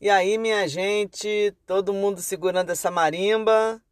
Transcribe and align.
E 0.00 0.08
aí, 0.08 0.38
minha 0.38 0.66
gente, 0.66 1.54
todo 1.66 1.92
mundo 1.92 2.22
segurando 2.22 2.70
essa 2.70 2.90
marimba? 2.90 3.82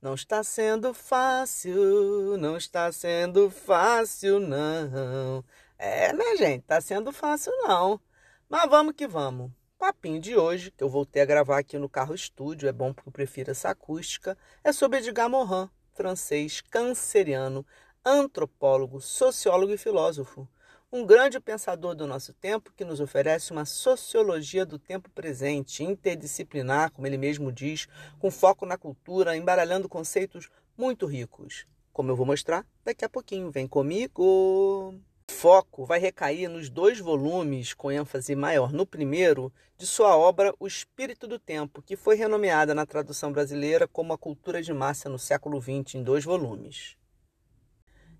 Não 0.00 0.14
está 0.14 0.44
sendo 0.44 0.94
fácil, 0.94 2.36
não 2.38 2.56
está 2.56 2.92
sendo 2.92 3.50
fácil, 3.50 4.38
não. 4.38 5.44
É, 5.76 6.12
né, 6.12 6.36
gente? 6.36 6.62
Tá 6.62 6.80
sendo 6.80 7.12
fácil, 7.12 7.52
não. 7.64 8.00
Mas 8.48 8.70
vamos 8.70 8.94
que 8.94 9.08
vamos. 9.08 9.50
Papinho 9.76 10.20
de 10.20 10.36
hoje, 10.36 10.70
que 10.70 10.84
eu 10.84 10.88
voltei 10.88 11.20
a 11.20 11.26
gravar 11.26 11.58
aqui 11.58 11.76
no 11.78 11.88
carro 11.88 12.14
estúdio, 12.14 12.68
é 12.68 12.72
bom 12.72 12.94
porque 12.94 13.08
eu 13.08 13.12
prefiro 13.12 13.50
essa 13.50 13.70
acústica, 13.70 14.38
é 14.62 14.72
sobre 14.72 15.00
Edgar 15.00 15.28
Morin, 15.28 15.68
francês, 15.94 16.60
canceriano, 16.60 17.66
antropólogo, 18.04 19.00
sociólogo 19.00 19.72
e 19.72 19.78
filósofo 19.78 20.48
um 20.92 21.04
grande 21.04 21.40
pensador 21.40 21.94
do 21.94 22.06
nosso 22.06 22.32
tempo 22.32 22.72
que 22.74 22.84
nos 22.84 23.00
oferece 23.00 23.52
uma 23.52 23.64
sociologia 23.64 24.64
do 24.64 24.78
tempo 24.78 25.10
presente, 25.10 25.82
interdisciplinar, 25.82 26.92
como 26.92 27.06
ele 27.06 27.18
mesmo 27.18 27.50
diz, 27.50 27.86
com 28.18 28.30
foco 28.30 28.64
na 28.64 28.78
cultura, 28.78 29.36
embaralhando 29.36 29.88
conceitos 29.88 30.48
muito 30.76 31.04
ricos. 31.04 31.66
Como 31.92 32.10
eu 32.10 32.16
vou 32.16 32.24
mostrar 32.24 32.64
daqui 32.84 33.04
a 33.04 33.08
pouquinho. 33.08 33.50
Vem 33.50 33.66
comigo! 33.66 34.94
Foco 35.28 35.84
vai 35.84 35.98
recair 35.98 36.48
nos 36.48 36.70
dois 36.70 37.00
volumes, 37.00 37.74
com 37.74 37.90
ênfase 37.90 38.36
maior 38.36 38.72
no 38.72 38.86
primeiro, 38.86 39.52
de 39.76 39.84
sua 39.86 40.16
obra 40.16 40.54
O 40.58 40.66
Espírito 40.66 41.26
do 41.26 41.38
Tempo, 41.38 41.82
que 41.82 41.96
foi 41.96 42.14
renomeada 42.14 42.74
na 42.74 42.86
tradução 42.86 43.32
brasileira 43.32 43.88
como 43.88 44.12
A 44.12 44.18
Cultura 44.18 44.62
de 44.62 44.72
Massa 44.72 45.08
no 45.08 45.18
século 45.18 45.60
XX, 45.60 45.96
em 45.96 46.02
dois 46.02 46.24
volumes. 46.24 46.96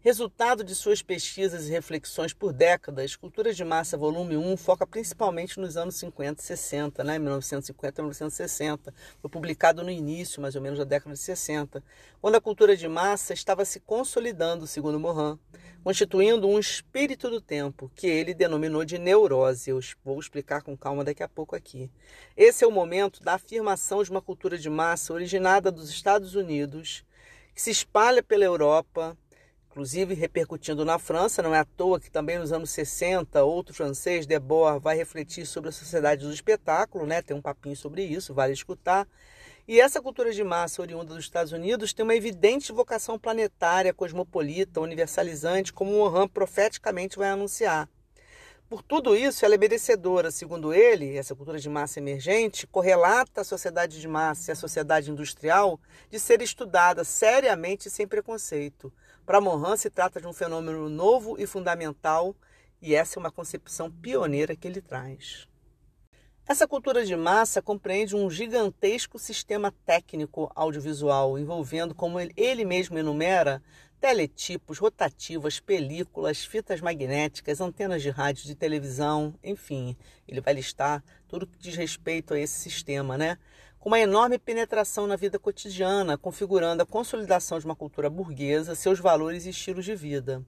Resultado 0.07 0.63
de 0.63 0.73
suas 0.73 1.03
pesquisas 1.03 1.67
e 1.67 1.73
reflexões 1.73 2.33
por 2.33 2.53
décadas, 2.53 3.17
Culturas 3.17 3.57
de 3.57 3.65
Massa, 3.65 3.97
volume 3.97 4.37
1, 4.37 4.57
foca 4.57 4.87
principalmente 4.87 5.59
nos 5.59 5.77
anos 5.77 5.97
50 5.97 6.41
e 6.41 6.45
60, 6.45 7.03
né? 7.03 7.19
1950 7.19 8.01
e 8.01 8.03
1960. 8.03 8.95
Foi 9.21 9.29
publicado 9.29 9.83
no 9.83 9.91
início, 9.91 10.41
mais 10.41 10.55
ou 10.55 10.63
menos, 10.63 10.79
da 10.79 10.85
década 10.85 11.13
de 11.13 11.19
60, 11.19 11.83
quando 12.21 12.37
a 12.37 12.41
cultura 12.41 12.77
de 12.77 12.87
massa 12.87 13.35
estava 13.35 13.65
se 13.65 13.81
consolidando, 13.81 14.65
segundo 14.65 15.01
Morin, 15.01 15.41
constituindo 15.83 16.47
um 16.47 16.61
espírito 16.61 17.29
do 17.29 17.41
tempo, 17.41 17.91
que 17.93 18.07
ele 18.07 18.33
denominou 18.33 18.85
de 18.85 18.99
neurose. 18.99 19.71
Eu 19.71 19.81
vou 20.05 20.21
explicar 20.21 20.63
com 20.63 20.77
calma 20.77 21.03
daqui 21.03 21.25
a 21.25 21.29
pouco 21.29 21.57
aqui. 21.57 21.91
Esse 22.37 22.63
é 22.63 22.67
o 22.69 22.71
momento 22.71 23.25
da 23.25 23.35
afirmação 23.35 24.05
de 24.05 24.13
uma 24.13 24.23
cultura 24.23 24.57
de 24.57 24.71
massa 24.71 25.13
originada 25.13 25.73
dos 25.73 25.91
Estados 25.91 26.37
Unidos, 26.37 27.05
que 27.53 27.61
se 27.61 27.73
espalha 27.73 28.23
pela 28.23 28.45
Europa, 28.45 29.19
inclusive 29.77 30.15
repercutindo 30.15 30.87
na 30.87 30.99
França. 30.99 31.43
Não 31.43 31.55
é 31.55 31.59
à 31.59 31.65
toa 31.65 32.01
que 32.01 32.11
também 32.11 32.39
nos 32.39 32.51
anos 32.51 32.71
60, 32.71 33.45
outro 33.45 33.75
francês, 33.75 34.27
Debord, 34.27 34.83
vai 34.83 34.97
refletir 34.97 35.45
sobre 35.45 35.69
a 35.69 35.73
sociedade 35.73 36.25
do 36.25 36.33
espetáculo, 36.33 37.05
né? 37.05 37.21
tem 37.21 37.37
um 37.37 37.43
papinho 37.43 37.77
sobre 37.77 38.03
isso, 38.03 38.33
vale 38.33 38.55
escutar. 38.55 39.07
E 39.69 39.79
essa 39.79 40.01
cultura 40.01 40.33
de 40.33 40.43
massa 40.43 40.81
oriunda 40.81 41.13
dos 41.13 41.25
Estados 41.25 41.53
Unidos 41.53 41.93
tem 41.93 42.05
uma 42.05 42.15
evidente 42.15 42.73
vocação 42.73 43.19
planetária, 43.19 43.93
cosmopolita, 43.93 44.81
universalizante, 44.81 45.75
como 45.75 45.93
Mohan 45.93 46.27
profeticamente 46.27 47.19
vai 47.19 47.29
anunciar. 47.29 47.87
Por 48.71 48.83
tudo 48.83 49.15
isso, 49.15 49.45
ela 49.45 49.57
é 49.57 49.59
merecedora, 49.59 50.31
segundo 50.31 50.73
ele, 50.73 51.19
essa 51.19 51.35
cultura 51.37 51.59
de 51.59 51.69
massa 51.69 52.01
emergente 52.01 52.67
correlata 52.67 53.43
a 53.43 53.45
sociedade 53.45 54.01
de 54.01 54.09
massa 54.09 54.51
e 54.51 54.53
a 54.53 54.57
sociedade 54.57 55.11
industrial 55.11 55.79
de 56.11 56.19
ser 56.19 56.41
estudada 56.41 57.05
seriamente 57.05 57.89
e 57.89 57.91
sem 57.91 58.09
preconceito. 58.09 58.91
Para 59.27 59.41
Mohan, 59.41 59.77
se 59.77 59.91
trata 59.91 60.21
de 60.21 60.27
um 60.29 60.33
fenômeno 60.33 60.89
novo 60.89 61.35
e 61.37 61.49
fundamental, 61.49 62.37
e 62.81 62.95
essa 62.95 63.19
é 63.19 63.21
uma 63.21 63.33
concepção 63.33 63.91
pioneira 63.91 64.55
que 64.55 64.69
ele 64.69 64.81
traz. 64.81 65.49
Essa 66.47 66.69
cultura 66.69 67.05
de 67.05 67.17
massa 67.17 67.61
compreende 67.61 68.15
um 68.15 68.31
gigantesco 68.31 69.19
sistema 69.19 69.75
técnico 69.85 70.49
audiovisual, 70.55 71.37
envolvendo, 71.37 71.93
como 71.93 72.21
ele 72.21 72.65
mesmo 72.65 72.97
enumera, 72.97 73.61
teletipos, 74.01 74.79
rotativas, 74.79 75.59
películas, 75.59 76.45
fitas 76.45 76.81
magnéticas, 76.81 77.61
antenas 77.61 78.03
de 78.03 78.11
rádio, 78.11 78.45
de 78.45 78.55
televisão, 78.55 79.35
enfim, 79.43 79.97
ele 80.29 80.41
vai 80.41 80.55
listar 80.55 81.03
tudo 81.27 81.49
que 81.49 81.59
diz 81.59 81.75
respeito 81.75 82.33
a 82.33 82.39
esse 82.39 82.61
sistema, 82.61 83.19
né? 83.19 83.39
Uma 83.87 84.01
enorme 84.01 84.37
penetração 84.37 85.07
na 85.07 85.15
vida 85.15 85.39
cotidiana, 85.39 86.19
configurando 86.19 86.83
a 86.83 86.87
consolidação 86.87 87.57
de 87.57 87.67
uma 87.67 87.77
cultura 87.77 88.11
burguesa, 88.11 88.75
seus 88.75 88.99
valores 88.99 89.47
e 89.47 89.51
estilos 89.51 89.85
de 89.85 89.95
vida. 89.95 90.43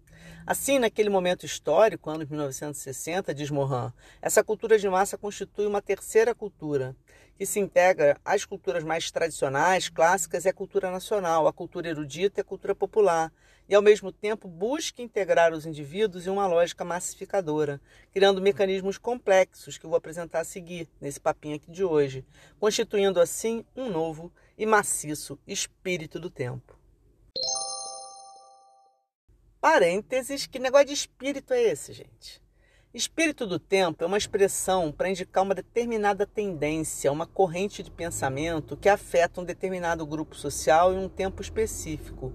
Assim, 0.44 0.80
naquele 0.80 1.08
momento 1.08 1.46
histórico, 1.46 2.10
anos 2.10 2.28
1960, 2.28 3.32
diz 3.32 3.48
Morin, 3.48 3.92
essa 4.20 4.42
cultura 4.42 4.76
de 4.76 4.88
massa 4.88 5.16
constitui 5.16 5.68
uma 5.68 5.80
terceira 5.80 6.34
cultura, 6.34 6.96
que 7.36 7.46
se 7.46 7.60
integra 7.60 8.20
às 8.24 8.44
culturas 8.44 8.82
mais 8.82 9.08
tradicionais, 9.12 9.88
clássicas 9.88 10.44
e 10.44 10.48
à 10.48 10.52
cultura 10.52 10.90
nacional, 10.90 11.46
a 11.46 11.52
cultura 11.52 11.88
erudita 11.88 12.40
e 12.40 12.42
a 12.42 12.44
cultura 12.44 12.74
popular, 12.74 13.32
e 13.68 13.74
ao 13.74 13.82
mesmo 13.82 14.10
tempo 14.10 14.48
busca 14.48 15.02
integrar 15.02 15.52
os 15.52 15.66
indivíduos 15.66 16.26
em 16.26 16.30
uma 16.30 16.46
lógica 16.46 16.84
massificadora, 16.84 17.80
criando 18.12 18.40
mecanismos 18.40 18.96
complexos 18.96 19.76
que 19.76 19.86
vou 19.86 19.96
apresentar 19.96 20.40
a 20.40 20.44
seguir 20.44 20.88
nesse 21.00 21.20
papinho 21.20 21.56
aqui 21.56 21.70
de 21.70 21.84
hoje, 21.84 22.24
constituindo 22.58 23.20
assim 23.20 23.64
um 23.76 23.90
novo 23.90 24.32
e 24.56 24.64
maciço 24.64 25.38
espírito 25.46 26.18
do 26.18 26.30
tempo. 26.30 26.78
Parênteses, 29.60 30.46
que 30.46 30.58
negócio 30.58 30.86
de 30.86 30.94
espírito 30.94 31.52
é 31.52 31.62
esse, 31.62 31.92
gente? 31.92 32.40
Espírito 32.94 33.46
do 33.46 33.58
tempo 33.58 34.02
é 34.02 34.06
uma 34.06 34.16
expressão 34.16 34.90
para 34.90 35.10
indicar 35.10 35.44
uma 35.44 35.54
determinada 35.54 36.26
tendência, 36.26 37.12
uma 37.12 37.26
corrente 37.26 37.82
de 37.82 37.90
pensamento 37.90 38.78
que 38.78 38.88
afeta 38.88 39.40
um 39.40 39.44
determinado 39.44 40.06
grupo 40.06 40.34
social 40.34 40.94
em 40.94 40.98
um 40.98 41.08
tempo 41.08 41.42
específico. 41.42 42.32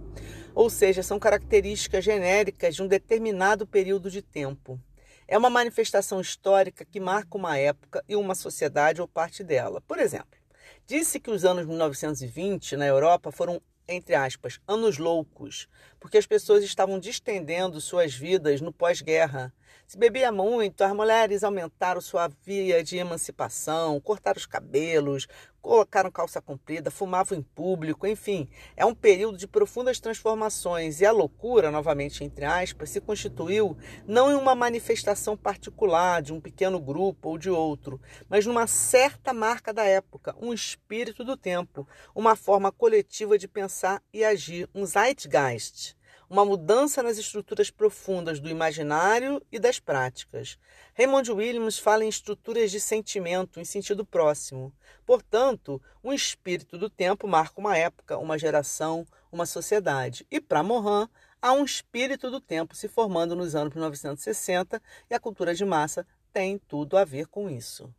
Ou 0.56 0.69
seja, 0.69 1.02
são 1.02 1.19
características 1.19 2.03
genéricas 2.03 2.75
de 2.75 2.84
um 2.84 2.88
determinado 2.88 3.66
período 3.66 4.12
de 4.12 4.22
tempo. 4.22 4.80
É 5.28 5.38
uma 5.38 5.50
manifestação 5.50 6.22
histórica 6.22 6.86
que 6.86 7.00
marca 7.00 7.38
uma 7.38 7.58
época 7.58 8.03
e 8.08 8.16
uma 8.16 8.36
sociedade 8.36 9.02
ou 9.02 9.08
parte 9.08 9.44
dela. 9.44 9.81
Por 9.81 9.97
exemplo, 9.97 10.40
disse 10.86 11.19
que 11.19 11.31
os 11.31 11.44
anos 11.44 11.66
1920 11.66 12.75
na 12.75 12.86
Europa 12.86 13.31
foram 13.31 13.62
entre 13.86 14.16
aspas, 14.16 14.62
anos 14.66 14.97
loucos, 14.97 15.68
porque 16.00 16.18
as 16.18 16.25
pessoas 16.25 16.64
estavam 16.64 16.97
distendendo 16.97 17.81
suas 17.81 18.14
vidas 18.14 18.62
no 18.62 18.72
pós-guerra 18.72 19.53
se 19.85 19.97
bebia 19.97 20.31
muito, 20.31 20.81
as 20.81 20.94
mulheres 20.94 21.44
aumentaram 21.44 22.02
sua 22.02 22.28
via 22.44 22.84
de 22.84 22.97
emancipação, 22.97 24.00
cortaram 24.00 24.38
os 24.38 24.46
cabelos, 24.46 25.28
colocaram 25.63 26.12
calça 26.12 26.41
comprida, 26.41 26.91
fumavam 26.91 27.38
em 27.38 27.41
público, 27.41 28.06
enfim, 28.06 28.50
é 28.75 28.85
um 28.85 28.94
período 28.94 29.38
de 29.38 29.47
profundas 29.47 29.97
transformações. 29.97 31.00
E 31.00 31.06
a 31.06 31.12
loucura, 31.12 31.72
novamente 31.72 32.22
entre 32.22 32.44
aspas, 32.44 32.90
se 32.90 33.00
constituiu 33.00 33.75
não 34.06 34.29
em 34.29 34.35
uma 34.35 34.53
manifestação 34.53 35.38
particular 35.38 36.22
de 36.22 36.34
um 36.34 36.41
pequeno 36.41 36.82
grupo 36.82 37.29
ou 37.29 37.37
de 37.37 37.49
outro, 37.49 37.99
mas 38.29 38.46
numa 38.46 38.67
certa 38.67 39.34
marca 39.34 39.73
da 39.73 39.85
época, 39.85 40.35
um 40.40 40.53
espírito 40.53 41.23
do 41.23 41.37
tempo, 41.37 41.87
uma 42.14 42.35
forma 42.35 42.70
coletiva 42.70 43.37
de 43.37 43.47
pensar 43.47 44.03
e 44.14 44.23
agir, 44.23 44.70
um 44.76 44.85
zeitgeist 44.85 45.96
uma 46.34 46.44
mudança 46.44 47.03
nas 47.03 47.20
estruturas 47.20 47.70
profundas 47.70 48.40
do 48.40 48.50
imaginário 48.50 49.40
e 49.52 49.59
das 49.59 49.80
práticas. 49.80 50.58
Raymond 50.96 51.32
Williams 51.32 51.78
fala 51.78 52.03
em 52.03 52.09
estruturas 52.09 52.72
de 52.72 52.80
sentimento 52.80 53.59
em 53.59 53.64
sentido 53.64 54.03
próximo. 54.03 54.74
Portanto, 55.06 55.80
um 56.03 56.12
espírito 56.12 56.76
do 56.76 56.90
tempo 56.90 57.28
marca 57.28 57.62
uma 57.62 57.78
época, 57.78 58.18
uma 58.18 58.35
geração, 58.35 59.06
uma 59.32 59.46
sociedade. 59.46 60.26
E 60.32 60.41
para 60.41 60.64
Morin, 60.64 61.08
há 61.40 61.53
um 61.53 61.64
espírito 61.64 62.32
do 62.32 62.41
tempo 62.41 62.76
se 62.76 62.88
formando 62.88 63.35
nos 63.35 63.53
anos 63.53 63.72
1960 63.72 64.82
e 65.12 65.14
a 65.14 65.20
cultura 65.20 65.53
de 65.53 65.64
massa 65.64 66.03
tem 66.34 66.58
tudo 66.58 66.97
a 66.97 67.06
ver 67.06 67.28
com 67.28 67.47
isso. 67.47 67.94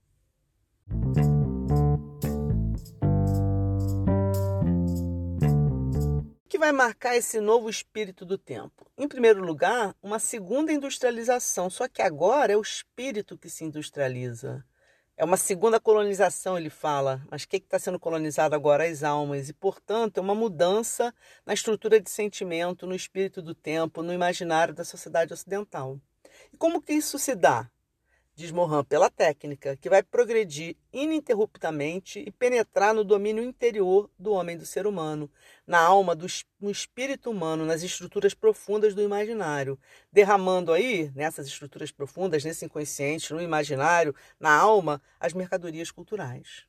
Que 6.55 6.59
vai 6.59 6.71
marcar 6.71 7.17
esse 7.17 7.41
novo 7.41 7.69
espírito 7.69 8.25
do 8.25 8.39
tempo? 8.39 8.87
Em 8.97 9.09
primeiro 9.09 9.45
lugar, 9.45 9.93
uma 10.01 10.21
segunda 10.21 10.73
industrialização, 10.73 11.69
só 11.69 11.89
que 11.89 12.01
agora 12.01 12.53
é 12.53 12.57
o 12.57 12.63
espírito 12.63 13.37
que 13.37 13.51
se 13.51 13.65
industrializa. 13.65 14.65
É 15.17 15.25
uma 15.25 15.37
segunda 15.37 15.81
colonização, 15.81 16.57
ele 16.57 16.71
fala. 16.71 17.21
Mas 17.29 17.43
o 17.43 17.49
que 17.49 17.57
está 17.57 17.77
sendo 17.77 17.99
colonizado 17.99 18.55
agora? 18.55 18.85
As 18.85 19.03
almas. 19.03 19.49
E, 19.49 19.53
portanto, 19.53 20.19
é 20.19 20.21
uma 20.21 20.33
mudança 20.33 21.13
na 21.45 21.55
estrutura 21.55 22.01
de 22.01 22.09
sentimento, 22.09 22.87
no 22.87 22.95
espírito 22.95 23.43
do 23.43 23.53
tempo, 23.53 24.01
no 24.01 24.13
imaginário 24.13 24.73
da 24.73 24.85
sociedade 24.85 25.33
ocidental. 25.33 25.99
E 26.53 26.57
como 26.57 26.81
que 26.81 26.93
isso 26.93 27.19
se 27.19 27.35
dá? 27.35 27.69
Diz 28.35 28.51
Mohan, 28.51 28.83
pela 28.85 29.09
técnica, 29.09 29.77
que 29.77 29.89
vai 29.89 30.03
progredir 30.03 30.77
ininterruptamente 30.93 32.19
e 32.27 32.31
penetrar 32.31 32.93
no 32.93 33.05
domínio 33.05 33.45
interior 33.45 34.11
do 34.19 34.33
homem, 34.33 34.57
do 34.57 34.67
ser 34.67 34.87
humano, 34.87 35.31
na 35.67 35.81
alma, 35.81 36.17
do, 36.17 36.27
no 36.61 36.71
espírito 36.71 37.31
humano, 37.31 37.65
nas 37.65 37.83
estruturas 37.83 38.35
profundas 38.35 38.95
do 38.95 39.03
imaginário, 39.03 39.79
derramando 40.13 40.73
aí, 40.73 41.13
nessas 41.15 41.47
estruturas 41.47 41.93
profundas, 41.93 42.45
nesse 42.45 42.65
inconsciente, 42.65 43.33
no 43.33 43.41
imaginário, 43.41 44.15
na 44.39 44.53
alma, 44.53 45.01
as 45.21 45.33
mercadorias 45.33 45.91
culturais. 45.91 46.67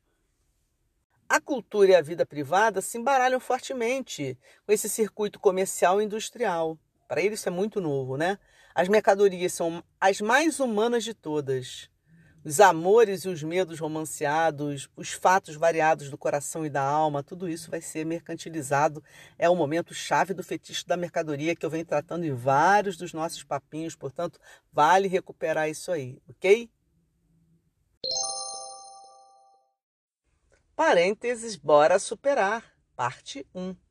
A 1.27 1.41
cultura 1.41 1.91
e 1.91 1.95
a 1.95 2.01
vida 2.01 2.23
privada 2.23 2.81
se 2.81 2.99
embaralham 2.99 3.39
fortemente 3.39 4.37
com 4.63 4.71
esse 4.71 4.87
circuito 4.87 5.39
comercial 5.39 5.99
e 5.99 6.05
industrial. 6.05 6.77
Para 7.07 7.21
ele 7.21 7.33
isso 7.33 7.49
é 7.49 7.51
muito 7.51 7.81
novo, 7.81 8.15
né? 8.15 8.37
As 8.75 8.89
mercadorias 8.89 9.53
são 9.53 9.81
as 10.01 10.19
mais 10.19 10.59
humanas 10.59 11.05
de 11.05 11.13
todas. 11.13 11.89
Os 12.43 12.59
amores 12.59 13.21
e 13.21 13.29
os 13.29 13.41
medos 13.41 13.79
romanceados, 13.79 14.89
os 14.97 15.13
fatos 15.13 15.55
variados 15.55 16.09
do 16.09 16.17
coração 16.17 16.65
e 16.65 16.69
da 16.69 16.81
alma, 16.81 17.23
tudo 17.23 17.47
isso 17.47 17.71
vai 17.71 17.79
ser 17.79 18.05
mercantilizado. 18.05 19.01
É 19.39 19.49
o 19.49 19.55
momento 19.55 19.93
chave 19.93 20.33
do 20.33 20.43
fetiche 20.43 20.85
da 20.85 20.97
mercadoria 20.97 21.55
que 21.55 21.65
eu 21.65 21.69
venho 21.69 21.85
tratando 21.85 22.25
em 22.25 22.33
vários 22.33 22.97
dos 22.97 23.13
nossos 23.13 23.45
papinhos, 23.45 23.95
portanto, 23.95 24.41
vale 24.73 25.07
recuperar 25.07 25.69
isso 25.69 25.89
aí, 25.89 26.21
ok? 26.29 26.69
Parênteses, 30.75 31.55
bora 31.55 31.97
superar. 31.97 32.75
Parte 32.93 33.47
1. 33.55 33.84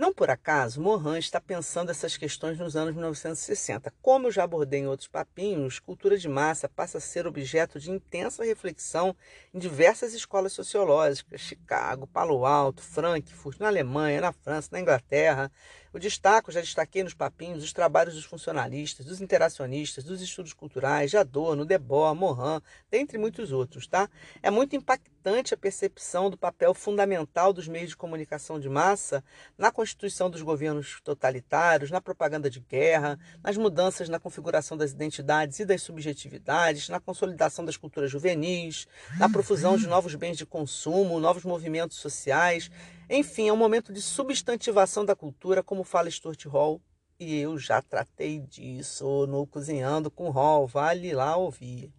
Não 0.00 0.14
por 0.14 0.30
acaso, 0.30 0.80
Mohan 0.80 1.18
está 1.18 1.38
pensando 1.38 1.90
essas 1.90 2.16
questões 2.16 2.58
nos 2.58 2.74
anos 2.74 2.94
1960. 2.94 3.92
Como 4.00 4.28
eu 4.28 4.32
já 4.32 4.44
abordei 4.44 4.80
em 4.80 4.86
outros 4.86 5.08
papinhos, 5.08 5.78
cultura 5.78 6.16
de 6.16 6.26
massa 6.26 6.70
passa 6.70 6.96
a 6.96 7.00
ser 7.02 7.26
objeto 7.26 7.78
de 7.78 7.90
intensa 7.90 8.42
reflexão 8.42 9.14
em 9.52 9.58
diversas 9.58 10.14
escolas 10.14 10.54
sociológicas, 10.54 11.42
Chicago, 11.42 12.06
Palo 12.06 12.46
Alto, 12.46 12.82
Frankfurt, 12.82 13.60
na 13.60 13.66
Alemanha, 13.66 14.22
na 14.22 14.32
França, 14.32 14.70
na 14.72 14.80
Inglaterra, 14.80 15.52
eu 15.92 15.98
destaco, 15.98 16.52
já 16.52 16.60
destaquei 16.60 17.02
nos 17.02 17.14
papinhos, 17.14 17.64
os 17.64 17.72
trabalhos 17.72 18.14
dos 18.14 18.24
funcionalistas, 18.24 19.04
dos 19.04 19.20
interacionistas, 19.20 20.04
dos 20.04 20.20
estudos 20.22 20.52
culturais, 20.52 21.10
de 21.10 21.16
Adorno, 21.16 21.64
Debord, 21.64 22.18
Morin, 22.18 22.60
dentre 22.90 23.18
muitos 23.18 23.50
outros, 23.50 23.86
tá? 23.86 24.08
É 24.42 24.50
muito 24.50 24.76
impactante 24.76 25.52
a 25.52 25.56
percepção 25.56 26.30
do 26.30 26.38
papel 26.38 26.72
fundamental 26.72 27.52
dos 27.52 27.66
meios 27.66 27.90
de 27.90 27.96
comunicação 27.96 28.58
de 28.58 28.68
massa 28.68 29.22
na 29.58 29.70
constituição 29.70 30.30
dos 30.30 30.42
governos 30.42 31.00
totalitários, 31.02 31.90
na 31.90 32.00
propaganda 32.00 32.48
de 32.48 32.60
guerra, 32.60 33.18
nas 33.42 33.56
mudanças 33.56 34.08
na 34.08 34.18
configuração 34.18 34.76
das 34.76 34.92
identidades 34.92 35.58
e 35.58 35.64
das 35.64 35.82
subjetividades, 35.82 36.88
na 36.88 37.00
consolidação 37.00 37.64
das 37.64 37.76
culturas 37.76 38.10
juvenis, 38.10 38.86
na 39.18 39.28
profusão 39.28 39.76
de 39.76 39.86
novos 39.86 40.14
bens 40.14 40.36
de 40.36 40.46
consumo, 40.46 41.20
novos 41.20 41.44
movimentos 41.44 41.98
sociais, 41.98 42.70
enfim, 43.12 43.48
é 43.48 43.52
um 43.52 43.56
momento 43.56 43.92
de 43.92 44.00
substantivação 44.00 45.04
da 45.04 45.16
cultura, 45.16 45.64
como 45.64 45.82
fala 45.82 46.08
Stuart 46.08 46.46
Hall, 46.46 46.80
e 47.18 47.36
eu 47.40 47.58
já 47.58 47.82
tratei 47.82 48.38
disso 48.38 49.26
no 49.26 49.44
Cozinhando 49.48 50.12
com 50.12 50.30
Hall, 50.30 50.64
vale 50.64 51.12
lá 51.12 51.36
ouvir. 51.36 51.92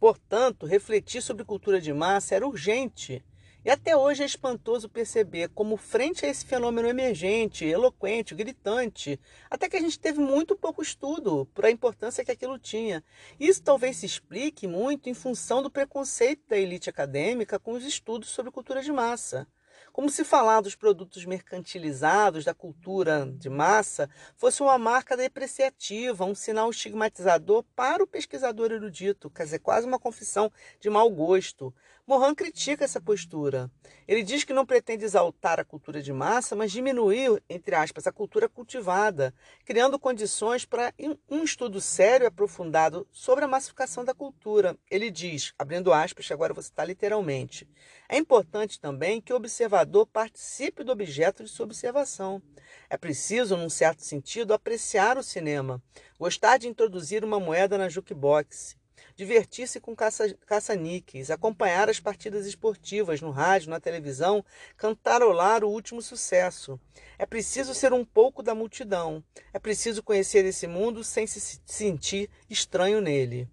Portanto, 0.00 0.64
refletir 0.64 1.20
sobre 1.20 1.44
cultura 1.44 1.82
de 1.82 1.92
massa 1.92 2.34
era 2.34 2.48
urgente 2.48 3.22
e 3.66 3.70
até 3.70 3.96
hoje 3.96 4.22
é 4.22 4.26
espantoso 4.26 4.88
perceber 4.88 5.48
como, 5.48 5.76
frente 5.76 6.24
a 6.24 6.28
esse 6.28 6.46
fenômeno 6.46 6.86
emergente, 6.86 7.64
eloquente, 7.64 8.32
gritante, 8.32 9.18
até 9.50 9.68
que 9.68 9.76
a 9.76 9.80
gente 9.80 9.98
teve 9.98 10.20
muito 10.20 10.54
pouco 10.54 10.80
estudo 10.80 11.46
por 11.52 11.66
a 11.66 11.70
importância 11.72 12.24
que 12.24 12.30
aquilo 12.30 12.60
tinha. 12.60 13.02
Isso 13.40 13.60
talvez 13.60 13.96
se 13.96 14.06
explique 14.06 14.68
muito 14.68 15.10
em 15.10 15.14
função 15.14 15.60
do 15.60 15.68
preconceito 15.68 16.44
da 16.48 16.56
elite 16.56 16.88
acadêmica 16.88 17.58
com 17.58 17.72
os 17.72 17.84
estudos 17.84 18.28
sobre 18.28 18.52
cultura 18.52 18.80
de 18.80 18.92
massa. 18.92 19.48
Como 19.92 20.10
se 20.10 20.24
falar 20.24 20.60
dos 20.60 20.74
produtos 20.74 21.24
mercantilizados, 21.24 22.44
da 22.44 22.52
cultura 22.52 23.26
de 23.38 23.48
massa, 23.48 24.10
fosse 24.36 24.62
uma 24.62 24.76
marca 24.76 25.16
depreciativa, 25.16 26.24
um 26.24 26.34
sinal 26.34 26.68
estigmatizador 26.68 27.64
para 27.74 28.04
o 28.04 28.06
pesquisador 28.06 28.72
erudito, 28.72 29.30
quer 29.30 29.44
dizer, 29.44 29.58
quase 29.58 29.86
uma 29.86 29.98
confissão 29.98 30.52
de 30.78 30.90
mau 30.90 31.10
gosto. 31.10 31.74
Mohan 32.08 32.36
critica 32.36 32.84
essa 32.84 33.00
postura. 33.00 33.68
Ele 34.06 34.22
diz 34.22 34.44
que 34.44 34.52
não 34.52 34.64
pretende 34.64 35.04
exaltar 35.04 35.58
a 35.58 35.64
cultura 35.64 36.00
de 36.00 36.12
massa, 36.12 36.54
mas 36.54 36.70
diminuir, 36.70 37.42
entre 37.50 37.74
aspas, 37.74 38.06
a 38.06 38.12
cultura 38.12 38.48
cultivada, 38.48 39.34
criando 39.64 39.98
condições 39.98 40.64
para 40.64 40.94
um 41.28 41.42
estudo 41.42 41.80
sério 41.80 42.22
e 42.22 42.28
aprofundado 42.28 43.08
sobre 43.10 43.44
a 43.44 43.48
massificação 43.48 44.04
da 44.04 44.14
cultura. 44.14 44.78
Ele 44.88 45.10
diz, 45.10 45.52
abrindo 45.58 45.92
aspas, 45.92 46.30
agora 46.30 46.54
vou 46.54 46.62
citar 46.62 46.86
literalmente, 46.86 47.68
é 48.08 48.16
importante 48.16 48.78
também 48.78 49.20
que 49.20 49.32
o 49.32 49.36
observador 49.36 50.06
participe 50.06 50.84
do 50.84 50.92
objeto 50.92 51.42
de 51.42 51.50
sua 51.50 51.64
observação. 51.66 52.40
É 52.88 52.96
preciso, 52.96 53.56
num 53.56 53.68
certo 53.68 54.04
sentido, 54.04 54.54
apreciar 54.54 55.18
o 55.18 55.24
cinema, 55.24 55.82
gostar 56.16 56.56
de 56.56 56.68
introduzir 56.68 57.24
uma 57.24 57.40
moeda 57.40 57.76
na 57.76 57.88
jukebox, 57.88 58.76
divertir-se 59.16 59.80
com 59.80 59.96
caça-níqueis, 59.96 61.30
acompanhar 61.30 61.88
as 61.88 61.98
partidas 61.98 62.46
esportivas 62.46 63.22
no 63.22 63.30
rádio, 63.30 63.70
na 63.70 63.80
televisão, 63.80 64.44
cantarolar 64.76 65.64
o 65.64 65.70
último 65.70 66.02
sucesso. 66.02 66.78
É 67.18 67.24
preciso 67.24 67.74
ser 67.74 67.94
um 67.94 68.04
pouco 68.04 68.42
da 68.42 68.54
multidão. 68.54 69.24
É 69.54 69.58
preciso 69.58 70.02
conhecer 70.02 70.44
esse 70.44 70.66
mundo 70.66 71.02
sem 71.02 71.26
se 71.26 71.60
sentir 71.64 72.28
estranho 72.48 73.00
nele. 73.00 73.48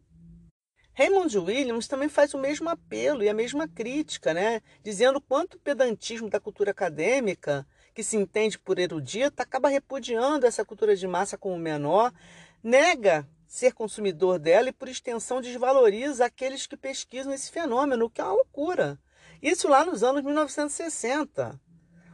Raymond 0.95 1.35
Williams 1.39 1.87
também 1.87 2.07
faz 2.07 2.35
o 2.35 2.37
mesmo 2.37 2.69
apelo 2.69 3.23
e 3.23 3.29
a 3.29 3.33
mesma 3.33 3.67
crítica, 3.67 4.31
né? 4.31 4.61
dizendo 4.83 5.19
quanto 5.19 5.55
o 5.55 5.59
pedantismo 5.59 6.29
da 6.29 6.39
cultura 6.39 6.69
acadêmica, 6.69 7.65
que 7.95 8.03
se 8.03 8.15
entende 8.17 8.59
por 8.59 8.77
erudita, 8.77 9.41
acaba 9.41 9.69
repudiando 9.69 10.45
essa 10.45 10.63
cultura 10.63 10.95
de 10.95 11.07
massa 11.07 11.35
como 11.35 11.57
menor, 11.57 12.13
nega 12.61 13.27
ser 13.53 13.71
consumidor 13.71 14.39
dela 14.39 14.69
e, 14.69 14.73
por 14.73 14.89
extensão, 14.89 15.39
desvaloriza 15.39 16.25
aqueles 16.25 16.65
que 16.65 16.75
pesquisam 16.75 17.31
esse 17.31 17.51
fenômeno, 17.51 18.05
o 18.05 18.09
que 18.09 18.19
é 18.19 18.23
uma 18.23 18.33
loucura. 18.33 18.99
Isso 19.43 19.67
lá 19.67 19.85
nos 19.85 20.01
anos 20.01 20.23
1960. 20.23 21.61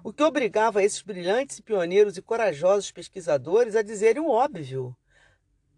O 0.04 0.12
que 0.12 0.22
obrigava 0.22 0.84
esses 0.84 1.02
brilhantes, 1.02 1.62
pioneiros 1.62 2.18
e 2.18 2.22
corajosos 2.22 2.92
pesquisadores 2.92 3.78
a 3.78 3.82
dizerem 3.82 4.22
o 4.22 4.28
óbvio. 4.28 4.94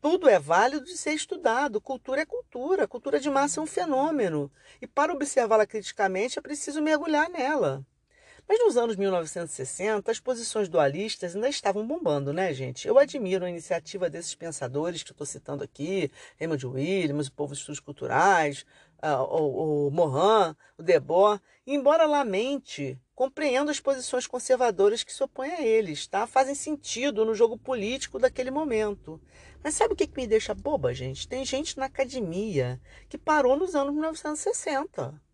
Tudo 0.01 0.27
é 0.27 0.39
válido 0.39 0.83
de 0.83 0.97
ser 0.97 1.13
estudado. 1.13 1.79
Cultura 1.79 2.21
é 2.21 2.25
cultura. 2.25 2.87
Cultura 2.87 3.19
de 3.19 3.29
massa 3.29 3.59
é 3.59 3.63
um 3.63 3.67
fenômeno. 3.67 4.51
E 4.81 4.87
para 4.87 5.13
observá-la 5.13 5.67
criticamente 5.67 6.39
é 6.39 6.41
preciso 6.41 6.81
mergulhar 6.81 7.29
nela. 7.29 7.85
Mas 8.51 8.59
nos 8.59 8.75
anos 8.75 8.97
1960, 8.97 10.11
as 10.11 10.19
posições 10.19 10.67
dualistas 10.67 11.33
ainda 11.33 11.47
estavam 11.47 11.87
bombando, 11.87 12.33
né, 12.33 12.53
gente? 12.53 12.85
Eu 12.85 12.99
admiro 12.99 13.45
a 13.45 13.49
iniciativa 13.49 14.09
desses 14.09 14.35
pensadores 14.35 15.03
que 15.03 15.11
eu 15.11 15.13
estou 15.13 15.25
citando 15.25 15.63
aqui, 15.63 16.11
Raymond 16.37 16.67
Williams, 16.67 17.27
o 17.27 17.31
Povo 17.31 17.53
de 17.53 17.59
Estudos 17.59 17.79
Culturais, 17.79 18.65
uh, 19.01 19.23
o, 19.23 19.87
o 19.87 19.91
Morin, 19.91 20.53
o 20.77 20.83
Debord, 20.83 21.41
embora 21.65 22.05
lamente, 22.05 22.99
compreendo 23.15 23.71
as 23.71 23.79
posições 23.79 24.27
conservadoras 24.27 25.01
que 25.01 25.13
se 25.13 25.23
opõem 25.23 25.51
a 25.51 25.61
eles, 25.61 26.05
tá? 26.05 26.27
Fazem 26.27 26.53
sentido 26.53 27.23
no 27.23 27.33
jogo 27.33 27.57
político 27.57 28.19
daquele 28.19 28.51
momento. 28.51 29.17
Mas 29.63 29.75
sabe 29.75 29.93
o 29.93 29.95
que, 29.95 30.05
que 30.05 30.17
me 30.17 30.27
deixa 30.27 30.53
boba, 30.53 30.93
gente? 30.93 31.25
Tem 31.25 31.45
gente 31.45 31.77
na 31.77 31.85
academia 31.85 32.81
que 33.07 33.17
parou 33.17 33.55
nos 33.55 33.75
anos 33.75 33.93
1960 33.93 35.30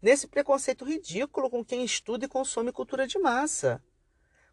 nesse 0.00 0.26
preconceito 0.26 0.84
ridículo 0.84 1.50
com 1.50 1.64
quem 1.64 1.84
estuda 1.84 2.24
e 2.24 2.28
consome 2.28 2.72
cultura 2.72 3.06
de 3.06 3.18
massa. 3.18 3.82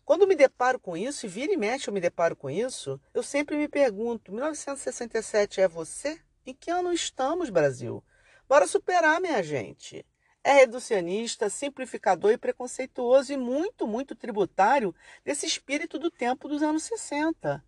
Quando 0.04 0.28
me 0.28 0.36
deparo 0.36 0.80
com 0.80 0.96
isso, 0.96 1.26
e 1.26 1.30
vira 1.30 1.52
e 1.52 1.58
mexe 1.58 1.90
eu 1.90 1.94
me 1.94 2.00
deparo 2.00 2.36
com 2.36 2.50
isso, 2.50 3.00
eu 3.14 3.22
sempre 3.22 3.58
me 3.58 3.68
pergunto: 3.68 4.32
1967 4.32 5.62
é 5.62 5.68
você? 5.68 6.20
Em 6.46 6.54
que 6.54 6.72
ano 6.72 6.94
estamos, 6.94 7.50
Brasil? 7.50 8.02
Bora 8.48 8.66
superar, 8.66 9.20
minha 9.20 9.44
gente. 9.44 10.06
É 10.42 10.54
reducionista, 10.54 11.50
simplificador 11.50 12.32
e 12.32 12.38
preconceituoso 12.38 13.34
e 13.34 13.38
muito, 13.38 13.86
muito 13.86 14.16
tributário 14.16 14.96
desse 15.26 15.46
espírito 15.46 16.00
do 16.00 16.10
tempo 16.10 16.48
dos 16.48 16.64
anos 16.64 16.84
60. 16.84 17.62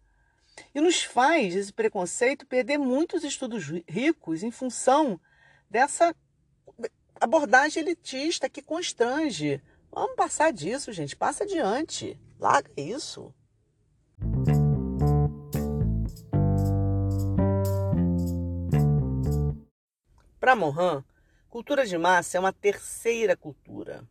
E 0.73 0.79
nos 0.79 1.03
faz 1.03 1.55
esse 1.55 1.73
preconceito 1.73 2.45
perder 2.45 2.77
muitos 2.77 3.25
estudos 3.25 3.65
ricos 3.85 4.43
em 4.43 4.51
função 4.51 5.19
dessa 5.69 6.15
abordagem 7.19 7.83
elitista 7.83 8.49
que 8.49 8.61
constrange. 8.61 9.61
Vamos 9.91 10.15
passar 10.15 10.51
disso, 10.51 10.91
gente. 10.91 11.15
Passa 11.15 11.43
adiante. 11.43 12.19
Larga 12.39 12.71
isso. 12.77 13.33
Para 20.39 20.55
Morin, 20.55 21.03
cultura 21.49 21.85
de 21.85 21.97
massa 21.97 22.37
é 22.37 22.39
uma 22.39 22.53
terceira 22.53 23.35
cultura, 23.35 24.03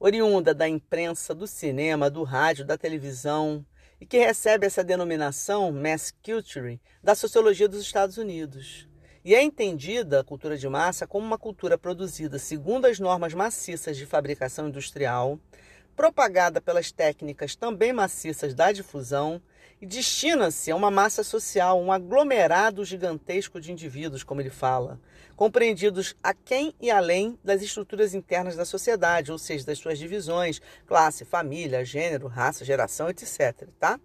oriunda 0.00 0.54
da 0.54 0.66
imprensa, 0.66 1.34
do 1.34 1.46
cinema, 1.46 2.10
do 2.10 2.24
rádio, 2.24 2.64
da 2.64 2.78
televisão, 2.78 3.64
e 4.00 4.06
que 4.06 4.18
recebe 4.18 4.66
essa 4.66 4.82
denominação 4.82 5.70
mass 5.70 6.12
culture 6.24 6.80
da 7.02 7.14
sociologia 7.14 7.68
dos 7.68 7.82
Estados 7.82 8.16
Unidos. 8.16 8.88
E 9.26 9.34
é 9.34 9.42
entendida 9.42 10.20
a 10.20 10.24
cultura 10.24 10.56
de 10.56 10.68
massa 10.68 11.04
como 11.04 11.26
uma 11.26 11.36
cultura 11.36 11.76
produzida 11.76 12.38
segundo 12.38 12.84
as 12.84 13.00
normas 13.00 13.34
maciças 13.34 13.96
de 13.96 14.06
fabricação 14.06 14.68
industrial, 14.68 15.36
propagada 15.96 16.60
pelas 16.60 16.92
técnicas 16.92 17.56
também 17.56 17.92
maciças 17.92 18.54
da 18.54 18.70
difusão 18.70 19.42
e 19.82 19.84
destina-se 19.84 20.70
a 20.70 20.76
uma 20.76 20.92
massa 20.92 21.24
social, 21.24 21.82
um 21.82 21.90
aglomerado 21.90 22.84
gigantesco 22.84 23.60
de 23.60 23.72
indivíduos, 23.72 24.22
como 24.22 24.40
ele 24.40 24.48
fala, 24.48 25.00
compreendidos 25.34 26.14
aquém 26.22 26.72
e 26.80 26.88
além 26.88 27.36
das 27.42 27.62
estruturas 27.62 28.14
internas 28.14 28.54
da 28.54 28.64
sociedade, 28.64 29.32
ou 29.32 29.38
seja, 29.38 29.66
das 29.66 29.80
suas 29.80 29.98
divisões, 29.98 30.60
classe, 30.86 31.24
família, 31.24 31.84
gênero, 31.84 32.28
raça, 32.28 32.64
geração, 32.64 33.10
etc. 33.10 33.66
Tá? 33.80 33.98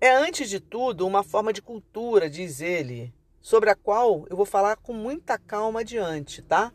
É, 0.00 0.12
antes 0.12 0.48
de 0.48 0.60
tudo, 0.60 1.04
uma 1.08 1.24
forma 1.24 1.52
de 1.52 1.60
cultura, 1.60 2.30
diz 2.30 2.60
ele, 2.60 3.12
sobre 3.40 3.70
a 3.70 3.74
qual 3.74 4.26
eu 4.28 4.36
vou 4.36 4.46
falar 4.46 4.76
com 4.76 4.92
muita 4.92 5.38
calma 5.38 5.80
adiante, 5.80 6.42
tá? 6.42 6.72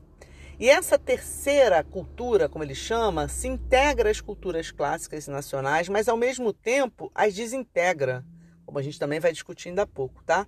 E 0.57 0.69
essa 0.69 0.97
terceira 0.97 1.83
cultura, 1.83 2.47
como 2.47 2.63
ele 2.63 2.73
chama, 2.73 3.27
se 3.27 3.47
integra 3.47 4.09
às 4.09 4.21
culturas 4.21 4.71
clássicas 4.71 5.27
e 5.27 5.31
nacionais, 5.31 5.89
mas 5.89 6.07
ao 6.07 6.15
mesmo 6.15 6.53
tempo 6.53 7.11
as 7.13 7.33
desintegra, 7.33 8.25
como 8.65 8.79
a 8.79 8.81
gente 8.81 8.97
também 8.97 9.19
vai 9.19 9.33
discutir 9.33 9.69
ainda 9.69 9.81
há 9.81 9.87
pouco, 9.87 10.23
tá? 10.23 10.47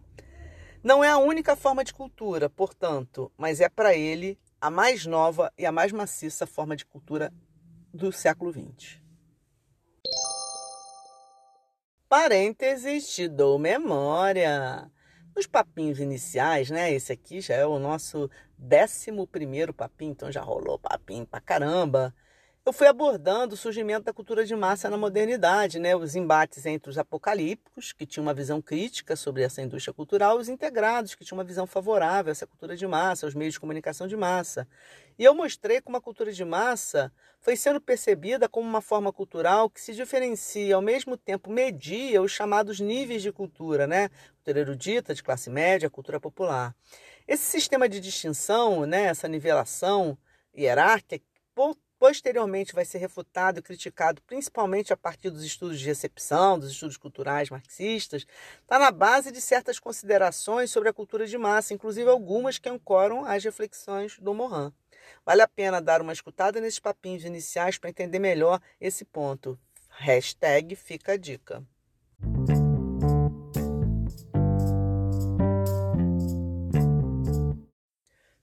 Não 0.82 1.04
é 1.04 1.10
a 1.10 1.18
única 1.18 1.56
forma 1.56 1.84
de 1.84 1.94
cultura, 1.94 2.50
portanto, 2.50 3.32
mas 3.38 3.60
é 3.60 3.68
para 3.68 3.94
ele 3.96 4.40
a 4.62 4.70
mais 4.70 5.06
nova 5.06 5.52
e 5.58 5.66
a 5.66 5.72
mais 5.72 5.92
maciça 5.92 6.48
forma 6.48 6.76
de 6.76 6.86
cultura 6.86 7.34
do 7.94 8.12
século 8.12 8.52
XX. 8.52 9.02
Parênteses, 12.08 13.10
te 13.10 13.28
dou 13.28 13.60
memória. 13.60 14.90
Nos 15.38 15.46
papinhos 15.46 16.00
iniciais, 16.00 16.72
né? 16.72 16.92
Esse 16.92 17.14
aqui 17.14 17.40
já 17.42 17.54
é 17.54 17.64
o 17.64 17.78
nosso 17.78 18.28
décimo 18.58 19.28
primeiro 19.28 19.72
papinho, 19.72 20.10
então 20.10 20.32
já 20.32 20.42
rolou 20.42 20.80
papinho 20.80 21.28
pra 21.28 21.40
caramba. 21.40 22.12
Eu 22.68 22.74
fui 22.74 22.86
abordando 22.86 23.54
o 23.54 23.58
surgimento 23.58 24.04
da 24.04 24.12
cultura 24.12 24.44
de 24.46 24.54
massa 24.54 24.90
na 24.90 24.98
modernidade, 24.98 25.80
né? 25.80 25.96
os 25.96 26.18
embates 26.18 26.66
entre 26.66 26.90
os 26.90 26.98
apocalípticos, 26.98 27.94
que 27.94 28.06
tinham 28.06 28.26
uma 28.26 28.34
visão 28.34 28.62
crítica 28.62 29.16
sobre 29.16 29.42
essa 29.42 29.62
indústria 29.62 29.94
cultural, 29.94 30.38
os 30.38 30.50
integrados, 30.50 31.16
que 31.16 31.24
tinham 31.24 31.38
uma 31.38 31.46
visão 31.46 31.66
favorável 31.66 32.30
a 32.30 32.34
essa 32.34 32.46
cultura 32.46 32.76
de 32.76 32.86
massa, 32.86 33.26
aos 33.26 33.34
meios 33.34 33.54
de 33.54 33.60
comunicação 33.62 34.06
de 34.06 34.18
massa. 34.18 34.68
E 35.18 35.24
eu 35.24 35.34
mostrei 35.34 35.80
como 35.80 35.96
a 35.96 36.02
cultura 36.02 36.30
de 36.30 36.44
massa 36.44 37.10
foi 37.40 37.56
sendo 37.56 37.80
percebida 37.80 38.50
como 38.50 38.68
uma 38.68 38.82
forma 38.82 39.14
cultural 39.14 39.70
que 39.70 39.80
se 39.80 39.94
diferencia, 39.94 40.76
ao 40.76 40.82
mesmo 40.82 41.16
tempo 41.16 41.50
media 41.50 42.22
os 42.22 42.34
chamados 42.34 42.82
níveis 42.82 43.22
de 43.22 43.32
cultura, 43.32 43.88
né? 43.88 44.10
Cultura 44.40 44.60
erudita, 44.60 45.16
de 45.16 45.24
classe 45.24 45.50
média, 45.50 45.90
cultura 45.90 46.20
popular. 46.20 46.76
Esse 47.26 47.46
sistema 47.46 47.88
de 47.88 48.02
distinção, 48.02 48.86
né, 48.86 49.04
essa 49.04 49.26
nivelação 49.30 50.18
hierárquica, 50.54 51.24
posteriormente 52.00 52.74
vai 52.74 52.86
ser 52.86 53.00
refutado 53.00 53.60
e 53.60 53.62
criticado 53.62 54.22
principalmente 54.22 54.94
a 54.94 54.98
partir 54.98 55.30
dos 55.30 55.44
estudos 55.44 55.80
de 55.80 55.86
recepção, 55.86 56.58
dos 56.58 56.72
estudos 56.72 56.98
culturais 56.98 57.50
marxistas, 57.50 58.26
está 58.62 58.80
na 58.80 58.92
base 58.92 59.32
de 59.32 59.42
certas 59.42 59.80
considerações 59.80 60.72
sobre 60.72 60.90
a 60.90 60.94
cultura 60.94 61.26
de 61.26 61.38
massa, 61.38 61.74
inclusive 61.74 62.10
algumas 62.10 62.58
que 62.58 62.70
ancoram 62.70 63.26
as 63.26 63.44
reflexões 63.44 64.18
do 64.20 64.34
Morin. 64.34 64.72
Vale 65.26 65.42
a 65.42 65.48
pena 65.48 65.82
dar 65.82 66.02
uma 66.02 66.14
escutada 66.14 66.60
nesses 66.60 66.80
papinhos 66.80 67.24
iniciais 67.24 67.78
para 67.78 67.90
entender 67.90 68.20
melhor 68.20 68.62
esse 68.80 69.06
ponto. 69.06 69.60
Hashtag 69.90 70.76
fica 70.76 71.14
a 71.14 71.18
dica. 71.18 71.64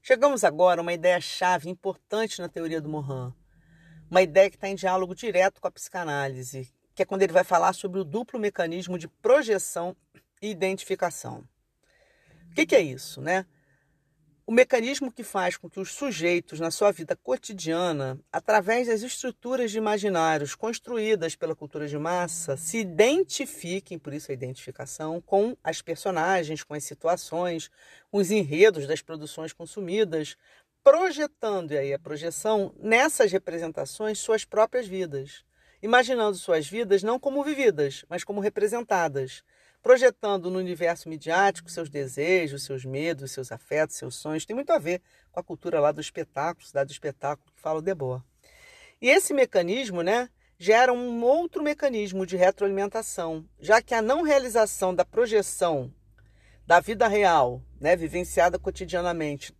Chegamos 0.02 0.44
agora 0.44 0.80
a 0.80 0.82
uma 0.82 0.92
ideia-chave 0.92 1.70
importante 1.70 2.40
na 2.40 2.48
teoria 2.48 2.80
do 2.80 2.88
Morin. 2.90 3.32
Uma 4.14 4.22
ideia 4.22 4.48
que 4.48 4.54
está 4.54 4.68
em 4.68 4.76
diálogo 4.76 5.12
direto 5.12 5.60
com 5.60 5.66
a 5.66 5.72
psicanálise, 5.72 6.72
que 6.94 7.02
é 7.02 7.04
quando 7.04 7.22
ele 7.22 7.32
vai 7.32 7.42
falar 7.42 7.72
sobre 7.72 7.98
o 7.98 8.04
duplo 8.04 8.38
mecanismo 8.38 8.96
de 8.96 9.08
projeção 9.08 9.96
e 10.40 10.48
identificação. 10.48 11.42
O 12.48 12.54
que, 12.54 12.64
que 12.64 12.76
é 12.76 12.80
isso, 12.80 13.20
né? 13.20 13.44
O 14.46 14.52
mecanismo 14.52 15.10
que 15.10 15.24
faz 15.24 15.56
com 15.56 15.68
que 15.68 15.80
os 15.80 15.90
sujeitos, 15.90 16.60
na 16.60 16.70
sua 16.70 16.92
vida 16.92 17.16
cotidiana, 17.16 18.16
através 18.30 18.86
das 18.86 19.02
estruturas 19.02 19.72
de 19.72 19.78
imaginários 19.78 20.54
construídas 20.54 21.34
pela 21.34 21.56
cultura 21.56 21.88
de 21.88 21.98
massa, 21.98 22.56
se 22.56 22.78
identifiquem, 22.78 23.98
por 23.98 24.12
isso 24.12 24.30
a 24.30 24.34
identificação, 24.34 25.20
com 25.20 25.56
as 25.64 25.82
personagens, 25.82 26.62
com 26.62 26.74
as 26.74 26.84
situações, 26.84 27.68
com 28.12 28.18
os 28.18 28.30
enredos 28.30 28.86
das 28.86 29.02
produções 29.02 29.52
consumidas, 29.52 30.36
projetando, 30.84 31.72
e 31.72 31.78
aí 31.78 31.94
a 31.94 31.98
projeção, 31.98 32.74
nessas 32.78 33.32
representações, 33.32 34.18
suas 34.18 34.44
próprias 34.44 34.86
vidas. 34.86 35.42
Imaginando 35.82 36.36
suas 36.36 36.68
vidas 36.68 37.02
não 37.02 37.18
como 37.18 37.42
vividas, 37.42 38.04
mas 38.08 38.22
como 38.22 38.40
representadas 38.40 39.42
projetando 39.82 40.50
no 40.50 40.58
universo 40.58 41.10
midiático 41.10 41.70
seus 41.70 41.90
desejos, 41.90 42.64
seus 42.64 42.86
medos, 42.86 43.32
seus 43.32 43.52
afetos, 43.52 43.96
seus 43.96 44.14
sonhos. 44.14 44.46
Tem 44.46 44.56
muito 44.56 44.72
a 44.72 44.78
ver 44.78 45.02
com 45.30 45.40
a 45.40 45.44
cultura 45.44 45.78
lá 45.78 45.92
do 45.92 46.00
espetáculo, 46.00 46.66
cidade 46.66 46.88
do 46.88 46.92
espetáculo, 46.92 47.52
que 47.54 47.60
fala 47.60 47.80
o 47.80 47.82
Debord. 47.82 48.24
E 49.00 49.10
esse 49.10 49.34
mecanismo, 49.34 50.00
né, 50.00 50.30
gera 50.58 50.90
um 50.90 51.22
outro 51.22 51.62
mecanismo 51.62 52.24
de 52.24 52.34
retroalimentação, 52.34 53.46
já 53.60 53.82
que 53.82 53.94
a 53.94 54.00
não 54.00 54.22
realização 54.22 54.94
da 54.94 55.04
projeção 55.04 55.92
da 56.66 56.80
vida 56.80 57.06
real, 57.06 57.62
né, 57.78 57.94
vivenciada 57.94 58.58
cotidianamente 58.58 59.54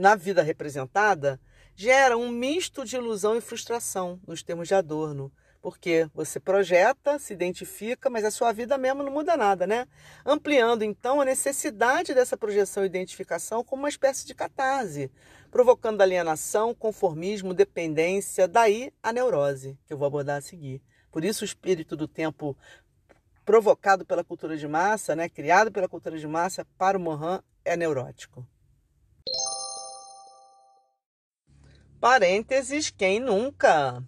na 0.00 0.14
vida 0.14 0.42
representada, 0.42 1.38
gera 1.76 2.16
um 2.16 2.30
misto 2.30 2.86
de 2.86 2.96
ilusão 2.96 3.36
e 3.36 3.40
frustração, 3.40 4.18
nos 4.26 4.42
termos 4.42 4.66
de 4.66 4.74
Adorno, 4.74 5.30
porque 5.60 6.08
você 6.14 6.40
projeta, 6.40 7.18
se 7.18 7.34
identifica, 7.34 8.08
mas 8.08 8.24
a 8.24 8.30
sua 8.30 8.50
vida 8.50 8.78
mesmo 8.78 9.02
não 9.02 9.12
muda 9.12 9.36
nada, 9.36 9.66
né? 9.66 9.86
Ampliando 10.24 10.82
então 10.84 11.20
a 11.20 11.24
necessidade 11.26 12.14
dessa 12.14 12.34
projeção 12.34 12.82
e 12.82 12.86
identificação 12.86 13.62
como 13.62 13.82
uma 13.82 13.90
espécie 13.90 14.26
de 14.26 14.34
catarse, 14.34 15.10
provocando 15.50 16.00
alienação, 16.00 16.74
conformismo, 16.74 17.52
dependência, 17.52 18.48
daí 18.48 18.90
a 19.02 19.12
neurose, 19.12 19.78
que 19.86 19.92
eu 19.92 19.98
vou 19.98 20.06
abordar 20.06 20.38
a 20.38 20.40
seguir. 20.40 20.80
Por 21.12 21.26
isso 21.26 21.42
o 21.42 21.44
espírito 21.44 21.94
do 21.94 22.08
tempo 22.08 22.56
provocado 23.44 24.06
pela 24.06 24.24
cultura 24.24 24.56
de 24.56 24.66
massa, 24.66 25.14
né, 25.14 25.28
criado 25.28 25.70
pela 25.70 25.90
cultura 25.90 26.18
de 26.18 26.26
massa 26.26 26.66
para 26.78 26.96
o 26.96 27.00
Mohan 27.00 27.42
é 27.66 27.76
neurótico. 27.76 28.46
Parênteses, 32.00 32.88
quem 32.88 33.20
nunca? 33.20 34.02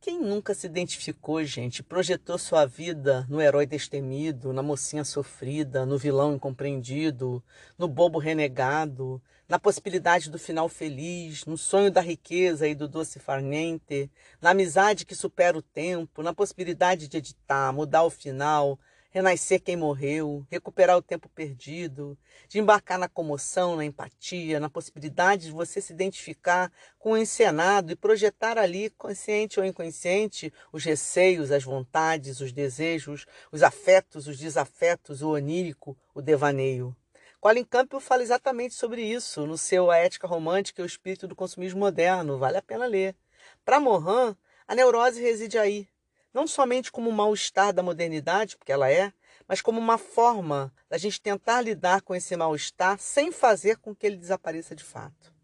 Quem 0.00 0.18
nunca 0.18 0.54
se 0.54 0.66
identificou, 0.66 1.44
gente, 1.44 1.82
projetou 1.82 2.38
sua 2.38 2.64
vida 2.64 3.26
no 3.28 3.38
herói 3.38 3.66
destemido, 3.66 4.50
na 4.50 4.62
mocinha 4.62 5.04
sofrida, 5.04 5.84
no 5.84 5.98
vilão 5.98 6.36
incompreendido, 6.36 7.44
no 7.76 7.86
bobo 7.86 8.18
renegado, 8.18 9.20
na 9.46 9.58
possibilidade 9.58 10.30
do 10.30 10.38
final 10.38 10.70
feliz, 10.70 11.44
no 11.44 11.58
sonho 11.58 11.90
da 11.90 12.00
riqueza 12.00 12.66
e 12.66 12.74
do 12.74 12.88
doce 12.88 13.18
farnente, 13.18 14.10
na 14.40 14.50
amizade 14.50 15.04
que 15.04 15.14
supera 15.14 15.58
o 15.58 15.60
tempo, 15.60 16.22
na 16.22 16.32
possibilidade 16.32 17.08
de 17.08 17.18
editar, 17.18 17.74
mudar 17.74 18.04
o 18.04 18.10
final, 18.10 18.78
renascer 19.18 19.60
quem 19.60 19.76
morreu, 19.76 20.46
recuperar 20.48 20.96
o 20.96 21.02
tempo 21.02 21.28
perdido, 21.28 22.16
de 22.48 22.60
embarcar 22.60 22.96
na 22.96 23.08
comoção, 23.08 23.74
na 23.74 23.84
empatia, 23.84 24.60
na 24.60 24.70
possibilidade 24.70 25.46
de 25.46 25.50
você 25.50 25.80
se 25.80 25.92
identificar 25.92 26.70
com 27.00 27.12
o 27.12 27.16
encenado 27.16 27.90
e 27.90 27.96
projetar 27.96 28.56
ali, 28.56 28.90
consciente 28.90 29.58
ou 29.58 29.66
inconsciente, 29.66 30.52
os 30.72 30.84
receios, 30.84 31.50
as 31.50 31.64
vontades, 31.64 32.40
os 32.40 32.52
desejos, 32.52 33.26
os 33.50 33.64
afetos, 33.64 34.28
os 34.28 34.38
desafetos, 34.38 35.20
o 35.20 35.30
onírico, 35.30 35.98
o 36.14 36.22
devaneio. 36.22 36.94
Colin 37.40 37.64
Campbell 37.64 38.00
fala 38.00 38.22
exatamente 38.22 38.74
sobre 38.74 39.02
isso 39.02 39.44
no 39.46 39.58
seu 39.58 39.90
A 39.90 39.96
Ética 39.96 40.28
Romântica 40.28 40.80
e 40.80 40.84
o 40.84 40.86
Espírito 40.86 41.26
do 41.26 41.34
Consumismo 41.34 41.80
Moderno. 41.80 42.38
Vale 42.38 42.58
a 42.58 42.62
pena 42.62 42.86
ler. 42.86 43.16
Para 43.64 43.80
Morin, 43.80 44.36
a 44.68 44.74
neurose 44.76 45.20
reside 45.20 45.58
aí, 45.58 45.88
não 46.38 46.46
somente 46.46 46.92
como 46.92 47.10
mal-estar 47.10 47.72
da 47.72 47.82
modernidade, 47.82 48.56
porque 48.56 48.70
ela 48.70 48.88
é, 48.88 49.12
mas 49.48 49.60
como 49.60 49.80
uma 49.80 49.98
forma 49.98 50.72
da 50.88 50.96
gente 50.96 51.20
tentar 51.20 51.60
lidar 51.60 52.00
com 52.02 52.14
esse 52.14 52.36
mal-estar 52.36 52.96
sem 53.00 53.32
fazer 53.32 53.78
com 53.78 53.92
que 53.92 54.06
ele 54.06 54.16
desapareça 54.16 54.76
de 54.76 54.84
fato. 54.84 55.34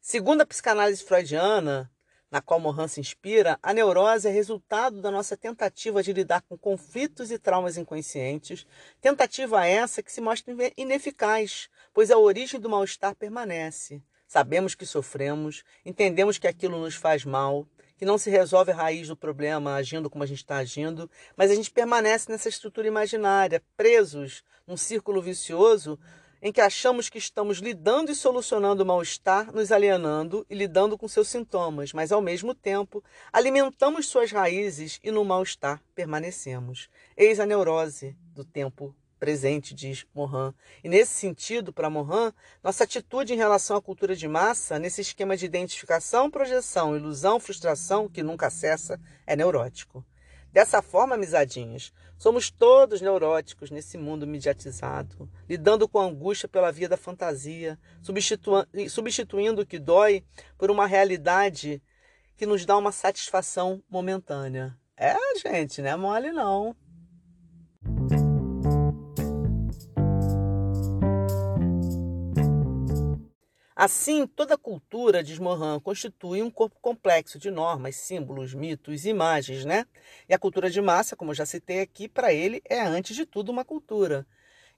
Segundo 0.00 0.40
a 0.40 0.46
psicanálise 0.46 1.04
freudiana, 1.04 1.92
na 2.30 2.40
qual 2.40 2.58
Mohan 2.58 2.88
se 2.88 2.98
inspira, 2.98 3.58
a 3.62 3.74
neurose 3.74 4.26
é 4.26 4.30
resultado 4.30 5.02
da 5.02 5.10
nossa 5.10 5.36
tentativa 5.36 6.02
de 6.02 6.14
lidar 6.14 6.40
com 6.40 6.56
conflitos 6.56 7.30
e 7.30 7.38
traumas 7.38 7.76
inconscientes, 7.76 8.66
tentativa 9.02 9.66
essa 9.66 10.02
que 10.02 10.10
se 10.10 10.22
mostra 10.22 10.54
ineficaz, 10.78 11.68
pois 11.92 12.10
a 12.10 12.16
origem 12.16 12.58
do 12.58 12.70
mal-estar 12.70 13.14
permanece. 13.14 14.02
Sabemos 14.32 14.74
que 14.74 14.86
sofremos, 14.86 15.62
entendemos 15.84 16.38
que 16.38 16.48
aquilo 16.48 16.80
nos 16.80 16.94
faz 16.94 17.22
mal, 17.22 17.66
que 18.02 18.06
não 18.06 18.18
se 18.18 18.30
resolve 18.30 18.72
a 18.72 18.74
raiz 18.74 19.06
do 19.06 19.16
problema 19.16 19.76
agindo 19.76 20.10
como 20.10 20.24
a 20.24 20.26
gente 20.26 20.38
está 20.38 20.56
agindo, 20.56 21.08
mas 21.36 21.52
a 21.52 21.54
gente 21.54 21.70
permanece 21.70 22.32
nessa 22.32 22.48
estrutura 22.48 22.88
imaginária, 22.88 23.62
presos 23.76 24.42
num 24.66 24.76
círculo 24.76 25.22
vicioso 25.22 25.96
em 26.42 26.50
que 26.50 26.60
achamos 26.60 27.08
que 27.08 27.18
estamos 27.18 27.58
lidando 27.58 28.10
e 28.10 28.14
solucionando 28.16 28.82
o 28.82 28.86
mal-estar, 28.86 29.52
nos 29.54 29.70
alienando 29.70 30.44
e 30.50 30.54
lidando 30.56 30.98
com 30.98 31.06
seus 31.06 31.28
sintomas, 31.28 31.92
mas 31.92 32.10
ao 32.10 32.20
mesmo 32.20 32.56
tempo 32.56 33.04
alimentamos 33.32 34.08
suas 34.08 34.32
raízes 34.32 34.98
e 35.00 35.12
no 35.12 35.24
mal-estar 35.24 35.80
permanecemos. 35.94 36.88
Eis 37.16 37.38
a 37.38 37.46
neurose 37.46 38.16
do 38.34 38.44
tempo 38.44 38.92
presente, 39.22 39.72
diz 39.72 40.04
Mohan. 40.12 40.52
E 40.82 40.88
nesse 40.88 41.12
sentido, 41.12 41.72
para 41.72 41.88
Mohan, 41.88 42.32
nossa 42.60 42.82
atitude 42.82 43.32
em 43.32 43.36
relação 43.36 43.76
à 43.76 43.80
cultura 43.80 44.16
de 44.16 44.26
massa, 44.26 44.80
nesse 44.80 45.00
esquema 45.00 45.36
de 45.36 45.46
identificação, 45.46 46.28
projeção, 46.28 46.96
ilusão, 46.96 47.38
frustração, 47.38 48.08
que 48.08 48.20
nunca 48.20 48.50
cessa, 48.50 49.00
é 49.24 49.36
neurótico. 49.36 50.04
Dessa 50.50 50.82
forma, 50.82 51.14
amizadinhas, 51.14 51.92
somos 52.18 52.50
todos 52.50 53.00
neuróticos 53.00 53.70
nesse 53.70 53.96
mundo 53.96 54.26
mediatizado, 54.26 55.30
lidando 55.48 55.88
com 55.88 56.00
a 56.00 56.06
angústia 56.06 56.48
pela 56.48 56.72
via 56.72 56.88
da 56.88 56.96
fantasia, 56.96 57.78
substituindo 58.90 59.62
o 59.62 59.66
que 59.66 59.78
dói 59.78 60.24
por 60.58 60.68
uma 60.68 60.84
realidade 60.84 61.80
que 62.36 62.44
nos 62.44 62.66
dá 62.66 62.76
uma 62.76 62.90
satisfação 62.90 63.80
momentânea. 63.88 64.76
É, 64.96 65.14
gente, 65.38 65.80
não 65.80 65.90
é 65.90 65.96
mole 65.96 66.32
não. 66.32 66.74
Assim, 73.84 74.28
toda 74.28 74.56
cultura, 74.56 75.24
diz 75.24 75.40
Mohan, 75.40 75.80
constitui 75.80 76.40
um 76.40 76.48
corpo 76.48 76.78
complexo 76.80 77.36
de 77.36 77.50
normas, 77.50 77.96
símbolos, 77.96 78.54
mitos, 78.54 79.04
imagens, 79.04 79.64
né? 79.64 79.86
E 80.28 80.32
a 80.32 80.38
cultura 80.38 80.70
de 80.70 80.80
massa, 80.80 81.16
como 81.16 81.32
eu 81.32 81.34
já 81.34 81.44
citei 81.44 81.80
aqui, 81.80 82.08
para 82.08 82.32
ele 82.32 82.62
é 82.64 82.80
antes 82.80 83.16
de 83.16 83.26
tudo 83.26 83.50
uma 83.50 83.64
cultura. 83.64 84.24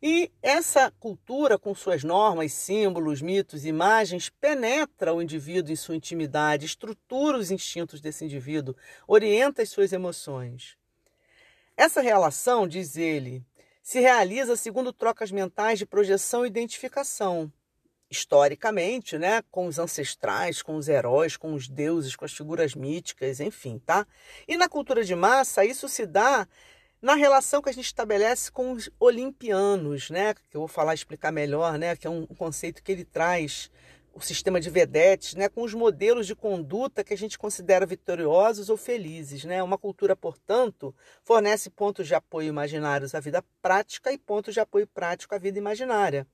E 0.02 0.32
essa 0.42 0.90
cultura, 0.92 1.58
com 1.58 1.75
suas 1.75 2.02
normas, 2.02 2.54
símbolos, 2.54 3.20
mitos, 3.20 3.66
imagens, 3.66 4.30
penetra 4.30 5.12
o 5.12 5.20
indivíduo 5.20 5.70
em 5.70 5.76
sua 5.76 5.96
intimidade, 5.96 6.64
estrutura 6.64 7.37
os 7.37 7.50
instintos 7.50 8.00
desse 8.00 8.25
indivíduo, 8.25 8.75
orienta 9.06 9.61
as 9.61 9.68
suas 9.68 9.92
emoções. 9.92 10.78
Essa 11.76 12.00
relação, 12.00 12.66
diz 12.66 12.96
ele, 12.96 13.44
se 13.82 14.00
realiza 14.00 14.56
segundo 14.56 14.94
trocas 14.94 15.30
mentais 15.30 15.78
de 15.78 15.84
projeção 15.84 16.46
e 16.46 16.49
identificação 16.49 17.52
historicamente, 18.14 19.18
né, 19.18 19.42
com 19.50 19.66
os 19.66 19.78
ancestrais, 19.78 20.62
com 20.62 20.76
os 20.76 20.88
heróis, 20.88 21.37
com 21.37 21.52
os 21.52 21.68
deuses, 21.68 22.14
com 22.14 22.25
as 22.25 22.33
figuras 22.33 22.75
míticas, 22.75 23.40
enfim, 23.40 23.78
tá? 23.85 24.06
E 24.47 24.56
na 24.56 24.68
cultura 24.68 25.04
de 25.04 25.14
massa, 25.14 25.64
isso 25.64 25.88
se 25.88 26.06
dá 26.06 26.47
na 27.02 27.14
relação 27.14 27.61
que 27.61 27.68
a 27.68 27.73
gente 27.73 27.87
estabelece 27.87 28.50
com 28.50 28.73
os 28.73 28.88
olimpianos, 28.99 30.09
né, 30.11 30.33
que 30.33 30.56
eu 30.56 30.61
vou 30.61 30.68
falar 30.68 30.94
explicar 30.94 31.33
melhor, 31.33 31.76
né, 31.76 31.97
que 31.97 32.06
é 32.06 32.11
um 32.11 32.25
conceito 32.26 32.83
que 32.83 32.92
ele 32.92 33.04
traz 33.04 33.71
o 34.14 34.21
sistema 34.21 34.61
de 34.61 34.71
vedetes, 34.71 35.35
né, 35.35 35.49
com 35.49 35.62
os 35.62 35.75
modelos 35.75 36.26
de 36.26 36.35
conduta 36.35 37.02
que 37.02 37.12
a 37.12 37.16
gente 37.16 37.37
considera 37.37 37.85
vitoriosos 37.85 38.71
ou 38.71 38.76
felizes. 38.76 39.44
Né? 39.44 39.62
Uma 39.62 39.76
cultura, 39.76 40.14
portanto, 40.14 40.94
fornece 41.23 41.68
pontos 41.68 42.06
de 42.06 42.14
apoio 42.14 42.49
imaginários 42.49 43.14
à 43.14 43.21
vida 43.21 43.44
prática 43.61 44.12
e 44.12 44.18
pontos 44.18 44.54
de 44.54 44.61
apoio 44.61 44.87
prático 44.87 45.35
à 45.35 45.38
vida 45.38 45.59
imaginária. 45.59 46.26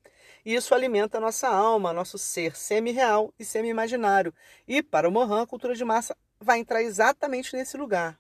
E 0.45 0.55
isso 0.55 0.75
alimenta 0.75 1.19
a 1.19 1.21
nossa 1.21 1.49
alma, 1.49 1.93
nosso 1.93 2.19
ser 2.19 2.57
semi-real 2.57 3.33
e 3.39 3.45
semi-imaginário. 3.45 4.35
E, 4.69 4.83
para 4.83 5.09
o 5.09 5.13
Mohan, 5.13 5.43
a 5.43 5.47
cultura 5.47 5.75
de 5.75 5.85
massa 5.85 6.17
vai 6.39 6.59
entrar 6.59 6.83
exatamente 6.83 7.55
nesse 7.57 7.77
lugar. 7.77 8.19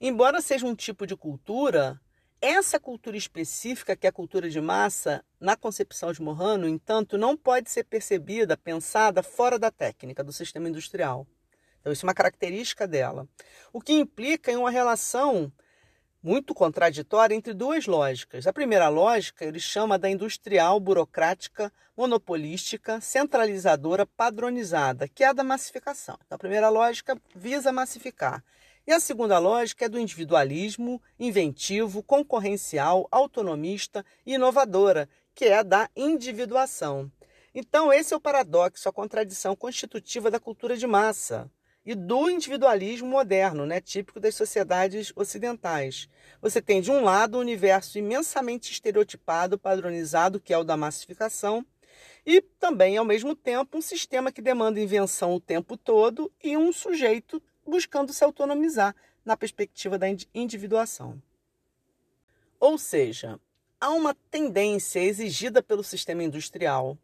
Embora 0.00 0.40
seja 0.40 0.66
um 0.66 0.74
tipo 0.74 1.06
de 1.06 1.16
cultura, 1.16 2.00
essa 2.40 2.78
cultura 2.78 3.16
específica, 3.16 3.96
que 3.96 4.06
é 4.06 4.10
a 4.10 4.12
cultura 4.12 4.48
de 4.48 4.60
massa, 4.60 5.24
na 5.40 5.56
concepção 5.56 6.12
de 6.12 6.22
Mohan, 6.22 6.58
no 6.58 6.68
entanto, 6.68 7.18
não 7.18 7.36
pode 7.36 7.70
ser 7.70 7.84
percebida, 7.84 8.56
pensada 8.56 9.22
fora 9.22 9.58
da 9.58 9.70
técnica 9.70 10.22
do 10.22 10.32
sistema 10.32 10.68
industrial. 10.68 11.26
Então, 11.80 11.92
isso 11.92 12.04
é 12.04 12.08
uma 12.08 12.14
característica 12.14 12.86
dela. 12.86 13.26
O 13.72 13.80
que 13.80 13.92
implica 13.92 14.52
em 14.52 14.56
uma 14.56 14.70
relação 14.70 15.52
muito 16.22 16.52
contraditória 16.54 17.34
entre 17.34 17.54
duas 17.54 17.86
lógicas. 17.86 18.46
A 18.46 18.52
primeira 18.52 18.88
lógica 18.88 19.44
ele 19.44 19.60
chama 19.60 19.98
da 19.98 20.10
industrial, 20.10 20.80
burocrática, 20.80 21.72
monopolística, 21.96 23.00
centralizadora, 23.00 24.04
padronizada, 24.04 25.08
que 25.08 25.22
é 25.22 25.28
a 25.28 25.32
da 25.32 25.44
massificação. 25.44 26.18
Então, 26.26 26.36
a 26.36 26.38
primeira 26.38 26.68
lógica 26.68 27.16
visa 27.34 27.72
massificar. 27.72 28.44
E 28.88 28.90
a 28.90 28.98
segunda 28.98 29.38
lógica 29.38 29.84
é 29.84 29.88
do 29.88 30.00
individualismo, 30.00 30.98
inventivo, 31.20 32.02
concorrencial, 32.02 33.06
autonomista 33.10 34.02
e 34.24 34.32
inovadora, 34.32 35.10
que 35.34 35.44
é 35.44 35.58
a 35.58 35.62
da 35.62 35.90
individuação. 35.94 37.12
Então, 37.54 37.92
esse 37.92 38.14
é 38.14 38.16
o 38.16 38.20
paradoxo, 38.20 38.88
a 38.88 38.92
contradição 38.92 39.54
constitutiva 39.54 40.30
da 40.30 40.40
cultura 40.40 40.74
de 40.74 40.86
massa 40.86 41.50
e 41.84 41.94
do 41.94 42.30
individualismo 42.30 43.06
moderno, 43.06 43.66
né, 43.66 43.78
típico 43.78 44.18
das 44.18 44.34
sociedades 44.34 45.12
ocidentais. 45.14 46.08
Você 46.40 46.62
tem, 46.62 46.80
de 46.80 46.90
um 46.90 47.04
lado, 47.04 47.36
um 47.36 47.42
universo 47.42 47.98
imensamente 47.98 48.72
estereotipado, 48.72 49.58
padronizado, 49.58 50.40
que 50.40 50.54
é 50.54 50.56
o 50.56 50.64
da 50.64 50.78
massificação, 50.78 51.62
e 52.24 52.40
também, 52.40 52.96
ao 52.96 53.04
mesmo 53.04 53.34
tempo, 53.34 53.76
um 53.76 53.82
sistema 53.82 54.32
que 54.32 54.40
demanda 54.40 54.80
invenção 54.80 55.34
o 55.34 55.40
tempo 55.40 55.76
todo 55.76 56.32
e 56.42 56.56
um 56.56 56.72
sujeito 56.72 57.42
buscando 57.68 58.12
se 58.12 58.24
autonomizar 58.24 58.94
na 59.24 59.36
perspectiva 59.36 59.98
da 59.98 60.06
individuação. 60.34 61.20
Ou 62.58 62.78
seja, 62.78 63.38
há 63.80 63.90
uma 63.90 64.14
tendência 64.30 65.00
exigida 65.00 65.62
pelo 65.62 65.84
sistema 65.84 66.22
industrial, 66.22 66.98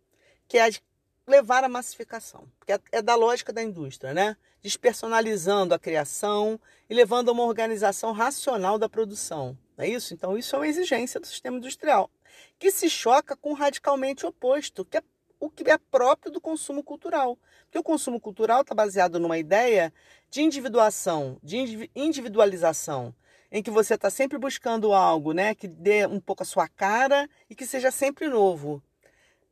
que 0.48 0.58
é 0.58 0.62
a 0.62 0.70
de 0.70 0.82
levar 1.26 1.64
à 1.64 1.68
massificação, 1.68 2.46
que 2.66 2.72
é, 2.72 2.80
é 2.92 3.02
da 3.02 3.14
lógica 3.14 3.52
da 3.52 3.62
indústria, 3.62 4.12
né? 4.12 4.36
Despersonalizando 4.60 5.74
a 5.74 5.78
criação 5.78 6.60
e 6.88 6.94
levando 6.94 7.28
a 7.28 7.32
uma 7.32 7.44
organização 7.44 8.12
racional 8.12 8.78
da 8.78 8.88
produção. 8.88 9.56
Não 9.76 9.84
é 9.84 9.88
isso? 9.88 10.14
Então, 10.14 10.36
isso 10.36 10.54
é 10.54 10.58
uma 10.58 10.68
exigência 10.68 11.20
do 11.20 11.26
sistema 11.26 11.56
industrial, 11.56 12.10
que 12.58 12.70
se 12.70 12.88
choca 12.88 13.36
com 13.36 13.50
o 13.50 13.54
radicalmente 13.54 14.26
oposto, 14.26 14.84
que 14.84 14.96
é 14.96 15.02
o 15.44 15.50
que 15.50 15.70
é 15.70 15.76
próprio 15.76 16.32
do 16.32 16.40
consumo 16.40 16.82
cultural. 16.82 17.38
Porque 17.64 17.78
o 17.78 17.82
consumo 17.82 18.18
cultural 18.18 18.62
está 18.62 18.74
baseado 18.74 19.20
numa 19.20 19.36
ideia 19.36 19.92
de 20.30 20.40
individuação, 20.40 21.38
de 21.42 21.90
individualização, 21.94 23.14
em 23.52 23.62
que 23.62 23.70
você 23.70 23.94
está 23.94 24.08
sempre 24.08 24.38
buscando 24.38 24.94
algo 24.94 25.32
né, 25.32 25.54
que 25.54 25.68
dê 25.68 26.06
um 26.06 26.18
pouco 26.18 26.42
a 26.42 26.46
sua 26.46 26.66
cara 26.66 27.28
e 27.50 27.54
que 27.54 27.66
seja 27.66 27.90
sempre 27.90 28.26
novo. 28.26 28.82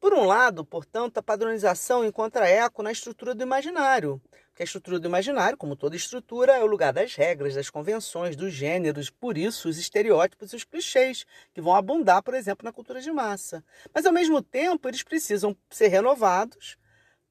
Por 0.00 0.14
um 0.14 0.24
lado, 0.24 0.64
portanto, 0.64 1.18
a 1.18 1.22
padronização 1.22 2.04
encontra 2.04 2.48
eco 2.48 2.82
na 2.82 2.90
estrutura 2.90 3.34
do 3.34 3.42
imaginário, 3.42 4.20
porque 4.52 4.62
a 4.62 4.64
estrutura 4.64 4.98
do 4.98 5.08
imaginário, 5.08 5.56
como 5.56 5.74
toda 5.74 5.96
estrutura, 5.96 6.52
é 6.52 6.62
o 6.62 6.66
lugar 6.66 6.92
das 6.92 7.14
regras, 7.14 7.54
das 7.54 7.70
convenções, 7.70 8.36
dos 8.36 8.52
gêneros, 8.52 9.08
por 9.08 9.38
isso 9.38 9.66
os 9.66 9.78
estereótipos 9.78 10.52
e 10.52 10.56
os 10.56 10.64
clichês, 10.64 11.24
que 11.54 11.60
vão 11.60 11.74
abundar, 11.74 12.22
por 12.22 12.34
exemplo, 12.34 12.62
na 12.62 12.72
cultura 12.72 13.00
de 13.00 13.10
massa. 13.10 13.64
Mas, 13.94 14.04
ao 14.04 14.12
mesmo 14.12 14.42
tempo, 14.42 14.86
eles 14.86 15.02
precisam 15.02 15.56
ser 15.70 15.88
renovados 15.88 16.76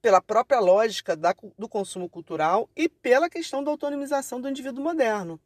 pela 0.01 0.19
própria 0.19 0.60
lógica 0.60 1.15
da, 1.15 1.36
do 1.60 1.69
consumo 1.69 2.10
cultural 2.10 2.67
e 2.75 2.89
pela 2.89 3.29
questão 3.29 3.63
da 3.63 3.69
autonomização 3.69 4.41
do 4.41 4.49
indivíduo 4.49 4.84
moderno. 4.84 5.39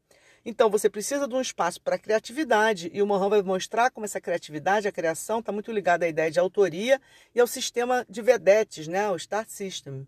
Então 0.46 0.70
você 0.70 0.90
precisa 0.90 1.28
de 1.28 1.34
um 1.34 1.42
espaço 1.42 1.82
para 1.82 1.98
criatividade 1.98 2.90
e 2.94 3.02
o 3.02 3.08
Mohan 3.08 3.30
vai 3.30 3.42
mostrar 3.42 3.90
como 3.90 4.06
essa 4.06 4.22
criatividade, 4.22 4.88
a 4.88 4.92
criação, 4.92 5.40
está 5.40 5.52
muito 5.52 5.72
ligada 5.72 6.06
à 6.06 6.08
ideia 6.08 6.30
de 6.30 6.40
autoria 6.40 7.02
e 7.34 7.40
ao 7.42 7.48
sistema 7.48 8.06
de 8.08 8.22
vedetes, 8.22 8.88
né, 8.88 9.10
o 9.10 9.16
Start 9.16 9.50
System. 9.50 10.08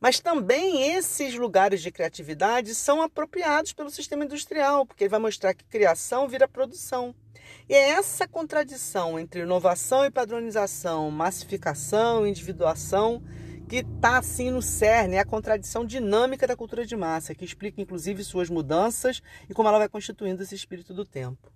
Mas 0.00 0.20
também 0.20 0.92
esses 0.92 1.34
lugares 1.34 1.80
de 1.80 1.90
criatividade 1.90 2.74
são 2.74 3.00
apropriados 3.00 3.72
pelo 3.72 3.90
sistema 3.90 4.24
industrial, 4.24 4.84
porque 4.84 5.04
ele 5.04 5.10
vai 5.10 5.20
mostrar 5.20 5.54
que 5.54 5.64
criação 5.64 6.28
vira 6.28 6.46
produção. 6.46 7.14
E 7.68 7.74
é 7.74 7.90
essa 7.90 8.28
contradição 8.28 9.18
entre 9.18 9.42
inovação 9.42 10.04
e 10.04 10.10
padronização, 10.10 11.10
massificação, 11.10 12.26
individuação, 12.26 13.22
que 13.68 13.76
está 13.76 14.18
assim 14.18 14.50
no 14.50 14.62
cerne, 14.62 15.16
é 15.16 15.18
a 15.18 15.24
contradição 15.24 15.84
dinâmica 15.84 16.46
da 16.46 16.56
cultura 16.56 16.86
de 16.86 16.94
massa, 16.94 17.34
que 17.34 17.44
explica 17.44 17.80
inclusive 17.80 18.22
suas 18.22 18.48
mudanças 18.48 19.20
e 19.48 19.54
como 19.54 19.68
ela 19.68 19.78
vai 19.78 19.88
constituindo 19.88 20.42
esse 20.42 20.54
espírito 20.54 20.94
do 20.94 21.04
tempo. 21.04 21.55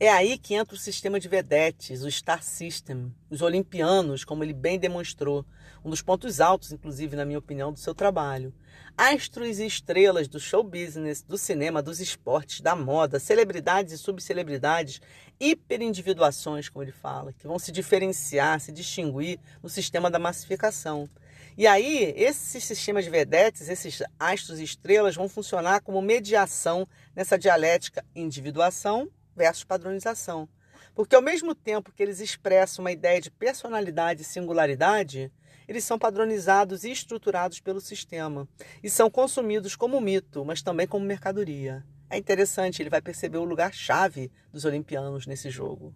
É 0.00 0.08
aí 0.08 0.38
que 0.38 0.54
entra 0.54 0.76
o 0.76 0.78
sistema 0.78 1.18
de 1.18 1.26
vedetes, 1.26 2.04
o 2.04 2.10
Star 2.10 2.40
System, 2.40 3.12
os 3.28 3.42
olimpianos, 3.42 4.24
como 4.24 4.44
ele 4.44 4.52
bem 4.52 4.78
demonstrou, 4.78 5.44
um 5.84 5.90
dos 5.90 6.00
pontos 6.00 6.40
altos, 6.40 6.70
inclusive, 6.70 7.16
na 7.16 7.24
minha 7.24 7.40
opinião, 7.40 7.72
do 7.72 7.80
seu 7.80 7.92
trabalho. 7.92 8.54
Astros 8.96 9.58
e 9.58 9.66
estrelas 9.66 10.28
do 10.28 10.38
show 10.38 10.62
business, 10.62 11.20
do 11.20 11.36
cinema, 11.36 11.82
dos 11.82 11.98
esportes, 11.98 12.60
da 12.60 12.76
moda, 12.76 13.18
celebridades 13.18 13.92
e 13.92 13.98
subcelebridades, 13.98 15.00
hiperindividuações, 15.40 16.68
como 16.68 16.84
ele 16.84 16.92
fala, 16.92 17.32
que 17.32 17.48
vão 17.48 17.58
se 17.58 17.72
diferenciar, 17.72 18.60
se 18.60 18.70
distinguir 18.70 19.40
no 19.60 19.68
sistema 19.68 20.08
da 20.08 20.18
massificação. 20.20 21.10
E 21.56 21.66
aí, 21.66 22.14
esse 22.16 22.60
sistema 22.60 23.02
de 23.02 23.10
vedetes, 23.10 23.68
esses 23.68 24.00
astros 24.16 24.60
e 24.60 24.62
estrelas, 24.62 25.16
vão 25.16 25.28
funcionar 25.28 25.80
como 25.80 26.00
mediação 26.00 26.86
nessa 27.16 27.36
dialética 27.36 28.04
individuação 28.14 29.10
versus 29.38 29.64
padronização. 29.64 30.48
Porque 30.94 31.14
ao 31.14 31.22
mesmo 31.22 31.54
tempo 31.54 31.92
que 31.92 32.02
eles 32.02 32.18
expressam 32.18 32.84
uma 32.84 32.90
ideia 32.90 33.20
de 33.20 33.30
personalidade 33.30 34.22
e 34.22 34.24
singularidade, 34.24 35.32
eles 35.68 35.84
são 35.84 35.98
padronizados 35.98 36.82
e 36.82 36.90
estruturados 36.90 37.60
pelo 37.60 37.80
sistema 37.80 38.48
e 38.82 38.90
são 38.90 39.08
consumidos 39.08 39.76
como 39.76 40.00
mito, 40.00 40.44
mas 40.44 40.60
também 40.60 40.88
como 40.88 41.06
mercadoria. 41.06 41.86
É 42.10 42.18
interessante, 42.18 42.82
ele 42.82 42.90
vai 42.90 43.00
perceber 43.00 43.38
o 43.38 43.44
lugar-chave 43.44 44.32
dos 44.50 44.64
olimpianos 44.64 45.26
nesse 45.26 45.50
jogo. 45.50 45.94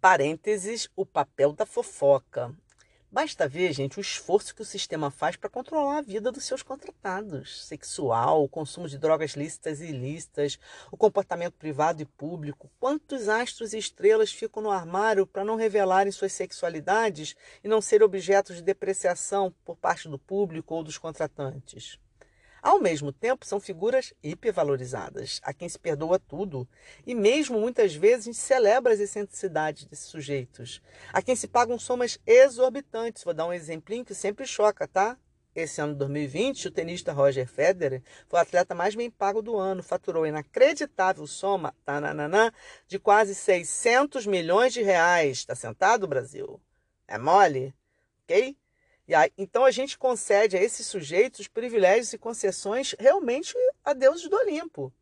Parênteses, 0.00 0.90
o 0.94 1.06
papel 1.06 1.54
da 1.54 1.64
fofoca. 1.64 2.54
Basta 3.14 3.46
ver, 3.46 3.72
gente, 3.72 3.96
o 3.96 4.00
esforço 4.00 4.52
que 4.52 4.62
o 4.62 4.64
sistema 4.64 5.08
faz 5.08 5.36
para 5.36 5.48
controlar 5.48 5.98
a 5.98 6.02
vida 6.02 6.32
dos 6.32 6.44
seus 6.44 6.64
contratados. 6.64 7.64
Sexual, 7.64 8.42
o 8.42 8.48
consumo 8.48 8.88
de 8.88 8.98
drogas 8.98 9.34
lícitas 9.34 9.80
e 9.80 9.84
ilícitas, 9.84 10.58
o 10.90 10.96
comportamento 10.96 11.54
privado 11.54 12.02
e 12.02 12.04
público. 12.04 12.68
Quantos 12.80 13.28
astros 13.28 13.72
e 13.72 13.78
estrelas 13.78 14.32
ficam 14.32 14.60
no 14.60 14.70
armário 14.72 15.28
para 15.28 15.44
não 15.44 15.54
revelarem 15.54 16.10
suas 16.10 16.32
sexualidades 16.32 17.36
e 17.62 17.68
não 17.68 17.80
serem 17.80 18.04
objetos 18.04 18.56
de 18.56 18.62
depreciação 18.62 19.54
por 19.64 19.76
parte 19.76 20.08
do 20.08 20.18
público 20.18 20.74
ou 20.74 20.82
dos 20.82 20.98
contratantes? 20.98 22.00
Ao 22.64 22.80
mesmo 22.80 23.12
tempo, 23.12 23.44
são 23.44 23.60
figuras 23.60 24.14
hipervalorizadas, 24.22 25.38
a 25.42 25.52
quem 25.52 25.68
se 25.68 25.78
perdoa 25.78 26.18
tudo, 26.18 26.66
e 27.06 27.14
mesmo 27.14 27.60
muitas 27.60 27.94
vezes 27.94 28.38
celebra 28.38 28.94
as 28.94 29.00
excentricidades 29.00 29.84
desses 29.84 30.06
sujeitos, 30.06 30.80
a 31.12 31.20
quem 31.20 31.36
se 31.36 31.46
pagam 31.46 31.78
somas 31.78 32.18
exorbitantes. 32.26 33.22
Vou 33.22 33.34
dar 33.34 33.44
um 33.44 33.52
exemplinho 33.52 34.02
que 34.02 34.14
sempre 34.14 34.46
choca, 34.46 34.88
tá? 34.88 35.18
Esse 35.54 35.82
ano 35.82 35.92
de 35.92 35.98
2020, 35.98 36.68
o 36.68 36.70
tenista 36.70 37.12
Roger 37.12 37.46
Federer 37.46 38.02
foi 38.26 38.38
o 38.38 38.42
atleta 38.42 38.74
mais 38.74 38.94
bem 38.94 39.10
pago 39.10 39.42
do 39.42 39.58
ano, 39.58 39.82
faturou 39.82 40.26
inacreditável 40.26 41.26
soma 41.26 41.74
tananana, 41.84 42.50
de 42.88 42.98
quase 42.98 43.34
600 43.34 44.26
milhões 44.26 44.72
de 44.72 44.80
reais. 44.80 45.36
Está 45.36 45.54
sentado, 45.54 46.06
Brasil? 46.06 46.58
É 47.06 47.18
mole? 47.18 47.74
Ok? 48.22 48.56
E 49.06 49.14
aí, 49.14 49.30
então 49.36 49.64
a 49.64 49.70
gente 49.70 49.98
concede 49.98 50.56
a 50.56 50.62
esses 50.62 50.86
sujeitos 50.86 51.46
privilégios 51.46 52.12
e 52.12 52.18
concessões 52.18 52.94
realmente 52.98 53.54
a 53.84 53.92
deuses 53.92 54.28
do 54.28 54.36
Olimpo. 54.36 54.92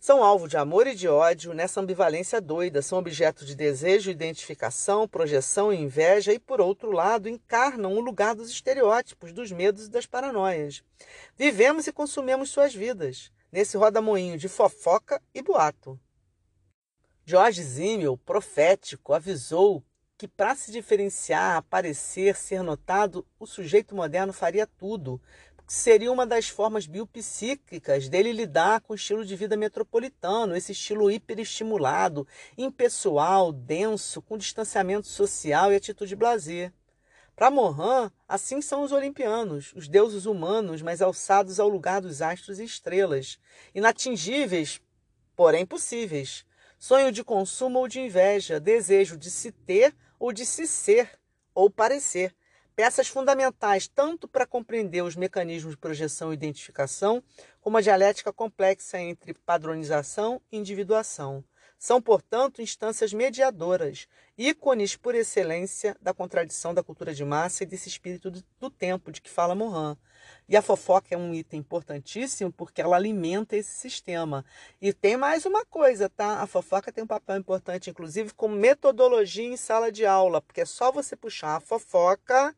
São 0.00 0.22
alvo 0.22 0.46
de 0.46 0.56
amor 0.56 0.86
e 0.86 0.94
de 0.94 1.08
ódio 1.08 1.52
nessa 1.52 1.80
ambivalência 1.80 2.40
doida, 2.40 2.80
são 2.80 2.98
objeto 2.98 3.44
de 3.44 3.56
desejo, 3.56 4.10
identificação, 4.10 5.08
projeção 5.08 5.72
e 5.72 5.76
inveja, 5.76 6.32
e, 6.32 6.38
por 6.38 6.60
outro 6.60 6.92
lado, 6.92 7.28
encarnam 7.28 7.92
o 7.94 8.00
lugar 8.00 8.34
dos 8.36 8.48
estereótipos, 8.48 9.32
dos 9.32 9.50
medos 9.50 9.86
e 9.86 9.90
das 9.90 10.06
paranoias. 10.06 10.84
Vivemos 11.36 11.88
e 11.88 11.92
consumimos 11.92 12.50
suas 12.50 12.72
vidas, 12.72 13.32
nesse 13.50 13.76
rodamoinho 13.76 14.38
de 14.38 14.48
fofoca 14.48 15.20
e 15.34 15.42
boato. 15.42 15.98
George 17.26 17.60
Zimmel, 17.62 18.16
profético, 18.16 19.12
avisou 19.12 19.82
que 20.18 20.26
para 20.26 20.56
se 20.56 20.72
diferenciar, 20.72 21.56
aparecer, 21.56 22.34
ser 22.34 22.60
notado, 22.64 23.24
o 23.38 23.46
sujeito 23.46 23.94
moderno 23.94 24.32
faria 24.32 24.66
tudo. 24.66 25.22
Seria 25.64 26.10
uma 26.10 26.26
das 26.26 26.48
formas 26.48 26.86
biopsíquicas 26.86 28.08
dele 28.08 28.32
lidar 28.32 28.80
com 28.80 28.94
o 28.94 28.96
estilo 28.96 29.24
de 29.24 29.36
vida 29.36 29.56
metropolitano, 29.56 30.56
esse 30.56 30.72
estilo 30.72 31.08
hiperestimulado, 31.08 32.26
impessoal, 32.56 33.52
denso, 33.52 34.20
com 34.20 34.36
distanciamento 34.36 35.06
social 35.06 35.72
e 35.72 35.76
atitude 35.76 36.16
blazer. 36.16 36.72
Para 37.36 37.50
Mohan, 37.50 38.10
assim 38.26 38.60
são 38.60 38.82
os 38.82 38.90
olimpianos, 38.90 39.72
os 39.76 39.86
deuses 39.86 40.26
humanos, 40.26 40.82
mas 40.82 41.00
alçados 41.00 41.60
ao 41.60 41.68
lugar 41.68 42.00
dos 42.00 42.20
astros 42.20 42.58
e 42.58 42.64
estrelas, 42.64 43.38
inatingíveis, 43.72 44.80
porém 45.36 45.64
possíveis. 45.64 46.44
Sonho 46.76 47.12
de 47.12 47.22
consumo 47.22 47.78
ou 47.78 47.86
de 47.88 48.00
inveja, 48.00 48.58
desejo 48.58 49.16
de 49.16 49.30
se 49.30 49.52
ter 49.52 49.94
ou 50.18 50.32
de 50.32 50.44
se 50.44 50.66
ser 50.66 51.18
ou 51.54 51.70
parecer. 51.70 52.34
Peças 52.74 53.08
fundamentais 53.08 53.88
tanto 53.88 54.28
para 54.28 54.46
compreender 54.46 55.02
os 55.02 55.16
mecanismos 55.16 55.74
de 55.74 55.80
projeção 55.80 56.30
e 56.30 56.34
identificação, 56.34 57.22
como 57.60 57.76
a 57.76 57.80
dialética 57.80 58.32
complexa 58.32 58.98
entre 59.00 59.34
padronização 59.34 60.40
e 60.52 60.56
individuação. 60.56 61.42
São, 61.78 62.02
portanto, 62.02 62.60
instâncias 62.60 63.12
mediadoras, 63.12 64.08
ícones 64.36 64.96
por 64.96 65.14
excelência 65.14 65.96
da 66.02 66.12
contradição 66.12 66.74
da 66.74 66.82
cultura 66.82 67.14
de 67.14 67.24
massa 67.24 67.62
e 67.62 67.66
desse 67.66 67.88
espírito 67.88 68.32
do 68.58 68.68
tempo 68.68 69.12
de 69.12 69.22
que 69.22 69.30
fala 69.30 69.54
Morin. 69.54 69.96
E 70.48 70.56
a 70.56 70.62
fofoca 70.62 71.14
é 71.14 71.16
um 71.16 71.32
item 71.32 71.60
importantíssimo 71.60 72.52
porque 72.52 72.82
ela 72.82 72.96
alimenta 72.96 73.56
esse 73.56 73.70
sistema. 73.70 74.44
E 74.80 74.92
tem 74.92 75.16
mais 75.16 75.46
uma 75.46 75.64
coisa, 75.64 76.08
tá? 76.08 76.40
A 76.42 76.46
fofoca 76.48 76.90
tem 76.90 77.04
um 77.04 77.06
papel 77.06 77.36
importante, 77.36 77.90
inclusive, 77.90 78.34
como 78.34 78.56
metodologia 78.56 79.46
em 79.46 79.56
sala 79.56 79.92
de 79.92 80.04
aula, 80.04 80.42
porque 80.42 80.62
é 80.62 80.66
só 80.66 80.90
você 80.90 81.14
puxar 81.14 81.56
a 81.56 81.60
fofoca 81.60 82.56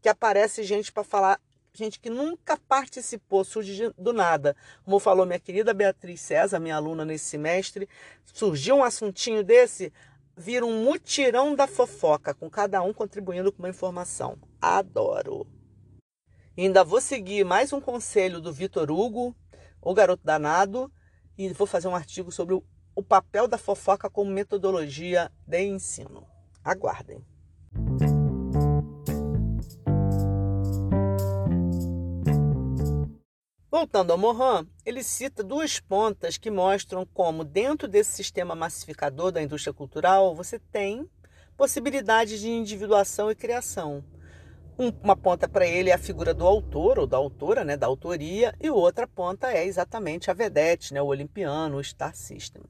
que 0.00 0.08
aparece 0.08 0.62
gente 0.62 0.92
para 0.92 1.02
falar 1.02 1.40
gente 1.80 1.98
que 1.98 2.10
nunca 2.10 2.56
participou, 2.56 3.42
surge 3.42 3.90
do 3.98 4.12
nada. 4.12 4.54
Como 4.84 4.98
falou 5.00 5.26
minha 5.26 5.40
querida 5.40 5.74
Beatriz 5.74 6.20
César, 6.20 6.60
minha 6.60 6.76
aluna 6.76 7.04
nesse 7.04 7.24
semestre, 7.24 7.88
surgiu 8.24 8.76
um 8.76 8.84
assuntinho 8.84 9.42
desse, 9.42 9.92
vira 10.36 10.64
um 10.64 10.84
mutirão 10.84 11.54
da 11.54 11.66
fofoca, 11.66 12.34
com 12.34 12.48
cada 12.48 12.82
um 12.82 12.92
contribuindo 12.92 13.50
com 13.50 13.62
uma 13.62 13.68
informação. 13.68 14.38
Adoro! 14.60 15.46
Ainda 16.56 16.84
vou 16.84 17.00
seguir 17.00 17.44
mais 17.44 17.72
um 17.72 17.80
conselho 17.80 18.40
do 18.40 18.52
Vitor 18.52 18.90
Hugo, 18.90 19.34
o 19.80 19.94
garoto 19.94 20.22
danado, 20.24 20.92
e 21.38 21.48
vou 21.48 21.66
fazer 21.66 21.88
um 21.88 21.94
artigo 21.94 22.30
sobre 22.30 22.54
o, 22.54 22.62
o 22.94 23.02
papel 23.02 23.48
da 23.48 23.56
fofoca 23.56 24.10
como 24.10 24.30
metodologia 24.30 25.32
de 25.46 25.62
ensino. 25.62 26.26
Aguardem! 26.62 27.24
Voltando 33.70 34.10
ao 34.10 34.18
Mohan, 34.18 34.66
ele 34.84 35.00
cita 35.00 35.44
duas 35.44 35.78
pontas 35.78 36.36
que 36.36 36.50
mostram 36.50 37.06
como, 37.06 37.44
dentro 37.44 37.86
desse 37.86 38.10
sistema 38.10 38.52
massificador 38.52 39.30
da 39.30 39.40
indústria 39.40 39.72
cultural, 39.72 40.34
você 40.34 40.58
tem 40.58 41.08
possibilidades 41.56 42.40
de 42.40 42.50
individuação 42.50 43.30
e 43.30 43.34
criação. 43.36 44.04
uma 44.76 45.14
ponta 45.14 45.48
para 45.48 45.64
ele 45.64 45.90
é 45.90 45.92
a 45.92 45.98
figura 45.98 46.34
do 46.34 46.44
autor 46.44 46.98
ou 46.98 47.06
da 47.06 47.16
autora, 47.16 47.62
né, 47.62 47.76
da 47.76 47.86
autoria, 47.86 48.52
e 48.60 48.68
outra 48.70 49.06
ponta 49.06 49.52
é 49.52 49.64
exatamente 49.64 50.32
a 50.32 50.34
vedete, 50.34 50.92
né, 50.92 51.00
o 51.00 51.06
olimpiano, 51.06 51.76
o 51.76 51.84
star 51.84 52.16
system. 52.16 52.64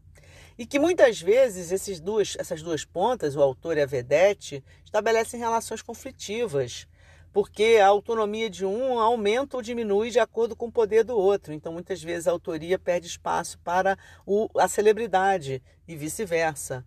E 0.58 0.66
que 0.66 0.78
muitas 0.78 1.18
vezes 1.18 1.72
esses 1.72 1.98
duas, 1.98 2.36
essas 2.38 2.60
duas 2.60 2.84
pontas, 2.84 3.36
o 3.36 3.42
autor 3.42 3.78
e 3.78 3.80
a 3.80 3.86
vedete, 3.86 4.62
estabelecem 4.84 5.40
relações 5.40 5.80
conflitivas 5.80 6.86
porque 7.32 7.78
a 7.80 7.86
autonomia 7.86 8.50
de 8.50 8.64
um 8.66 8.98
aumenta 8.98 9.56
ou 9.56 9.62
diminui 9.62 10.10
de 10.10 10.18
acordo 10.18 10.56
com 10.56 10.66
o 10.66 10.72
poder 10.72 11.04
do 11.04 11.16
outro. 11.16 11.52
Então, 11.52 11.72
muitas 11.72 12.02
vezes, 12.02 12.26
a 12.26 12.32
autoria 12.32 12.78
perde 12.78 13.06
espaço 13.06 13.58
para 13.60 13.98
o, 14.26 14.48
a 14.58 14.66
celebridade 14.66 15.62
e 15.86 15.96
vice-versa. 15.96 16.84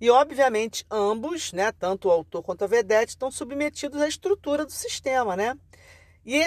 E, 0.00 0.10
obviamente, 0.10 0.84
ambos, 0.90 1.52
né, 1.52 1.70
tanto 1.72 2.08
o 2.08 2.10
autor 2.10 2.42
quanto 2.42 2.64
a 2.64 2.66
vedete, 2.66 3.10
estão 3.10 3.30
submetidos 3.30 4.00
à 4.00 4.08
estrutura 4.08 4.64
do 4.64 4.72
sistema, 4.72 5.36
né? 5.36 5.56
E 6.24 6.40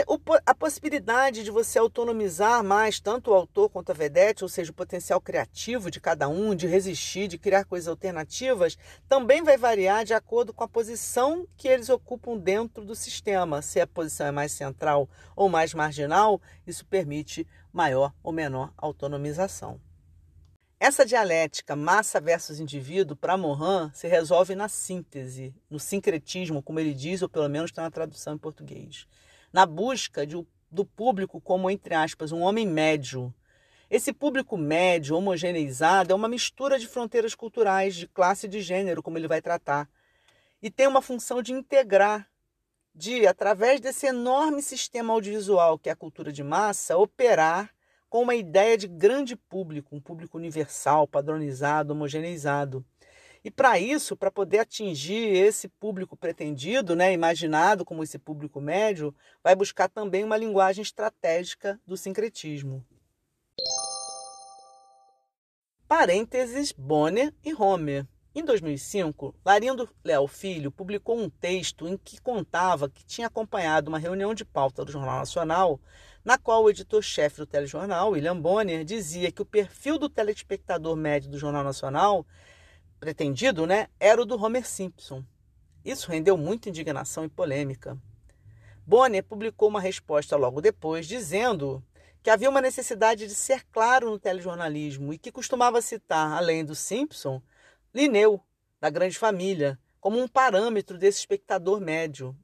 a 0.45 0.55
possibilidade 0.55 1.43
de 1.43 1.51
você 1.51 1.77
autonomizar 1.77 2.63
mais 2.63 2.97
tanto 3.01 3.29
o 3.29 3.33
autor 3.33 3.69
quanto 3.69 3.89
a 3.89 3.93
vedete, 3.93 4.41
ou 4.41 4.47
seja, 4.47 4.71
o 4.71 4.73
potencial 4.73 5.19
criativo 5.19 5.91
de 5.91 5.99
cada 5.99 6.29
um, 6.29 6.55
de 6.55 6.65
resistir, 6.65 7.27
de 7.27 7.37
criar 7.37 7.65
coisas 7.65 7.89
alternativas, 7.89 8.77
também 9.05 9.43
vai 9.43 9.57
variar 9.57 10.05
de 10.05 10.13
acordo 10.13 10.53
com 10.53 10.63
a 10.63 10.67
posição 10.67 11.45
que 11.57 11.67
eles 11.67 11.89
ocupam 11.89 12.37
dentro 12.37 12.85
do 12.85 12.95
sistema. 12.95 13.61
Se 13.61 13.81
a 13.81 13.85
posição 13.85 14.27
é 14.27 14.31
mais 14.31 14.53
central 14.53 15.09
ou 15.35 15.49
mais 15.49 15.73
marginal, 15.73 16.41
isso 16.65 16.85
permite 16.85 17.45
maior 17.73 18.13
ou 18.23 18.31
menor 18.31 18.71
autonomização. 18.77 19.77
Essa 20.79 21.05
dialética 21.05 21.75
massa 21.75 22.21
versus 22.21 22.61
indivíduo, 22.61 23.17
para 23.17 23.35
Morin, 23.35 23.91
se 23.93 24.07
resolve 24.07 24.55
na 24.55 24.69
síntese, 24.69 25.53
no 25.69 25.81
sincretismo, 25.81 26.63
como 26.63 26.79
ele 26.79 26.93
diz, 26.93 27.21
ou 27.21 27.27
pelo 27.27 27.49
menos 27.49 27.71
está 27.71 27.81
na 27.81 27.91
tradução 27.91 28.35
em 28.35 28.37
português 28.37 29.05
na 29.55 29.65
busca 29.65 30.27
de, 30.27 30.35
do 30.69 30.83
público 30.83 31.39
como, 31.39 31.69
entre 31.69 31.95
aspas, 31.95 32.33
um 32.33 32.41
homem 32.41 32.67
médio. 32.67 33.33
Esse 33.89 34.11
público 34.11 34.57
médio, 34.57 35.15
homogeneizado, 35.15 36.11
é 36.11 36.15
uma 36.15 36.27
mistura 36.27 36.77
de 36.77 36.85
fronteiras 36.85 37.33
culturais, 37.33 37.95
de 37.95 38.05
classe 38.05 38.47
e 38.47 38.49
de 38.49 38.59
gênero, 38.59 39.01
como 39.01 39.17
ele 39.17 39.29
vai 39.29 39.41
tratar. 39.41 39.89
E 40.61 40.69
tem 40.69 40.87
uma 40.87 41.01
função 41.01 41.41
de 41.41 41.53
integrar, 41.53 42.29
de, 42.93 43.25
através 43.25 43.79
desse 43.79 44.07
enorme 44.07 44.61
sistema 44.61 45.13
audiovisual 45.13 45.79
que 45.79 45.87
é 45.87 45.93
a 45.93 45.95
cultura 45.95 46.33
de 46.33 46.43
massa, 46.43 46.97
operar 46.97 47.73
com 48.09 48.23
uma 48.23 48.35
ideia 48.35 48.77
de 48.77 48.89
grande 48.89 49.37
público, 49.37 49.95
um 49.95 50.01
público 50.01 50.37
universal, 50.37 51.07
padronizado, 51.07 51.93
homogeneizado. 51.93 52.83
E 53.45 53.51
para 53.51 53.77
isso, 53.77 54.17
para 54.17 54.31
poder 54.31 54.57
atingir 54.57 55.27
esse 55.27 55.67
público 55.67 56.17
pretendido, 56.17 56.95
né, 56.95 57.13
imaginado 57.13 57.85
como 57.85 58.01
esse 58.01 58.17
público 58.17 58.59
médio, 58.59 59.13
vai 59.43 59.55
buscar 59.55 59.87
também 59.87 60.23
uma 60.23 60.35
linguagem 60.35 60.81
estratégica 60.81 61.79
do 61.85 61.95
sincretismo. 61.95 62.83
Parênteses 65.87 66.71
Bonner 66.71 67.31
e 67.43 67.53
Homer. 67.53 68.07
Em 68.33 68.43
2005, 68.43 69.35
Larindo 69.45 69.87
Léo 70.03 70.25
Filho 70.25 70.71
publicou 70.71 71.15
um 71.15 71.29
texto 71.29 71.87
em 71.87 71.95
que 71.97 72.19
contava 72.19 72.89
que 72.89 73.05
tinha 73.05 73.27
acompanhado 73.27 73.89
uma 73.89 73.99
reunião 73.99 74.33
de 74.33 74.43
pauta 74.43 74.83
do 74.83 74.91
Jornal 74.91 75.19
Nacional, 75.19 75.79
na 76.23 76.35
qual 76.39 76.63
o 76.63 76.69
editor-chefe 76.71 77.37
do 77.37 77.45
telejornal, 77.45 78.09
William 78.09 78.41
Bonner, 78.41 78.83
dizia 78.83 79.31
que 79.31 79.43
o 79.43 79.45
perfil 79.45 79.99
do 79.99 80.09
telespectador 80.09 80.95
médio 80.95 81.29
do 81.29 81.37
Jornal 81.37 81.63
Nacional 81.63 82.25
pretendido, 82.99 83.65
né, 83.65 83.87
era 83.99 84.21
o 84.21 84.25
do 84.25 84.41
Homer 84.41 84.67
Simpson. 84.67 85.23
Isso 85.83 86.09
rendeu 86.09 86.35
muita 86.35 86.69
indignação 86.69 87.25
e 87.25 87.29
polêmica. 87.29 87.97
Bonner 88.85 89.23
publicou 89.23 89.69
uma 89.69 89.79
resposta 89.79 90.35
logo 90.35 90.61
depois, 90.61 91.07
dizendo 91.07 91.83
que 92.21 92.29
havia 92.29 92.49
uma 92.49 92.61
necessidade 92.61 93.27
de 93.27 93.35
ser 93.35 93.63
claro 93.71 94.09
no 94.09 94.19
telejornalismo 94.19 95.13
e 95.13 95.17
que 95.17 95.31
costumava 95.31 95.81
citar, 95.81 96.33
além 96.33 96.65
do 96.65 96.73
Simpson, 96.73 97.41
Linneu, 97.93 98.41
da 98.79 98.89
Grande 98.89 99.17
Família, 99.17 99.79
como 99.99 100.19
um 100.19 100.27
parâmetro 100.27 100.97
desse 100.97 101.19
espectador 101.19 101.79
médio. 101.79 102.35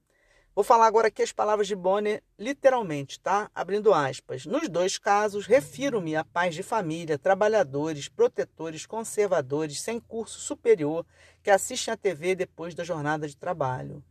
Vou 0.54 0.62
falar 0.62 0.86
agora 0.86 1.08
aqui 1.08 1.22
as 1.22 1.32
palavras 1.32 1.66
de 1.66 1.74
Bonner 1.74 2.22
literalmente, 2.38 3.18
tá? 3.18 3.50
Abrindo 3.54 3.94
aspas. 3.94 4.44
Nos 4.44 4.68
dois 4.68 4.98
casos, 4.98 5.46
refiro-me 5.46 6.14
a 6.14 6.24
pais 6.24 6.54
de 6.54 6.62
família, 6.62 7.18
trabalhadores, 7.18 8.06
protetores, 8.06 8.84
conservadores, 8.84 9.80
sem 9.80 9.98
curso 9.98 10.38
superior, 10.40 11.06
que 11.42 11.50
assistem 11.50 11.94
à 11.94 11.96
TV 11.96 12.34
depois 12.34 12.74
da 12.74 12.84
jornada 12.84 13.26
de 13.26 13.34
trabalho. 13.34 14.04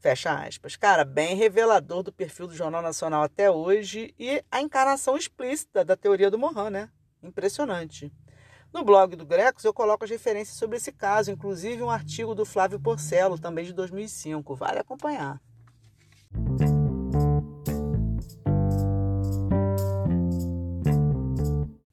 Fecha 0.00 0.32
aspas. 0.32 0.74
Cara, 0.74 1.04
bem 1.04 1.36
revelador 1.36 2.02
do 2.02 2.12
perfil 2.12 2.48
do 2.48 2.56
Jornal 2.56 2.82
Nacional 2.82 3.22
até 3.22 3.48
hoje 3.48 4.12
e 4.18 4.42
a 4.50 4.60
encarnação 4.60 5.16
explícita 5.16 5.84
da 5.84 5.96
teoria 5.96 6.28
do 6.28 6.36
Mohan, 6.36 6.70
né? 6.70 6.90
Impressionante. 7.22 8.12
No 8.72 8.82
blog 8.82 9.14
do 9.14 9.24
Grecos 9.24 9.62
eu 9.62 9.72
coloco 9.72 10.02
as 10.02 10.10
referências 10.10 10.58
sobre 10.58 10.76
esse 10.76 10.90
caso, 10.90 11.30
inclusive 11.30 11.84
um 11.84 11.88
artigo 11.88 12.34
do 12.34 12.44
Flávio 12.44 12.80
Porcelo, 12.80 13.38
também 13.38 13.64
de 13.64 13.72
2005. 13.72 14.56
Vale 14.56 14.80
acompanhar. 14.80 15.40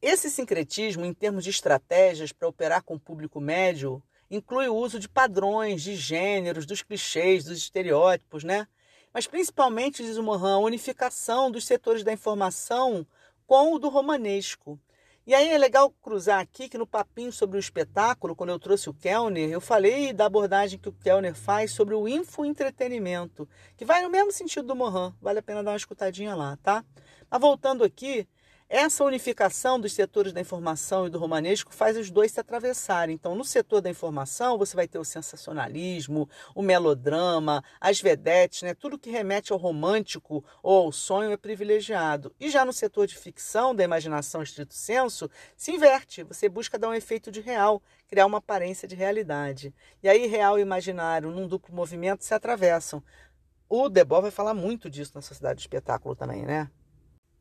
Esse 0.02 0.30
sincretismo, 0.30 1.06
em 1.06 1.14
termos 1.14 1.44
de 1.44 1.50
estratégias 1.50 2.32
para 2.32 2.48
operar 2.48 2.84
com 2.84 2.96
o 2.96 3.00
público 3.00 3.40
médio, 3.40 4.04
inclui 4.30 4.68
o 4.68 4.76
uso 4.76 5.00
de 5.00 5.08
padrões, 5.08 5.82
de 5.82 5.96
gêneros, 5.96 6.66
dos 6.66 6.82
clichês, 6.82 7.44
dos 7.44 7.58
estereótipos, 7.58 8.44
né? 8.44 8.68
Mas 9.14 9.28
principalmente, 9.28 10.04
diz 10.04 10.18
o 10.18 10.24
Mohan, 10.24 10.56
a 10.56 10.60
unificação 10.60 11.52
dos 11.52 11.66
setores 11.66 12.04
da 12.04 12.14
informação 12.14 13.06
com 13.46 13.74
o 13.74 13.80
do 13.80 13.90
romanesco. 13.90 14.80
E 15.26 15.36
aí 15.36 15.50
é 15.50 15.58
legal 15.58 15.92
cruzar 16.02 16.40
aqui 16.40 16.68
que 16.68 16.80
no 16.80 16.88
papinho 16.88 17.32
sobre 17.32 17.56
o 17.56 17.60
espetáculo, 17.60 18.36
quando 18.36 18.50
eu 18.50 18.60
trouxe 18.60 18.90
o 18.90 18.94
Kellner, 18.94 19.52
eu 19.52 19.62
falei 19.62 20.12
da 20.12 20.26
abordagem 20.26 20.80
que 20.80 20.90
o 20.90 20.94
Kellner 20.94 21.36
faz 21.36 21.72
sobre 21.72 21.94
o 21.94 22.08
infoentretenimento, 22.08 23.48
que 23.78 23.86
vai 23.86 24.02
no 24.02 24.10
mesmo 24.10 24.32
sentido 24.32 24.66
do 24.66 24.76
Mohan, 24.76 25.16
vale 25.22 25.38
a 25.38 25.44
pena 25.44 25.64
dar 25.64 25.72
uma 25.72 25.78
escutadinha 25.78 26.34
lá, 26.34 26.58
tá? 26.64 26.84
Mas 27.30 27.40
voltando 27.40 27.84
aqui, 27.84 28.28
essa 28.74 29.04
unificação 29.04 29.78
dos 29.78 29.92
setores 29.92 30.32
da 30.32 30.40
informação 30.40 31.06
e 31.06 31.10
do 31.10 31.20
romanesco 31.20 31.76
faz 31.76 31.98
os 31.98 32.10
dois 32.10 32.32
se 32.32 32.40
atravessarem. 32.40 33.14
Então, 33.14 33.36
no 33.36 33.44
setor 33.44 33.82
da 33.82 33.90
informação, 33.90 34.58
você 34.58 34.78
vai 34.78 34.88
ter 34.88 34.98
o 34.98 35.04
sensacionalismo, 35.04 36.30
o 36.56 36.62
melodrama, 36.62 37.62
as 37.82 38.00
vedetes, 38.00 38.62
né? 38.62 38.74
tudo 38.74 38.98
que 38.98 39.10
remete 39.10 39.52
ao 39.52 39.60
romântico 39.60 40.42
ou 40.64 40.86
ao 40.86 40.92
sonho 40.94 41.34
é 41.34 41.38
privilegiado. 41.38 42.34
E 42.40 42.50
já 42.50 42.64
no 42.64 42.72
setor 42.72 43.08
de 43.08 43.18
ficção, 43.18 43.76
da 43.76 43.84
imaginação 43.84 44.42
estrito 44.42 44.74
senso, 44.74 45.30
se 45.58 45.74
inverte. 45.74 46.24
Você 46.24 46.48
busca 46.48 46.80
dar 46.80 46.88
um 46.88 46.94
efeito 46.94 47.30
de 47.30 47.42
real, 47.42 47.84
criar 48.08 48.26
uma 48.26 48.38
aparência 48.38 48.88
de 48.88 48.96
realidade. 48.96 49.76
E 50.02 50.08
aí, 50.08 50.28
real 50.28 50.58
e 50.58 50.62
imaginário, 50.62 51.30
num 51.30 51.46
duplo 51.46 51.76
movimento, 51.76 52.24
se 52.24 52.34
atravessam. 52.34 53.04
O 53.68 53.90
Debord 53.90 54.22
vai 54.22 54.32
falar 54.32 54.54
muito 54.54 54.90
disso 54.90 55.12
na 55.14 55.22
Sociedade 55.22 55.56
do 55.56 55.60
Espetáculo 55.60 56.16
também, 56.16 56.46
né? 56.46 56.72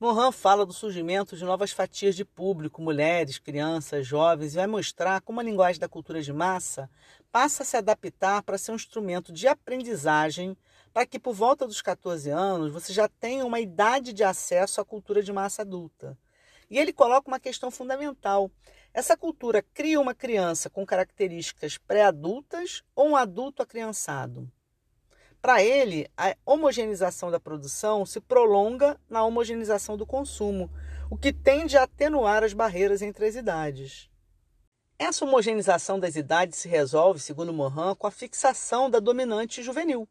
Mohan 0.00 0.32
fala 0.32 0.64
do 0.64 0.72
surgimento 0.72 1.36
de 1.36 1.44
novas 1.44 1.72
fatias 1.72 2.16
de 2.16 2.24
público, 2.24 2.80
mulheres, 2.80 3.38
crianças, 3.38 4.06
jovens, 4.06 4.54
e 4.54 4.56
vai 4.56 4.66
mostrar 4.66 5.20
como 5.20 5.40
a 5.40 5.42
linguagem 5.42 5.78
da 5.78 5.90
cultura 5.90 6.22
de 6.22 6.32
massa 6.32 6.88
passa 7.30 7.62
a 7.62 7.66
se 7.66 7.76
adaptar 7.76 8.42
para 8.42 8.56
ser 8.56 8.72
um 8.72 8.76
instrumento 8.76 9.30
de 9.30 9.46
aprendizagem 9.46 10.56
para 10.90 11.04
que 11.04 11.18
por 11.18 11.34
volta 11.34 11.66
dos 11.66 11.82
14 11.82 12.30
anos 12.30 12.72
você 12.72 12.94
já 12.94 13.08
tenha 13.08 13.44
uma 13.44 13.60
idade 13.60 14.14
de 14.14 14.24
acesso 14.24 14.80
à 14.80 14.86
cultura 14.86 15.22
de 15.22 15.34
massa 15.34 15.60
adulta. 15.60 16.16
E 16.70 16.78
ele 16.78 16.94
coloca 16.94 17.28
uma 17.28 17.38
questão 17.38 17.70
fundamental. 17.70 18.50
Essa 18.94 19.18
cultura 19.18 19.62
cria 19.74 20.00
uma 20.00 20.14
criança 20.14 20.70
com 20.70 20.86
características 20.86 21.76
pré-adultas 21.76 22.82
ou 22.96 23.10
um 23.10 23.16
adulto 23.16 23.62
acriançado? 23.62 24.50
Para 25.40 25.62
ele, 25.62 26.06
a 26.18 26.36
homogeneização 26.44 27.30
da 27.30 27.40
produção 27.40 28.04
se 28.04 28.20
prolonga 28.20 29.00
na 29.08 29.24
homogeneização 29.24 29.96
do 29.96 30.04
consumo, 30.04 30.70
o 31.10 31.16
que 31.16 31.32
tende 31.32 31.78
a 31.78 31.84
atenuar 31.84 32.44
as 32.44 32.52
barreiras 32.52 33.00
entre 33.00 33.24
as 33.24 33.34
idades. 33.34 34.10
Essa 34.98 35.24
homogeneização 35.24 35.98
das 35.98 36.14
idades 36.14 36.58
se 36.58 36.68
resolve, 36.68 37.18
segundo 37.18 37.54
Morin, 37.54 37.94
com 37.98 38.06
a 38.06 38.10
fixação 38.10 38.90
da 38.90 39.00
dominante 39.00 39.62
juvenil. 39.62 40.06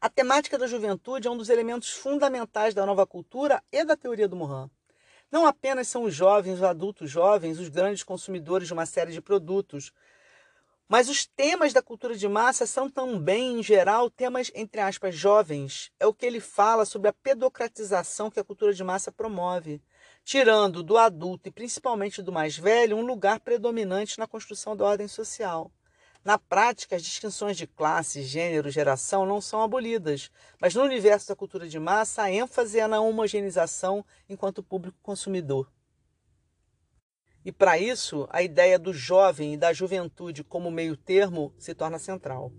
A 0.00 0.08
temática 0.08 0.56
da 0.56 0.66
juventude 0.66 1.28
é 1.28 1.30
um 1.30 1.36
dos 1.36 1.50
elementos 1.50 1.90
fundamentais 1.90 2.72
da 2.72 2.86
nova 2.86 3.06
cultura 3.06 3.62
e 3.70 3.84
da 3.84 3.94
teoria 3.94 4.26
do 4.26 4.36
Morin. 4.36 4.70
Não 5.30 5.46
apenas 5.46 5.86
são 5.88 6.04
os 6.04 6.14
jovens, 6.14 6.54
os 6.54 6.62
adultos 6.62 7.10
jovens, 7.10 7.58
os 7.58 7.68
grandes 7.68 8.02
consumidores 8.02 8.68
de 8.68 8.72
uma 8.72 8.86
série 8.86 9.12
de 9.12 9.20
produtos, 9.20 9.92
mas 10.92 11.08
os 11.08 11.24
temas 11.24 11.72
da 11.72 11.80
cultura 11.80 12.14
de 12.14 12.28
massa 12.28 12.66
são 12.66 12.86
também, 12.86 13.58
em 13.58 13.62
geral, 13.62 14.10
temas, 14.10 14.52
entre 14.54 14.78
aspas, 14.78 15.14
jovens. 15.14 15.90
É 15.98 16.06
o 16.06 16.12
que 16.12 16.26
ele 16.26 16.38
fala 16.38 16.84
sobre 16.84 17.08
a 17.08 17.14
pedocratização 17.14 18.30
que 18.30 18.38
a 18.38 18.44
cultura 18.44 18.74
de 18.74 18.84
massa 18.84 19.10
promove, 19.10 19.80
tirando 20.22 20.82
do 20.82 20.98
adulto 20.98 21.48
e 21.48 21.50
principalmente 21.50 22.20
do 22.20 22.30
mais 22.30 22.58
velho 22.58 22.98
um 22.98 23.06
lugar 23.06 23.40
predominante 23.40 24.18
na 24.18 24.26
construção 24.26 24.76
da 24.76 24.84
ordem 24.84 25.08
social. 25.08 25.72
Na 26.22 26.36
prática, 26.36 26.94
as 26.94 27.02
distinções 27.02 27.56
de 27.56 27.66
classe, 27.66 28.22
gênero, 28.22 28.70
geração 28.70 29.24
não 29.24 29.40
são 29.40 29.62
abolidas, 29.62 30.30
mas 30.60 30.74
no 30.74 30.82
universo 30.82 31.26
da 31.26 31.34
cultura 31.34 31.66
de 31.66 31.80
massa 31.80 32.24
a 32.24 32.30
ênfase 32.30 32.78
é 32.78 32.86
na 32.86 33.00
homogeneização 33.00 34.04
enquanto 34.28 34.62
público 34.62 34.98
consumidor. 35.02 35.72
E 37.44 37.50
para 37.50 37.78
isso, 37.78 38.28
a 38.30 38.42
ideia 38.42 38.78
do 38.78 38.92
jovem 38.92 39.54
e 39.54 39.56
da 39.56 39.72
juventude 39.72 40.44
como 40.44 40.70
meio 40.70 40.96
termo 40.96 41.52
se 41.58 41.74
torna 41.74 41.98
central. 41.98 42.52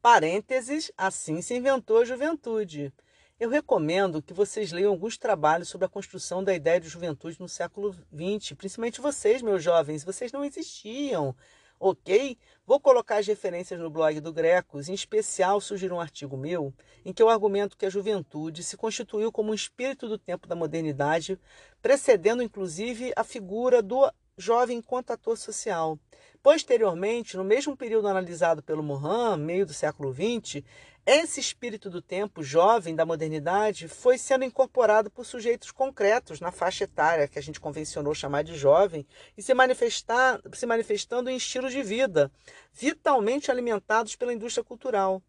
Parênteses, 0.00 0.90
assim 0.96 1.42
se 1.42 1.54
inventou 1.54 1.98
a 1.98 2.04
juventude. 2.04 2.92
Eu 3.38 3.50
recomendo 3.50 4.22
que 4.22 4.32
vocês 4.32 4.72
leiam 4.72 4.92
alguns 4.92 5.18
trabalhos 5.18 5.68
sobre 5.68 5.84
a 5.84 5.90
construção 5.90 6.42
da 6.42 6.54
ideia 6.54 6.80
de 6.80 6.88
juventude 6.88 7.40
no 7.40 7.48
século 7.48 7.92
XX, 7.92 8.52
principalmente 8.56 9.00
vocês, 9.00 9.42
meus 9.42 9.62
jovens. 9.62 10.04
Vocês 10.04 10.32
não 10.32 10.44
existiam 10.44 11.36
ok? 11.82 12.38
Vou 12.64 12.78
colocar 12.78 13.16
as 13.16 13.26
referências 13.26 13.80
no 13.80 13.90
blog 13.90 14.20
do 14.20 14.32
Grecos, 14.32 14.88
em 14.88 14.94
especial 14.94 15.60
surgir 15.60 15.92
um 15.92 16.00
artigo 16.00 16.36
meu 16.36 16.72
em 17.04 17.12
que 17.12 17.20
eu 17.20 17.28
argumento 17.28 17.76
que 17.76 17.84
a 17.84 17.90
juventude 17.90 18.62
se 18.62 18.76
constituiu 18.76 19.32
como 19.32 19.50
um 19.50 19.54
espírito 19.54 20.08
do 20.08 20.16
tempo 20.16 20.46
da 20.46 20.54
modernidade, 20.54 21.36
precedendo 21.82 22.40
inclusive 22.40 23.12
a 23.16 23.24
figura 23.24 23.82
do 23.82 24.08
jovem 24.38 24.78
enquanto 24.78 25.10
ator 25.10 25.36
social. 25.36 25.98
Posteriormente, 26.40 27.36
no 27.36 27.42
mesmo 27.42 27.76
período 27.76 28.06
analisado 28.06 28.62
pelo 28.62 28.82
Mohan, 28.82 29.36
meio 29.36 29.66
do 29.66 29.74
século 29.74 30.12
XX, 30.12 30.62
esse 31.04 31.40
espírito 31.40 31.90
do 31.90 32.00
tempo 32.00 32.44
jovem 32.44 32.94
da 32.94 33.04
modernidade 33.04 33.88
foi 33.88 34.16
sendo 34.16 34.44
incorporado 34.44 35.10
por 35.10 35.26
sujeitos 35.26 35.72
concretos 35.72 36.40
na 36.40 36.52
faixa 36.52 36.84
etária 36.84 37.26
que 37.26 37.40
a 37.40 37.42
gente 37.42 37.58
convencionou 37.58 38.14
chamar 38.14 38.42
de 38.42 38.56
jovem 38.56 39.04
e 39.36 39.42
se, 39.42 39.52
manifestar, 39.52 40.40
se 40.52 40.64
manifestando 40.64 41.28
em 41.28 41.36
estilos 41.36 41.72
de 41.72 41.82
vida 41.82 42.30
vitalmente 42.72 43.50
alimentados 43.50 44.14
pela 44.14 44.32
indústria 44.32 44.62
cultural. 44.62 45.20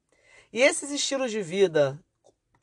E 0.52 0.62
esses 0.62 0.92
estilos 0.92 1.32
de 1.32 1.42
vida 1.42 2.00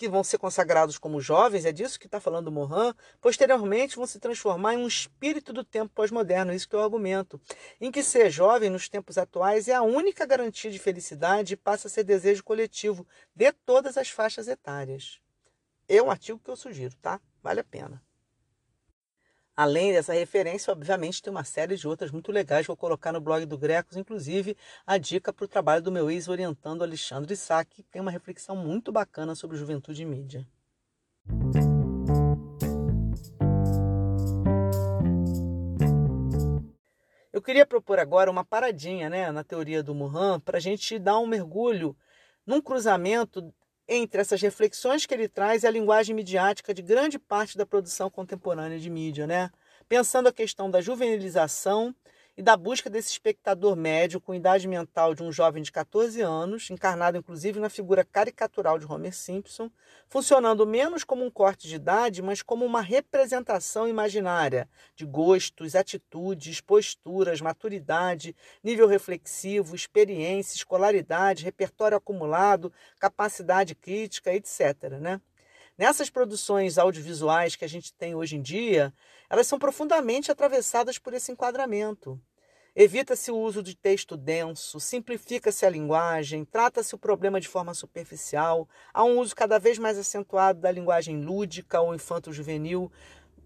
que 0.00 0.08
vão 0.08 0.24
ser 0.24 0.38
consagrados 0.38 0.96
como 0.96 1.20
jovens, 1.20 1.66
é 1.66 1.72
disso 1.72 2.00
que 2.00 2.06
está 2.06 2.18
falando 2.18 2.50
Mohan, 2.50 2.94
posteriormente 3.20 3.96
vão 3.96 4.06
se 4.06 4.18
transformar 4.18 4.72
em 4.72 4.78
um 4.78 4.86
espírito 4.86 5.52
do 5.52 5.62
tempo 5.62 5.92
pós-moderno, 5.94 6.54
isso 6.54 6.66
que 6.66 6.74
eu 6.74 6.82
argumento, 6.82 7.38
em 7.78 7.92
que 7.92 8.02
ser 8.02 8.30
jovem 8.30 8.70
nos 8.70 8.88
tempos 8.88 9.18
atuais 9.18 9.68
é 9.68 9.74
a 9.74 9.82
única 9.82 10.24
garantia 10.24 10.70
de 10.70 10.78
felicidade 10.78 11.52
e 11.52 11.56
passa 11.56 11.86
a 11.86 11.90
ser 11.90 12.04
desejo 12.04 12.42
coletivo 12.42 13.06
de 13.36 13.52
todas 13.52 13.98
as 13.98 14.08
faixas 14.08 14.48
etárias. 14.48 15.20
É 15.86 16.02
um 16.02 16.10
artigo 16.10 16.40
que 16.42 16.50
eu 16.50 16.56
sugiro, 16.56 16.96
tá? 17.02 17.20
Vale 17.42 17.60
a 17.60 17.64
pena. 17.64 18.02
Além 19.62 19.92
dessa 19.92 20.14
referência, 20.14 20.72
obviamente, 20.72 21.22
tem 21.22 21.30
uma 21.30 21.44
série 21.44 21.76
de 21.76 21.86
outras 21.86 22.10
muito 22.10 22.32
legais 22.32 22.64
que 22.64 22.70
eu 22.70 22.74
vou 22.74 22.80
colocar 22.80 23.12
no 23.12 23.20
blog 23.20 23.44
do 23.44 23.58
Grecos, 23.58 23.94
inclusive 23.94 24.56
a 24.86 24.96
dica 24.96 25.34
para 25.34 25.44
o 25.44 25.48
trabalho 25.48 25.82
do 25.82 25.92
meu 25.92 26.10
ex-orientando 26.10 26.82
Alexandre 26.82 27.36
Sá, 27.36 27.62
que 27.62 27.82
tem 27.82 28.00
uma 28.00 28.10
reflexão 28.10 28.56
muito 28.56 28.90
bacana 28.90 29.34
sobre 29.34 29.58
juventude 29.58 30.00
e 30.00 30.06
mídia. 30.06 30.48
Eu 37.30 37.42
queria 37.42 37.66
propor 37.66 37.98
agora 37.98 38.30
uma 38.30 38.46
paradinha 38.46 39.10
né, 39.10 39.30
na 39.30 39.44
teoria 39.44 39.82
do 39.82 39.94
Mohan 39.94 40.40
para 40.40 40.56
a 40.56 40.60
gente 40.60 40.98
dar 40.98 41.18
um 41.18 41.26
mergulho 41.26 41.94
num 42.46 42.62
cruzamento 42.62 43.52
entre 43.92 44.20
essas 44.20 44.40
reflexões 44.40 45.04
que 45.04 45.12
ele 45.12 45.28
traz 45.28 45.64
e 45.64 45.66
a 45.66 45.70
linguagem 45.70 46.14
midiática 46.14 46.72
de 46.72 46.80
grande 46.80 47.18
parte 47.18 47.58
da 47.58 47.66
produção 47.66 48.08
contemporânea 48.08 48.78
de 48.78 48.88
mídia, 48.88 49.26
né? 49.26 49.50
Pensando 49.88 50.28
a 50.28 50.32
questão 50.32 50.70
da 50.70 50.80
juvenilização 50.80 51.92
e 52.40 52.42
da 52.42 52.56
busca 52.56 52.88
desse 52.88 53.10
espectador 53.10 53.76
médio 53.76 54.18
com 54.18 54.34
idade 54.34 54.66
mental 54.66 55.14
de 55.14 55.22
um 55.22 55.30
jovem 55.30 55.62
de 55.62 55.70
14 55.70 56.22
anos, 56.22 56.70
encarnado 56.70 57.18
inclusive 57.18 57.60
na 57.60 57.68
figura 57.68 58.02
caricatural 58.02 58.78
de 58.78 58.90
Homer 58.90 59.14
Simpson, 59.14 59.70
funcionando 60.08 60.66
menos 60.66 61.04
como 61.04 61.22
um 61.22 61.30
corte 61.30 61.68
de 61.68 61.74
idade, 61.74 62.22
mas 62.22 62.40
como 62.40 62.64
uma 62.64 62.80
representação 62.80 63.86
imaginária 63.86 64.66
de 64.96 65.04
gostos, 65.04 65.74
atitudes, 65.74 66.62
posturas, 66.62 67.42
maturidade, 67.42 68.34
nível 68.64 68.86
reflexivo, 68.86 69.76
experiência, 69.76 70.56
escolaridade, 70.56 71.44
repertório 71.44 71.98
acumulado, 71.98 72.72
capacidade 72.98 73.74
crítica, 73.74 74.32
etc. 74.32 74.88
Né? 74.98 75.20
Nessas 75.76 76.08
produções 76.08 76.78
audiovisuais 76.78 77.54
que 77.54 77.66
a 77.66 77.68
gente 77.68 77.92
tem 77.92 78.14
hoje 78.14 78.36
em 78.36 78.40
dia, 78.42 78.94
elas 79.28 79.46
são 79.46 79.58
profundamente 79.58 80.30
atravessadas 80.30 80.98
por 80.98 81.12
esse 81.12 81.32
enquadramento. 81.32 82.18
Evita-se 82.74 83.32
o 83.32 83.36
uso 83.36 83.64
de 83.64 83.76
texto 83.76 84.16
denso, 84.16 84.78
simplifica-se 84.78 85.66
a 85.66 85.70
linguagem, 85.70 86.44
trata-se 86.44 86.94
o 86.94 86.98
problema 86.98 87.40
de 87.40 87.48
forma 87.48 87.74
superficial, 87.74 88.68
há 88.94 89.02
um 89.02 89.18
uso 89.18 89.34
cada 89.34 89.58
vez 89.58 89.76
mais 89.76 89.98
acentuado 89.98 90.60
da 90.60 90.70
linguagem 90.70 91.20
lúdica 91.20 91.80
ou 91.80 91.92
infanto-juvenil, 91.92 92.90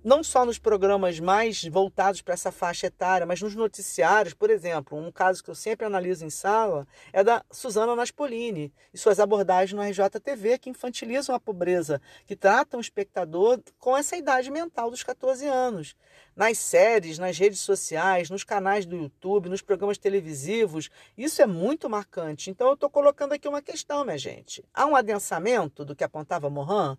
não 0.05 0.23
só 0.23 0.45
nos 0.45 0.59
programas 0.59 1.19
mais 1.19 1.65
voltados 1.65 2.21
para 2.21 2.35
essa 2.35 2.53
faixa 2.53 2.89
etária, 2.89 3.27
mas 3.27 3.41
nos 3.41 3.55
noticiários, 3.55 4.35
por 4.35 4.51
exemplo, 4.51 4.99
um 4.99 5.11
caso 5.11 5.43
que 5.43 5.49
eu 5.49 5.55
sempre 5.55 5.87
analiso 5.87 6.27
em 6.27 6.31
sala 6.31 6.87
é 7.11 7.25
da 7.25 7.43
Suzana 7.51 7.97
Naspolini 7.97 8.71
e 8.93 8.99
suas 8.99 9.19
abordagens 9.19 9.73
no 9.73 9.81
RJTV 9.81 10.59
que 10.59 10.69
infantilizam 10.69 11.35
a 11.35 11.41
pobreza, 11.41 12.03
que 12.27 12.37
tratam 12.37 12.79
o 12.79 12.83
espectador 12.83 13.59
com 13.79 13.97
essa 13.97 14.15
idade 14.15 14.51
mental 14.51 14.91
dos 14.91 15.03
14 15.03 15.47
anos. 15.47 15.97
Nas 16.37 16.59
séries, 16.59 17.19
nas 17.19 17.39
redes 17.39 17.61
sociais, 17.61 18.29
nos 18.29 18.45
canais 18.45 18.85
do 18.85 18.97
YouTube, 18.97 19.49
nos 19.49 19.63
programas 19.63 19.97
televisivos, 19.97 20.91
isso 21.17 21.41
é 21.41 21.47
muito 21.47 21.89
marcante. 21.89 22.51
Então 22.51 22.67
eu 22.67 22.75
estou 22.75 22.91
colocando 22.91 23.33
aqui 23.33 23.49
uma 23.49 23.63
questão, 23.63 24.05
minha 24.05 24.19
gente. 24.19 24.63
Há 24.75 24.85
um 24.85 24.95
adensamento 24.95 25.83
do 25.83 25.97
que 25.97 26.05
apontava 26.05 26.51
Mohan? 26.51 26.99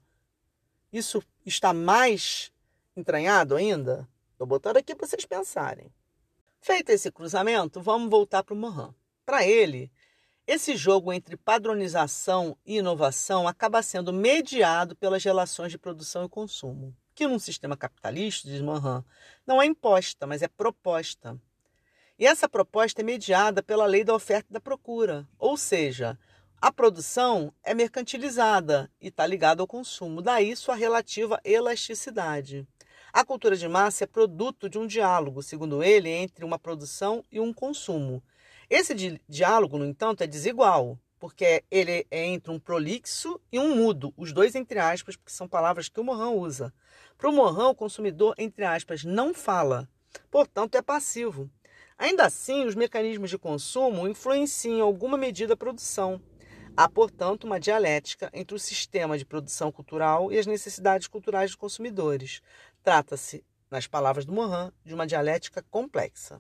Isso 0.92 1.22
está 1.46 1.72
mais 1.72 2.52
Entranhado 2.98 3.58
ainda? 3.58 4.08
Estou 4.32 4.48
botando 4.48 4.78
aqui 4.78 4.96
para 4.96 5.06
vocês 5.06 5.26
pensarem. 5.26 5.92
Feito 6.62 6.92
esse 6.92 7.12
cruzamento, 7.12 7.82
vamos 7.82 8.10
voltar 8.10 8.42
para 8.42 8.54
o 8.54 8.58
Mohan. 8.58 8.96
Para 9.26 9.46
ele, 9.46 9.92
esse 10.48 10.78
jogo 10.78 11.12
entre 11.12 11.36
padronização 11.36 12.58
e 12.66 12.78
inovação 12.78 13.50
acaba 13.50 13.82
sendo 13.82 14.14
mediado 14.14 14.96
pelas 14.96 15.22
relações 15.24 15.72
de 15.72 15.78
produção 15.78 16.24
e 16.24 16.30
consumo, 16.30 16.96
que 17.14 17.28
num 17.28 17.38
sistema 17.38 17.76
capitalista, 17.76 18.48
diz 18.48 18.62
Mohan, 18.62 19.04
não 19.46 19.62
é 19.62 19.66
imposta, 19.66 20.26
mas 20.26 20.42
é 20.42 20.48
proposta. 20.48 21.38
E 22.18 22.26
essa 22.26 22.48
proposta 22.48 23.02
é 23.02 23.04
mediada 23.04 23.62
pela 23.62 23.86
lei 23.86 24.06
da 24.06 24.16
oferta 24.16 24.48
e 24.50 24.54
da 24.54 24.62
procura, 24.62 25.28
ou 25.38 25.58
seja, 25.58 26.18
a 26.62 26.72
produção 26.72 27.54
é 27.62 27.74
mercantilizada 27.74 28.90
e 29.02 29.10
está 29.10 29.28
ligada 29.28 29.62
ao 29.62 29.68
consumo, 29.68 30.22
daí 30.22 30.56
sua 30.56 30.76
relativa 30.76 31.42
elasticidade. 31.44 32.66
A 33.16 33.24
cultura 33.24 33.56
de 33.56 33.66
massa 33.66 34.04
é 34.04 34.08
produto 34.08 34.68
de 34.68 34.78
um 34.78 34.86
diálogo, 34.86 35.42
segundo 35.42 35.82
ele, 35.82 36.10
entre 36.10 36.44
uma 36.44 36.60
produção 36.60 37.24
e 37.32 37.40
um 37.40 37.54
consumo. 37.54 38.22
Esse 38.70 38.94
di 38.94 39.22
diálogo, 39.26 39.78
no 39.78 39.86
entanto, 39.86 40.22
é 40.22 40.28
desigual, 40.28 41.00
porque 41.18 41.64
ele 41.72 42.06
é 42.12 42.26
entre 42.26 42.52
um 42.52 42.60
prolixo 42.60 43.40
e 43.50 43.58
um 43.58 43.74
mudo, 43.74 44.14
os 44.18 44.34
dois 44.34 44.54
entre 44.54 44.80
aspas, 44.80 45.16
porque 45.16 45.32
são 45.32 45.48
palavras 45.48 45.88
que 45.88 45.98
o 45.98 46.04
Mohan 46.04 46.32
usa. 46.32 46.74
Para 47.18 47.30
o 47.30 47.32
Mohan, 47.32 47.70
o 47.70 47.76
consumidor, 47.76 48.36
entre 48.38 48.66
aspas, 48.66 49.06
não 49.06 49.34
fala, 49.34 49.88
portanto, 50.30 50.76
é 50.76 50.82
passivo. 50.82 51.50
Ainda 51.98 52.26
assim, 52.26 52.66
os 52.66 52.76
mecanismos 52.76 53.30
de 53.30 53.38
consumo 53.38 54.10
influenciam 54.10 54.76
em 54.76 54.82
alguma 54.82 55.18
medida 55.18 55.54
a 55.54 55.58
produção. 55.58 56.22
Há, 56.78 56.90
portanto, 56.90 57.46
uma 57.46 57.58
dialética 57.58 58.30
entre 58.34 58.54
o 58.54 58.60
sistema 58.60 59.18
de 59.18 59.26
produção 59.26 59.72
cultural 59.72 60.30
e 60.30 60.38
as 60.38 60.46
necessidades 60.46 61.08
culturais 61.08 61.52
dos 61.52 61.56
consumidores. 61.56 62.42
Trata-se, 62.86 63.44
nas 63.72 63.88
palavras 63.88 64.26
do 64.26 64.32
Mohan, 64.32 64.72
de 64.86 64.94
uma 64.94 65.08
dialética 65.08 65.66
complexa. 65.72 66.40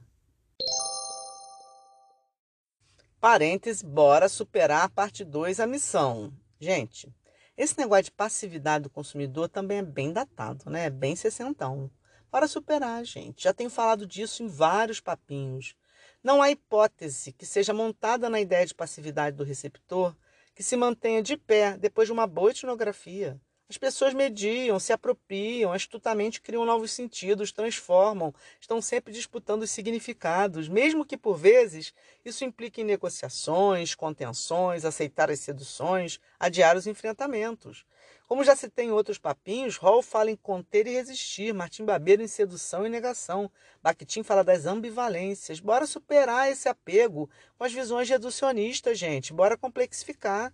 Parênteses, 3.20 3.82
bora 3.82 4.30
superar 4.30 4.84
a 4.84 4.90
parte 4.90 5.26
2, 5.26 5.60
a 5.60 5.66
missão. 5.66 6.32
Gente, 6.60 7.12
esse 7.58 7.76
negócio 7.80 8.04
de 8.04 8.12
passividade 8.12 8.84
do 8.84 8.92
consumidor 8.92 9.50
também 9.50 9.80
é 9.80 9.82
bem 9.82 10.14
datado, 10.14 10.70
né? 10.70 10.86
É 10.86 10.90
bem 10.92 11.16
sessentão. 11.16 11.90
Bora 12.32 12.48
superar, 12.48 13.04
gente. 13.04 13.46
Já 13.46 13.52
tenho 13.52 13.72
falado 13.72 14.06
disso 14.06 14.44
em 14.44 14.48
vários 14.48 15.00
papinhos. 15.00 15.76
Não 16.24 16.44
há 16.44 16.52
hipótese 16.52 17.34
que 17.34 17.44
seja 17.48 17.74
montada 17.74 18.30
na 18.30 18.40
ideia 18.40 18.68
de 18.68 18.76
passividade 18.76 19.36
do 19.36 19.44
receptor 19.44 20.16
que 20.54 20.62
se 20.62 20.78
mantenha 20.78 21.24
de 21.24 21.38
pé 21.38 21.76
depois 21.76 22.08
de 22.08 22.14
uma 22.14 22.28
boa 22.28 22.52
etnografia. 22.52 23.42
As 23.68 23.80
pessoas 23.80 24.14
mediam, 24.14 24.80
se 24.80 24.94
apropriam, 24.94 25.74
astutamente 25.74 26.40
criam 26.40 26.66
novos 26.66 26.92
sentidos, 26.92 27.52
transformam, 27.52 28.32
estão 28.62 28.80
sempre 28.80 29.12
disputando 29.12 29.64
os 29.64 29.72
significados, 29.72 30.70
mesmo 30.70 31.04
que 31.04 31.18
por 31.18 31.36
vezes 31.36 31.92
isso 32.24 32.46
implique 32.46 32.82
em 32.82 32.86
negociações, 32.86 33.96
contenções, 33.96 34.86
aceitar 34.86 35.32
as 35.32 35.40
seduções, 35.40 36.20
adiar 36.40 36.78
os 36.78 36.86
enfrentamentos. 36.86 37.84
Como 38.28 38.44
já 38.44 38.56
se 38.56 38.70
tem 38.70 38.90
em 38.90 38.92
outros 38.92 39.18
papinhos, 39.18 39.78
Hall 39.78 40.04
fala 40.04 40.30
em 40.30 40.36
conter 40.36 40.86
e 40.86 40.94
resistir, 40.94 41.52
Martim 41.52 41.86
Babeiro 41.86 42.22
em 42.22 42.28
sedução 42.28 42.86
e 42.86 42.90
negação, 42.90 43.52
Bakhtin 43.82 44.22
fala 44.22 44.44
das 44.44 44.68
ambivalências. 44.68 45.60
Bora 45.60 45.88
superar 45.88 46.52
esse 46.52 46.70
apego 46.70 47.28
com 47.58 47.64
as 47.64 47.74
visões 47.74 48.08
reducionistas, 48.08 48.98
gente, 48.98 49.34
bora 49.34 49.58
complexificar. 49.58 50.54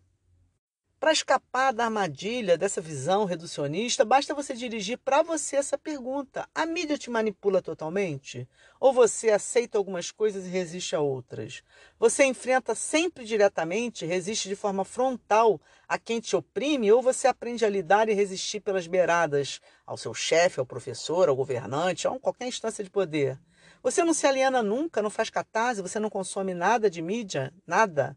Para 1.02 1.14
escapar 1.14 1.74
da 1.74 1.86
armadilha 1.86 2.56
dessa 2.56 2.80
visão 2.80 3.26
reducionista, 3.26 4.06
basta 4.06 4.36
você 4.36 4.54
dirigir 4.54 5.00
para 5.00 5.24
você 5.24 5.56
essa 5.56 5.76
pergunta: 5.76 6.48
a 6.54 6.64
mídia 6.64 6.96
te 6.96 7.10
manipula 7.10 7.60
totalmente? 7.60 8.48
Ou 8.80 8.94
você 8.94 9.32
aceita 9.32 9.80
algumas 9.80 10.12
coisas 10.12 10.46
e 10.46 10.50
resiste 10.50 10.96
a 10.96 11.00
outras? 11.00 11.64
Você 11.98 12.24
enfrenta 12.24 12.76
sempre 12.76 13.26
diretamente, 13.26 14.06
resiste 14.06 14.48
de 14.48 14.56
forma 14.56 14.86
frontal 14.86 15.60
a 15.88 15.98
quem 15.98 16.20
te 16.20 16.36
oprime, 16.36 16.92
ou 16.92 17.02
você 17.02 17.28
aprende 17.28 17.66
a 17.66 17.70
lidar 17.70 18.08
e 18.08 18.14
resistir 18.14 18.60
pelas 18.60 18.86
beiradas 18.86 19.60
ao 19.88 19.98
seu 19.98 20.14
chefe, 20.14 20.60
ao 20.60 20.68
professor, 20.68 21.28
ao 21.28 21.36
governante, 21.36 22.08
a 22.08 22.20
qualquer 22.20 22.46
instância 22.46 22.84
de 22.84 22.92
poder? 22.92 23.40
Você 23.82 24.04
não 24.04 24.14
se 24.14 24.28
aliena 24.28 24.62
nunca, 24.62 25.02
não 25.02 25.10
faz 25.10 25.32
catarse, 25.32 25.82
você 25.82 26.00
não 26.00 26.12
consome 26.12 26.54
nada 26.54 26.92
de 26.92 27.02
mídia, 27.02 27.52
nada. 27.66 28.16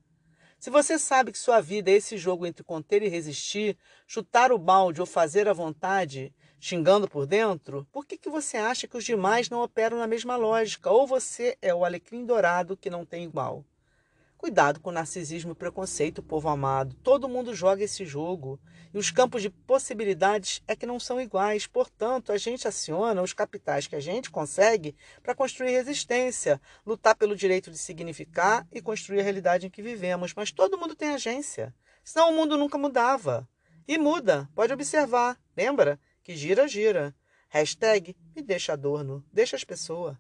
Se 0.64 0.70
você 0.70 0.98
sabe 0.98 1.30
que 1.30 1.36
sua 1.36 1.60
vida 1.60 1.90
é 1.90 1.94
esse 1.96 2.16
jogo 2.16 2.46
entre 2.46 2.64
conter 2.64 3.02
e 3.02 3.08
resistir, 3.08 3.76
chutar 4.06 4.50
o 4.50 4.56
balde 4.56 4.98
ou 4.98 5.06
fazer 5.06 5.46
a 5.46 5.52
vontade, 5.52 6.32
xingando 6.58 7.06
por 7.06 7.26
dentro, 7.26 7.86
por 7.92 8.06
que, 8.06 8.16
que 8.16 8.30
você 8.30 8.56
acha 8.56 8.88
que 8.88 8.96
os 8.96 9.04
demais 9.04 9.50
não 9.50 9.60
operam 9.60 9.98
na 9.98 10.06
mesma 10.06 10.36
lógica? 10.36 10.90
Ou 10.90 11.06
você 11.06 11.58
é 11.60 11.74
o 11.74 11.84
alecrim 11.84 12.24
dourado 12.24 12.78
que 12.78 12.88
não 12.88 13.04
tem 13.04 13.24
igual? 13.24 13.62
Cuidado 14.44 14.78
com 14.78 14.90
o 14.90 14.92
narcisismo 14.92 15.52
e 15.52 15.54
preconceito, 15.54 16.22
povo 16.22 16.50
amado. 16.50 16.94
Todo 17.02 17.30
mundo 17.30 17.54
joga 17.54 17.82
esse 17.82 18.04
jogo. 18.04 18.60
E 18.92 18.98
os 18.98 19.10
campos 19.10 19.40
de 19.40 19.48
possibilidades 19.48 20.62
é 20.68 20.76
que 20.76 20.84
não 20.84 21.00
são 21.00 21.18
iguais. 21.18 21.66
Portanto, 21.66 22.30
a 22.30 22.36
gente 22.36 22.68
aciona 22.68 23.22
os 23.22 23.32
capitais 23.32 23.86
que 23.86 23.96
a 23.96 24.00
gente 24.00 24.30
consegue 24.30 24.94
para 25.22 25.34
construir 25.34 25.70
resistência, 25.70 26.60
lutar 26.84 27.16
pelo 27.16 27.34
direito 27.34 27.70
de 27.70 27.78
significar 27.78 28.68
e 28.70 28.82
construir 28.82 29.20
a 29.20 29.22
realidade 29.22 29.66
em 29.66 29.70
que 29.70 29.80
vivemos. 29.80 30.34
Mas 30.34 30.52
todo 30.52 30.76
mundo 30.76 30.94
tem 30.94 31.08
agência. 31.08 31.74
Senão 32.04 32.30
o 32.30 32.36
mundo 32.36 32.58
nunca 32.58 32.76
mudava. 32.76 33.48
E 33.88 33.96
muda, 33.96 34.46
pode 34.54 34.74
observar. 34.74 35.40
Lembra 35.56 35.98
que 36.22 36.36
gira, 36.36 36.68
gira. 36.68 37.14
Hashtag 37.48 38.14
me 38.36 38.42
deixa 38.42 38.74
adorno, 38.74 39.24
deixa 39.32 39.56
as 39.56 39.64
pessoas. 39.64 40.18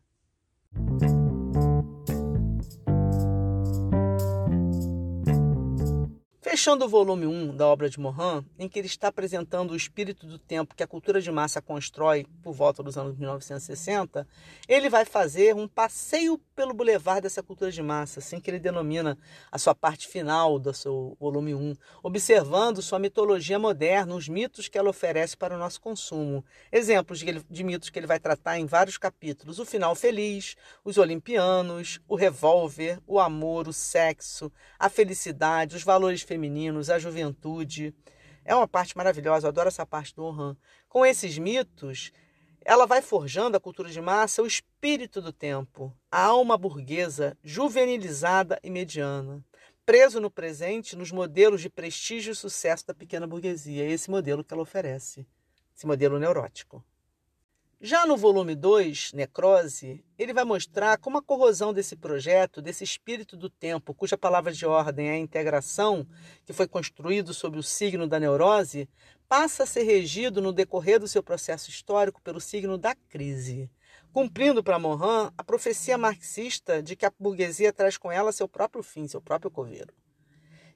Fechando 6.54 6.84
o 6.84 6.88
volume 6.88 7.26
1 7.26 7.56
da 7.56 7.66
obra 7.66 7.90
de 7.90 7.98
Morin, 7.98 8.46
em 8.56 8.68
que 8.68 8.78
ele 8.78 8.86
está 8.86 9.08
apresentando 9.08 9.72
o 9.72 9.76
espírito 9.76 10.24
do 10.24 10.38
tempo 10.38 10.76
que 10.76 10.84
a 10.84 10.86
cultura 10.86 11.20
de 11.20 11.28
massa 11.32 11.60
constrói 11.60 12.28
por 12.44 12.52
volta 12.52 12.80
dos 12.80 12.96
anos 12.96 13.18
1960, 13.18 14.24
ele 14.68 14.88
vai 14.88 15.04
fazer 15.04 15.52
um 15.56 15.66
passeio 15.66 16.38
pelo 16.54 16.72
bulevar 16.72 17.20
dessa 17.20 17.42
cultura 17.42 17.72
de 17.72 17.82
massa, 17.82 18.20
assim 18.20 18.38
que 18.38 18.48
ele 18.48 18.60
denomina 18.60 19.18
a 19.50 19.58
sua 19.58 19.74
parte 19.74 20.06
final 20.06 20.56
do 20.60 20.72
seu 20.72 21.16
volume 21.18 21.56
1, 21.56 21.74
observando 22.04 22.80
sua 22.80 23.00
mitologia 23.00 23.58
moderna, 23.58 24.14
os 24.14 24.28
mitos 24.28 24.68
que 24.68 24.78
ela 24.78 24.90
oferece 24.90 25.36
para 25.36 25.56
o 25.56 25.58
nosso 25.58 25.80
consumo. 25.80 26.44
Exemplos 26.70 27.18
de, 27.18 27.44
de 27.50 27.64
mitos 27.64 27.90
que 27.90 27.98
ele 27.98 28.06
vai 28.06 28.20
tratar 28.20 28.60
em 28.60 28.66
vários 28.66 28.96
capítulos: 28.96 29.58
o 29.58 29.64
final 29.64 29.96
feliz, 29.96 30.54
os 30.84 30.98
olimpianos, 30.98 31.98
o 32.06 32.14
revólver, 32.14 33.00
o 33.08 33.18
amor, 33.18 33.66
o 33.66 33.72
sexo, 33.72 34.52
a 34.78 34.88
felicidade, 34.88 35.74
os 35.74 35.82
valores 35.82 36.22
femininos 36.22 36.43
femininos, 36.44 36.90
a 36.90 36.98
juventude. 36.98 37.94
É 38.44 38.54
uma 38.54 38.68
parte 38.68 38.96
maravilhosa, 38.96 39.46
eu 39.46 39.48
adoro 39.48 39.68
essa 39.68 39.86
parte 39.86 40.14
do 40.14 40.24
Orhan. 40.24 40.56
Com 40.88 41.04
esses 41.06 41.38
mitos, 41.38 42.12
ela 42.62 42.86
vai 42.86 43.00
forjando 43.00 43.56
a 43.56 43.60
cultura 43.60 43.88
de 43.88 44.00
massa 44.00 44.42
o 44.42 44.46
espírito 44.46 45.22
do 45.22 45.32
tempo, 45.32 45.94
a 46.10 46.24
alma 46.24 46.58
burguesa, 46.58 47.36
juvenilizada 47.42 48.60
e 48.62 48.70
mediana, 48.70 49.42
preso 49.86 50.20
no 50.20 50.30
presente 50.30 50.96
nos 50.96 51.10
modelos 51.10 51.62
de 51.62 51.70
prestígio 51.70 52.32
e 52.32 52.36
sucesso 52.36 52.86
da 52.86 52.94
pequena 52.94 53.26
burguesia. 53.26 53.84
É 53.84 53.90
esse 53.90 54.10
modelo 54.10 54.44
que 54.44 54.52
ela 54.52 54.62
oferece, 54.62 55.26
esse 55.74 55.86
modelo 55.86 56.18
neurótico. 56.18 56.84
Já 57.86 58.06
no 58.06 58.16
volume 58.16 58.54
2, 58.54 59.12
Necrose, 59.12 60.02
ele 60.16 60.32
vai 60.32 60.42
mostrar 60.42 60.96
como 60.96 61.18
a 61.18 61.22
corrosão 61.22 61.70
desse 61.70 61.94
projeto, 61.94 62.62
desse 62.62 62.82
espírito 62.82 63.36
do 63.36 63.50
tempo, 63.50 63.92
cuja 63.92 64.16
palavra 64.16 64.54
de 64.54 64.64
ordem 64.64 65.10
é 65.10 65.12
a 65.12 65.18
integração, 65.18 66.08
que 66.46 66.54
foi 66.54 66.66
construído 66.66 67.34
sob 67.34 67.58
o 67.58 67.62
signo 67.62 68.08
da 68.08 68.18
neurose, 68.18 68.88
passa 69.28 69.64
a 69.64 69.66
ser 69.66 69.82
regido 69.82 70.40
no 70.40 70.50
decorrer 70.50 70.98
do 70.98 71.06
seu 71.06 71.22
processo 71.22 71.68
histórico 71.68 72.22
pelo 72.22 72.40
signo 72.40 72.78
da 72.78 72.94
crise, 72.94 73.70
cumprindo 74.14 74.64
para 74.64 74.78
Morin 74.78 75.30
a 75.36 75.44
profecia 75.44 75.98
marxista 75.98 76.82
de 76.82 76.96
que 76.96 77.04
a 77.04 77.12
burguesia 77.18 77.70
traz 77.70 77.98
com 77.98 78.10
ela 78.10 78.32
seu 78.32 78.48
próprio 78.48 78.82
fim, 78.82 79.06
seu 79.06 79.20
próprio 79.20 79.50
coveiro. 79.50 79.92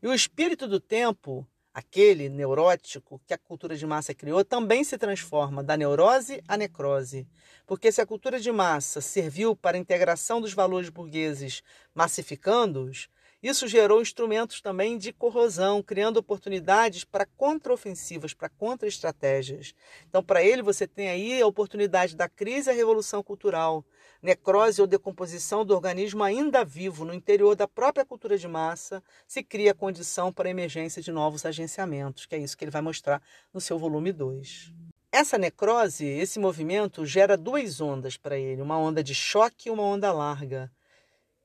E 0.03 0.07
o 0.07 0.13
espírito 0.13 0.69
do 0.69 0.79
tempo 0.79 1.49
aquele 1.79 2.29
neurótico 2.29 3.21
que 3.25 3.33
a 3.33 3.39
cultura 3.39 3.77
de 3.77 3.87
massa 3.87 4.13
criou, 4.13 4.45
também 4.45 4.83
se 4.83 4.99
transforma 4.99 5.63
da 5.63 5.77
neurose 5.77 6.43
à 6.49 6.57
necrose. 6.57 7.27
Porque 7.67 7.93
se 7.93 8.01
a 8.01 8.07
cultura 8.07 8.41
de 8.41 8.51
massa 8.51 9.01
serviu 9.01 9.55
para 9.55 9.77
a 9.77 9.81
integração 9.81 10.41
dos 10.41 10.53
valores 10.53 10.89
burgueses, 10.89 11.63
massificando-os, 11.95 13.09
isso 13.41 13.69
gerou 13.69 14.03
instrumentos 14.03 14.61
também 14.61 14.99
de 14.99 15.13
corrosão, 15.13 15.81
criando 15.81 16.17
oportunidades 16.17 17.05
para 17.05 17.25
contraofensivas, 17.25 18.35
para 18.35 18.49
contra-estratégias. 18.49 19.73
Então, 20.09 20.25
para 20.25 20.43
ele, 20.43 20.61
você 20.61 20.89
tem 20.89 21.09
aí 21.09 21.41
a 21.41 21.47
oportunidade 21.47 22.17
da 22.17 22.29
crise 22.29 22.69
e 22.69 22.73
a 22.73 22.75
revolução 22.75 23.23
cultural, 23.23 23.85
necrose 24.23 24.81
ou 24.81 24.87
decomposição 24.87 25.65
do 25.65 25.75
organismo 25.75 26.23
ainda 26.23 26.65
vivo 26.65 27.05
no 27.05 27.15
interior 27.15 27.55
da 27.55 27.69
própria 27.69 28.05
cultura 28.05 28.37
de 28.37 28.49
massa, 28.49 29.03
se 29.27 29.43
cria 29.43 29.75
condição 29.75 30.33
para 30.33 30.49
a 30.49 30.51
emergência 30.51 31.03
de 31.03 31.13
novos 31.13 31.45
agenciamentos, 31.45 32.27
que 32.27 32.35
é 32.35 32.39
isso 32.39 32.57
que 32.57 32.65
ele 32.65 32.71
vai 32.71 32.83
mostrar 32.83 33.23
no 33.53 33.61
seu 33.61 33.79
volume 33.79 34.13
2. 34.13 34.73
Essa 35.11 35.39
necrose, 35.39 36.07
esse 36.07 36.39
movimento, 36.39 37.07
gera 37.07 37.37
duas 37.37 37.81
ondas 37.81 38.17
para 38.17 38.39
ele, 38.39 38.61
uma 38.61 38.79
onda 38.79 39.03
de 39.03 39.15
choque 39.15 39.69
e 39.69 39.73
uma 39.73 39.83
onda 39.83 40.13
larga 40.13 40.71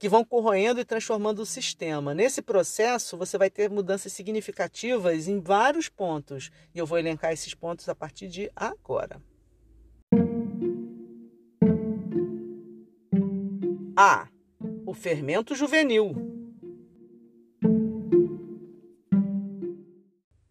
que 0.03 0.09
vão 0.09 0.25
corroendo 0.25 0.81
e 0.81 0.85
transformando 0.85 1.39
o 1.39 1.45
sistema. 1.45 2.13
Nesse 2.13 2.41
processo, 2.41 3.15
você 3.15 3.37
vai 3.37 3.49
ter 3.49 3.69
mudanças 3.69 4.11
significativas 4.11 5.29
em 5.29 5.39
vários 5.39 5.87
pontos, 5.87 6.51
e 6.75 6.77
eu 6.77 6.85
vou 6.85 6.99
elencar 6.99 7.31
esses 7.31 7.53
pontos 7.53 7.87
a 7.87 7.95
partir 7.95 8.27
de 8.27 8.51
agora. 8.53 9.21
A. 13.95 14.27
O 14.87 14.93
fermento 14.95 15.53
juvenil. 15.53 16.15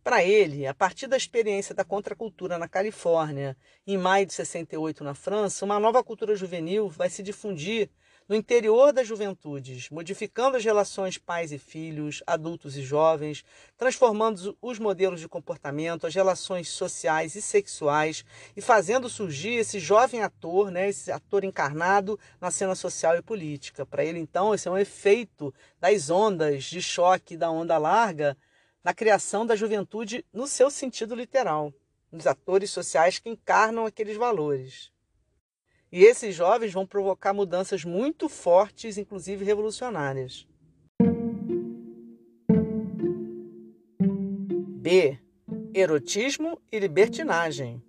Para 0.04 0.22
ele, 0.22 0.64
a 0.64 0.72
partir 0.72 1.08
da 1.08 1.16
experiência 1.16 1.74
da 1.74 1.84
contracultura 1.84 2.56
na 2.56 2.68
Califórnia, 2.68 3.56
em 3.84 3.98
maio 3.98 4.26
de 4.26 4.32
68 4.32 5.02
na 5.02 5.14
França, 5.14 5.64
uma 5.64 5.80
nova 5.80 6.04
cultura 6.04 6.36
juvenil 6.36 6.88
vai 6.88 7.10
se 7.10 7.20
difundir 7.20 7.90
no 8.28 8.36
interior 8.36 8.92
das 8.92 9.06
juventudes, 9.06 9.90
modificando 9.90 10.56
as 10.56 10.64
relações 10.64 11.18
pais 11.18 11.52
e 11.52 11.58
filhos, 11.58 12.22
adultos 12.26 12.76
e 12.76 12.82
jovens, 12.82 13.44
transformando 13.76 14.56
os 14.60 14.78
modelos 14.78 15.20
de 15.20 15.28
comportamento, 15.28 16.06
as 16.06 16.14
relações 16.14 16.68
sociais 16.68 17.34
e 17.34 17.42
sexuais 17.42 18.24
e 18.56 18.60
fazendo 18.60 19.08
surgir 19.08 19.54
esse 19.54 19.78
jovem 19.78 20.22
ator, 20.22 20.70
né, 20.70 20.88
esse 20.88 21.10
ator 21.10 21.44
encarnado 21.44 22.18
na 22.40 22.50
cena 22.50 22.74
social 22.74 23.16
e 23.16 23.22
política. 23.22 23.84
Para 23.84 24.04
ele, 24.04 24.18
então, 24.18 24.54
esse 24.54 24.68
é 24.68 24.70
um 24.70 24.78
efeito 24.78 25.52
das 25.80 26.10
ondas 26.10 26.64
de 26.64 26.80
choque 26.80 27.36
da 27.36 27.50
onda 27.50 27.76
larga 27.78 28.36
na 28.84 28.92
criação 28.92 29.46
da 29.46 29.54
juventude 29.54 30.24
no 30.32 30.46
seu 30.46 30.70
sentido 30.70 31.14
literal, 31.14 31.72
dos 32.12 32.26
atores 32.26 32.70
sociais 32.70 33.18
que 33.18 33.28
encarnam 33.28 33.86
aqueles 33.86 34.16
valores. 34.16 34.92
E 35.92 36.04
esses 36.04 36.34
jovens 36.34 36.72
vão 36.72 36.86
provocar 36.86 37.34
mudanças 37.34 37.84
muito 37.84 38.26
fortes, 38.26 38.96
inclusive 38.96 39.44
revolucionárias. 39.44 40.48
B. 44.80 45.18
Erotismo 45.74 46.58
e 46.72 46.78
libertinagem. 46.78 47.82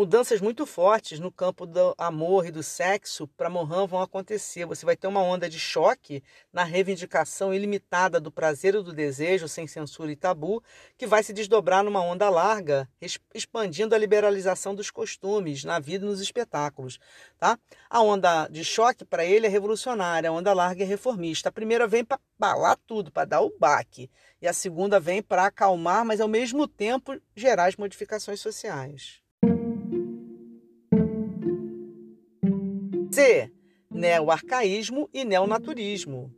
Mudanças 0.00 0.40
muito 0.40 0.64
fortes 0.64 1.20
no 1.20 1.30
campo 1.30 1.66
do 1.66 1.94
amor 1.98 2.46
e 2.46 2.50
do 2.50 2.62
sexo 2.62 3.28
para 3.36 3.50
Mohan 3.50 3.86
vão 3.86 4.00
acontecer. 4.00 4.64
Você 4.64 4.86
vai 4.86 4.96
ter 4.96 5.06
uma 5.06 5.22
onda 5.22 5.46
de 5.46 5.58
choque 5.58 6.22
na 6.50 6.64
reivindicação 6.64 7.52
ilimitada 7.52 8.18
do 8.18 8.32
prazer 8.32 8.74
e 8.74 8.82
do 8.82 8.94
desejo, 8.94 9.46
sem 9.46 9.66
censura 9.66 10.10
e 10.10 10.16
tabu, 10.16 10.64
que 10.96 11.06
vai 11.06 11.22
se 11.22 11.34
desdobrar 11.34 11.84
numa 11.84 12.00
onda 12.00 12.30
larga, 12.30 12.88
expandindo 13.34 13.94
a 13.94 13.98
liberalização 13.98 14.74
dos 14.74 14.90
costumes 14.90 15.64
na 15.64 15.78
vida 15.78 16.06
e 16.06 16.08
nos 16.08 16.22
espetáculos. 16.22 16.98
Tá? 17.38 17.58
A 17.90 18.00
onda 18.00 18.48
de 18.48 18.64
choque 18.64 19.04
para 19.04 19.22
ele 19.26 19.46
é 19.46 19.50
revolucionária, 19.50 20.30
a 20.30 20.32
onda 20.32 20.54
larga 20.54 20.82
é 20.82 20.86
reformista. 20.86 21.50
A 21.50 21.52
primeira 21.52 21.86
vem 21.86 22.06
para 22.06 22.18
balar 22.38 22.78
tudo, 22.86 23.12
para 23.12 23.26
dar 23.26 23.42
o 23.42 23.54
baque, 23.58 24.10
e 24.40 24.48
a 24.48 24.54
segunda 24.54 24.98
vem 24.98 25.22
para 25.22 25.44
acalmar, 25.44 26.06
mas 26.06 26.22
ao 26.22 26.28
mesmo 26.28 26.66
tempo 26.66 27.20
gerar 27.36 27.66
as 27.66 27.76
modificações 27.76 28.40
sociais. 28.40 29.20
C. 33.10 33.50
Neoarcaísmo 33.90 35.08
e 35.12 35.24
neonaturismo. 35.24 36.32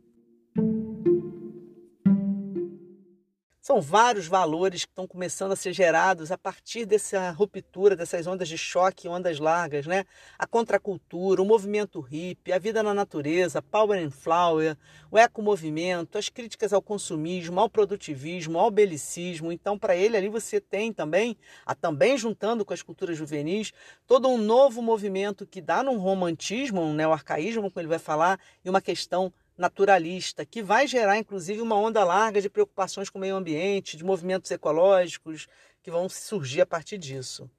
São 3.63 3.79
vários 3.79 4.27
valores 4.27 4.83
que 4.83 4.91
estão 4.91 5.07
começando 5.07 5.53
a 5.53 5.55
ser 5.55 5.71
gerados 5.71 6.33
a 6.33 6.37
partir 6.37 6.85
dessa 6.85 7.31
ruptura, 7.31 7.95
dessas 7.95 8.27
ondas 8.27 8.49
de 8.49 8.57
choque, 8.57 9.07
ondas 9.07 9.39
largas, 9.39 9.87
né? 9.87 10.03
A 10.37 10.45
contracultura, 10.45 11.41
o 11.41 11.45
movimento 11.45 12.01
hippie, 12.01 12.51
a 12.51 12.59
vida 12.59 12.83
na 12.83 12.93
natureza, 12.93 13.61
power 13.61 14.05
and 14.05 14.11
flower, 14.11 14.75
o 15.09 15.17
ecomovimento, 15.17 16.17
as 16.17 16.27
críticas 16.27 16.73
ao 16.73 16.81
consumismo, 16.81 17.57
ao 17.57 17.69
produtivismo, 17.69 18.59
ao 18.59 18.69
belicismo. 18.69 19.49
Então, 19.49 19.79
para 19.79 19.95
ele 19.95 20.17
ali 20.17 20.27
você 20.27 20.59
tem 20.59 20.91
também, 20.91 21.37
a 21.65 21.73
também 21.73 22.17
juntando 22.17 22.65
com 22.65 22.73
as 22.73 22.81
culturas 22.81 23.17
juvenis, 23.17 23.71
todo 24.05 24.27
um 24.27 24.37
novo 24.37 24.81
movimento 24.81 25.47
que 25.47 25.61
dá 25.61 25.81
num 25.81 25.99
romantismo, 25.99 26.81
um 26.81 26.93
neoarcaísmo, 26.93 27.71
como 27.71 27.79
ele 27.79 27.87
vai 27.87 27.99
falar, 27.99 28.37
e 28.65 28.69
uma 28.69 28.81
questão 28.81 29.31
naturalista, 29.57 30.45
que 30.45 30.61
vai 30.61 30.87
gerar 30.87 31.17
inclusive 31.17 31.61
uma 31.61 31.75
onda 31.75 32.03
larga 32.03 32.41
de 32.41 32.49
preocupações 32.49 33.09
com 33.09 33.17
o 33.17 33.21
meio 33.21 33.35
ambiente, 33.35 33.97
de 33.97 34.03
movimentos 34.03 34.49
ecológicos 34.51 35.47
que 35.81 35.91
vão 35.91 36.07
surgir 36.09 36.61
a 36.61 36.65
partir 36.65 36.97
disso. 36.97 37.49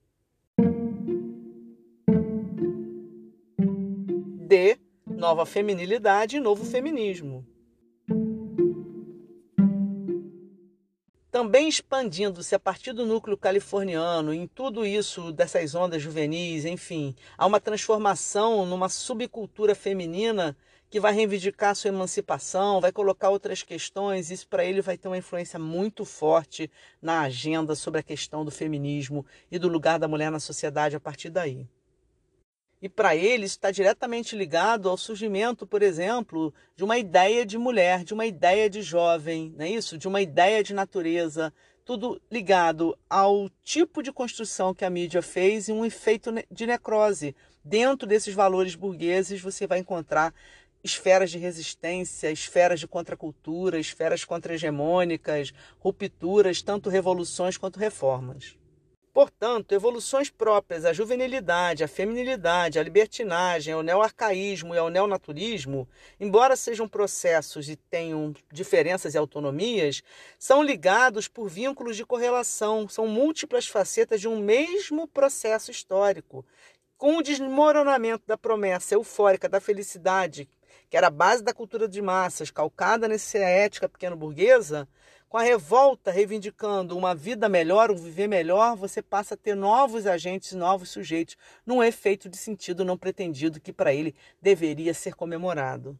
D. 4.47 4.79
Nova 5.07 5.47
feminilidade 5.47 6.37
e 6.37 6.41
novo 6.41 6.65
feminismo. 6.65 7.47
também 11.35 11.69
expandindo-se 11.69 12.55
a 12.55 12.61
partir 12.61 12.93
do 12.93 13.05
núcleo 13.05 13.37
californiano, 13.37 14.33
em 14.33 14.47
tudo 14.47 14.87
isso 14.87 15.33
dessas 15.33 15.75
ondas 15.75 16.01
juvenis, 16.01 16.65
enfim, 16.65 17.13
há 17.37 17.45
uma 17.45 17.59
transformação 17.59 18.65
numa 18.65 18.89
subcultura 18.89 19.75
feminina 19.75 20.57
que 20.95 21.01
vai 21.01 21.13
reivindicar 21.13 21.75
sua 21.75 21.89
emancipação, 21.89 22.81
vai 22.81 22.93
colocar 22.93 23.29
outras 23.29 23.65
questões, 23.65 24.31
isso 24.31 24.47
para 24.47 24.65
ele 24.65 24.81
vai 24.81 24.97
ter 24.97 25.09
uma 25.09 25.19
influência 25.19 25.59
muito 25.59 26.05
forte 26.05 26.71
na 27.03 27.23
agenda 27.23 27.75
sobre 27.75 27.99
a 27.99 28.03
questão 28.05 28.45
do 28.45 28.53
feminismo 28.53 29.27
e 29.51 29.59
do 29.59 29.67
lugar 29.67 29.99
da 29.99 30.07
mulher 30.07 30.31
na 30.31 30.39
sociedade 30.39 30.95
a 30.95 31.01
partir 31.01 31.31
daí. 31.31 31.67
E 32.81 32.89
para 32.89 33.17
ele 33.17 33.45
isso 33.45 33.57
está 33.57 33.73
diretamente 33.73 34.37
ligado 34.37 34.89
ao 34.89 34.97
surgimento, 34.97 35.67
por 35.67 35.83
exemplo, 35.83 36.55
de 36.77 36.85
uma 36.85 36.97
ideia 36.97 37.45
de 37.45 37.59
mulher, 37.59 38.05
de 38.05 38.15
uma 38.15 38.25
ideia 38.25 38.71
de 38.71 38.81
jovem, 38.81 39.53
não 39.59 39.65
é 39.65 39.71
isso? 39.71 39.99
De 39.99 40.07
uma 40.07 40.23
ideia 40.23 40.63
de 40.63 40.73
natureza, 40.73 41.53
tudo 41.85 42.23
ligado 42.31 42.97
ao 43.11 43.51
tipo 43.65 44.01
de 44.01 44.13
construção 44.13 44.73
que 44.73 44.85
a 44.85 44.91
mídia 44.91 45.23
fez 45.23 45.67
e 45.67 45.73
um 45.73 45.85
efeito 45.85 46.33
de 46.49 46.67
necrose. 46.69 47.35
Dentro 47.65 48.07
desses 48.07 48.35
valores 48.35 48.75
burgueses, 48.75 49.41
você 49.41 49.67
vai 49.67 49.79
encontrar 49.79 50.35
esferas 50.85 51.31
de 51.31 51.39
resistência, 51.39 52.31
esferas 52.31 52.79
de 52.79 52.87
contracultura, 52.87 53.81
esferas 53.81 54.25
contra-hegemônicas, 54.25 55.53
rupturas, 55.81 56.61
tanto 56.61 56.91
revoluções 56.91 57.57
quanto 57.57 57.79
reformas. 57.79 58.57
Portanto, 59.15 59.71
evoluções 59.73 60.29
próprias 60.29 60.85
à 60.85 60.93
juvenilidade, 60.93 61.85
à 61.85 61.89
feminilidade, 61.89 62.81
à 62.81 62.83
libertinagem, 62.83 63.73
ao 63.73 63.81
neoarcaísmo 63.81 64.75
e 64.75 64.79
ao 64.79 64.91
neonaturismo, 64.91 65.89
embora 66.19 66.57
sejam 66.57 66.89
processos 66.89 67.69
e 67.69 67.77
tenham 67.77 68.35
diferenças 68.53 69.15
e 69.15 69.19
autonomias, 69.19 70.03
são 70.37 70.65
ligados 70.65 71.29
por 71.29 71.49
vínculos 71.49 71.97
de 71.97 72.05
correlação, 72.05 72.89
são 72.89 73.07
múltiplas 73.07 73.69
facetas 73.69 74.21
de 74.21 74.27
um 74.27 74.41
mesmo 74.41 75.07
processo 75.07 75.71
histórico. 75.71 76.45
Com 76.97 77.19
o 77.19 77.23
desmoronamento 77.23 78.25
da 78.27 78.37
promessa 78.37 78.97
eufórica 78.97 79.49
da 79.49 79.61
felicidade, 79.61 80.49
que 80.95 80.99
era 80.99 81.09
a 81.09 81.11
base 81.11 81.43
da 81.43 81.53
cultura 81.53 81.89
de 81.89 82.01
massas, 82.01 82.53
calcada 82.53 83.09
nessa 83.09 83.39
ética 83.39 83.89
pequeno-burguesa, 83.89 84.87
com 85.29 85.37
a 85.37 85.43
revolta 85.43 86.13
reivindicando 86.13 86.97
uma 86.97 87.17
vida 87.17 87.49
melhor, 87.49 87.91
um 87.91 87.97
viver 87.97 88.29
melhor, 88.29 88.77
você 88.77 89.03
passa 89.03 89.35
a 89.35 89.37
ter 89.37 89.57
novos 89.57 90.07
agentes, 90.07 90.53
novos 90.53 90.91
sujeitos, 90.91 91.37
num 91.67 91.83
efeito 91.83 92.29
de 92.29 92.37
sentido 92.37 92.85
não 92.85 92.97
pretendido 92.97 93.61
que 93.61 93.73
para 93.73 93.93
ele 93.93 94.15
deveria 94.41 94.95
ser 94.95 95.17
comemorado. 95.17 95.99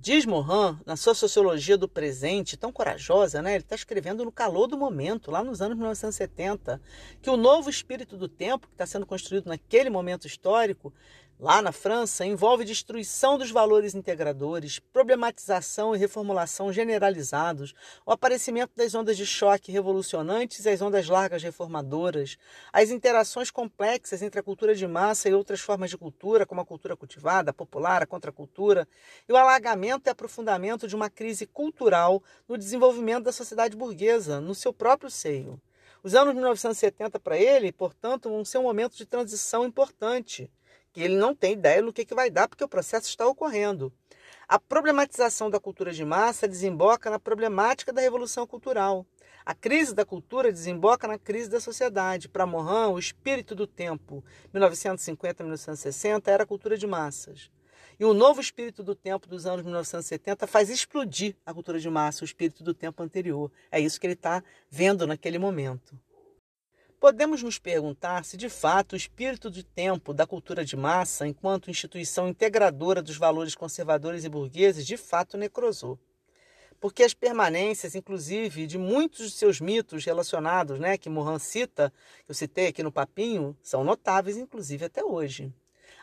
Diz 0.00 0.24
Morin, 0.24 0.78
na 0.86 0.96
sua 0.96 1.12
sociologia 1.12 1.76
do 1.76 1.88
presente, 1.88 2.56
tão 2.56 2.72
corajosa, 2.72 3.42
né? 3.42 3.56
ele 3.56 3.64
está 3.64 3.74
escrevendo 3.74 4.24
no 4.24 4.30
calor 4.32 4.68
do 4.68 4.78
momento, 4.78 5.30
lá 5.30 5.42
nos 5.44 5.60
anos 5.60 5.76
1970, 5.76 6.80
que 7.20 7.28
o 7.28 7.36
novo 7.36 7.68
espírito 7.68 8.16
do 8.16 8.28
tempo, 8.28 8.68
que 8.68 8.74
está 8.74 8.86
sendo 8.86 9.04
construído 9.04 9.48
naquele 9.48 9.90
momento 9.90 10.24
histórico, 10.24 10.94
Lá 11.40 11.62
na 11.62 11.70
França, 11.70 12.26
envolve 12.26 12.64
destruição 12.64 13.38
dos 13.38 13.52
valores 13.52 13.94
integradores, 13.94 14.80
problematização 14.80 15.94
e 15.94 15.98
reformulação 15.98 16.72
generalizados, 16.72 17.72
o 18.04 18.10
aparecimento 18.10 18.72
das 18.74 18.92
ondas 18.92 19.16
de 19.16 19.24
choque 19.24 19.70
revolucionantes 19.70 20.64
e 20.64 20.68
as 20.68 20.82
ondas 20.82 21.06
largas 21.06 21.40
reformadoras, 21.40 22.36
as 22.72 22.90
interações 22.90 23.52
complexas 23.52 24.20
entre 24.20 24.40
a 24.40 24.42
cultura 24.42 24.74
de 24.74 24.84
massa 24.88 25.28
e 25.28 25.32
outras 25.32 25.60
formas 25.60 25.90
de 25.90 25.96
cultura, 25.96 26.44
como 26.44 26.60
a 26.60 26.66
cultura 26.66 26.96
cultivada, 26.96 27.52
a 27.52 27.54
popular, 27.54 28.02
a 28.02 28.06
contracultura, 28.06 28.88
e 29.28 29.32
o 29.32 29.36
alagamento 29.36 30.08
e 30.08 30.10
aprofundamento 30.10 30.88
de 30.88 30.96
uma 30.96 31.08
crise 31.08 31.46
cultural 31.46 32.20
no 32.48 32.58
desenvolvimento 32.58 33.22
da 33.22 33.32
sociedade 33.32 33.76
burguesa, 33.76 34.40
no 34.40 34.56
seu 34.56 34.72
próprio 34.72 35.08
seio. 35.08 35.62
Os 36.02 36.16
anos 36.16 36.34
1970 36.34 37.20
para 37.20 37.38
ele, 37.38 37.70
portanto, 37.70 38.28
vão 38.28 38.44
ser 38.44 38.58
um 38.58 38.64
momento 38.64 38.96
de 38.96 39.06
transição 39.06 39.64
importante 39.64 40.50
que 40.98 41.04
ele 41.04 41.16
não 41.16 41.32
tem 41.32 41.52
ideia 41.52 41.80
do 41.80 41.92
que, 41.92 42.04
que 42.04 42.12
vai 42.12 42.28
dar, 42.28 42.48
porque 42.48 42.64
o 42.64 42.68
processo 42.68 43.08
está 43.08 43.24
ocorrendo. 43.24 43.92
A 44.48 44.58
problematização 44.58 45.48
da 45.48 45.60
cultura 45.60 45.92
de 45.92 46.04
massa 46.04 46.48
desemboca 46.48 47.08
na 47.08 47.20
problemática 47.20 47.92
da 47.92 48.00
revolução 48.00 48.44
cultural. 48.48 49.06
A 49.46 49.54
crise 49.54 49.94
da 49.94 50.04
cultura 50.04 50.50
desemboca 50.50 51.06
na 51.06 51.16
crise 51.16 51.48
da 51.48 51.60
sociedade. 51.60 52.28
Para 52.28 52.44
Morin, 52.46 52.92
o 52.92 52.98
espírito 52.98 53.54
do 53.54 53.64
tempo, 53.64 54.24
1950-1960, 54.52 56.26
era 56.26 56.42
a 56.42 56.46
cultura 56.46 56.76
de 56.76 56.86
massas. 56.86 57.48
E 58.00 58.04
o 58.04 58.12
novo 58.12 58.40
espírito 58.40 58.82
do 58.82 58.96
tempo 58.96 59.28
dos 59.28 59.46
anos 59.46 59.62
1970 59.62 60.48
faz 60.48 60.68
explodir 60.68 61.36
a 61.46 61.54
cultura 61.54 61.78
de 61.78 61.88
massa, 61.88 62.22
o 62.22 62.24
espírito 62.24 62.64
do 62.64 62.74
tempo 62.74 63.04
anterior. 63.04 63.52
É 63.70 63.78
isso 63.78 64.00
que 64.00 64.06
ele 64.06 64.14
está 64.14 64.42
vendo 64.68 65.06
naquele 65.06 65.38
momento. 65.38 65.96
Podemos 67.00 67.44
nos 67.44 67.60
perguntar 67.60 68.24
se, 68.24 68.36
de 68.36 68.48
fato, 68.48 68.94
o 68.94 68.96
espírito 68.96 69.48
de 69.48 69.62
tempo 69.62 70.12
da 70.12 70.26
cultura 70.26 70.64
de 70.64 70.76
massa, 70.76 71.28
enquanto 71.28 71.70
instituição 71.70 72.28
integradora 72.28 73.00
dos 73.00 73.16
valores 73.16 73.54
conservadores 73.54 74.24
e 74.24 74.28
burgueses, 74.28 74.84
de 74.84 74.96
fato 74.96 75.36
necrosou. 75.38 75.96
Porque 76.80 77.04
as 77.04 77.14
permanências, 77.14 77.94
inclusive, 77.94 78.66
de 78.66 78.76
muitos 78.76 79.30
de 79.30 79.36
seus 79.36 79.60
mitos 79.60 80.04
relacionados, 80.04 80.80
né, 80.80 80.98
que 80.98 81.08
Mohan 81.08 81.38
cita, 81.38 81.92
que 82.24 82.32
eu 82.32 82.34
citei 82.34 82.66
aqui 82.66 82.82
no 82.82 82.90
papinho, 82.90 83.56
são 83.62 83.84
notáveis, 83.84 84.36
inclusive, 84.36 84.84
até 84.84 85.04
hoje. 85.04 85.54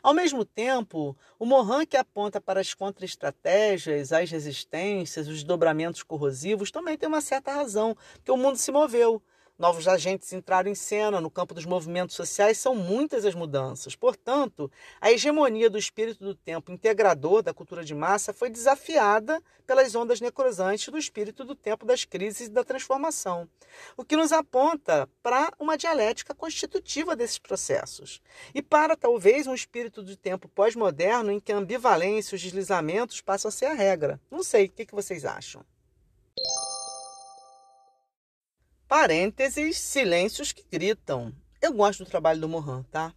Ao 0.02 0.14
mesmo 0.14 0.46
tempo, 0.46 1.18
o 1.38 1.46
Mohan 1.46 1.86
que 1.86 1.98
aponta 1.98 2.39
para 2.39 2.62
as 2.62 2.74
contra-estratégias, 2.74 4.14
as 4.14 4.32
resistências, 4.32 5.28
os 5.28 5.43
dobramentos 5.43 6.04
corrosivos, 6.04 6.72
também 6.72 6.98
tem 6.98 7.10
uma 7.10 7.22
certa 7.22 7.52
razão, 7.52 7.98
porque 8.14 8.32
o 8.32 8.38
mundo 8.38 8.56
se 8.56 8.72
moveu. 8.72 9.22
Novos 9.58 9.88
agentes 9.88 10.34
entraram 10.34 10.70
em 10.70 10.76
cena 10.76 11.22
no 11.22 11.32
campo 11.32 11.53
dos 11.53 11.66
movimentos 11.66 12.14
sociais, 12.14 12.58
são 12.58 12.76
muitas 12.76 13.24
as 13.24 13.34
mudanças. 13.34 13.95
Portanto, 13.95 14.70
a 14.99 15.10
hegemonia 15.10 15.70
do 15.70 15.78
espírito 15.78 16.26
do 16.26 16.36
tempo 16.36 16.74
integrador 16.74 17.41
da 17.41 17.53
cultura 17.53 17.82
de 17.82 17.95
massa 17.95 18.34
foi 18.34 18.49
desafiada 18.49 19.41
pelas 19.66 19.95
ondas 19.95 20.20
necrosantes 20.20 20.89
do 20.89 20.97
espírito 20.97 21.45
do 21.45 21.56
tempo 21.56 21.86
das 21.86 22.03
crises 22.03 22.47
e 22.47 22.51
da 22.51 22.66
transformação, 22.66 23.47
o 23.95 24.03
que 24.03 24.18
nos 24.18 24.34
aponta 24.34 25.10
para 25.24 25.49
uma 25.58 25.78
dialética 25.78 26.36
constitutiva 26.36 27.16
desses 27.16 27.39
processos 27.39 28.22
e 28.53 28.62
para 28.62 28.97
talvez 28.97 29.47
um 29.47 29.56
espírito 29.56 30.03
do 30.03 30.18
tempo 30.18 30.49
pós-moderno 30.49 31.32
em 31.32 31.39
que 31.39 31.53
a 31.53 31.58
ambivalência 31.58 32.36
e 32.36 32.38
os 32.38 32.41
deslizamentos 32.41 33.22
passam 33.22 33.47
a 33.47 33.51
ser 33.53 33.68
a 33.68 33.74
regra. 33.74 34.20
Não 34.30 34.43
sei, 34.43 34.66
o 34.66 34.70
que 34.70 34.86
vocês 34.91 35.24
acham? 35.24 35.64
Parênteses, 38.88 39.80
silêncios 39.80 40.52
que 40.52 40.64
gritam. 40.72 41.34
Eu 41.60 41.74
gosto 41.74 42.04
do 42.04 42.10
trabalho 42.10 42.40
do 42.40 42.48
Mohan, 42.48 42.84
tá? 42.92 43.16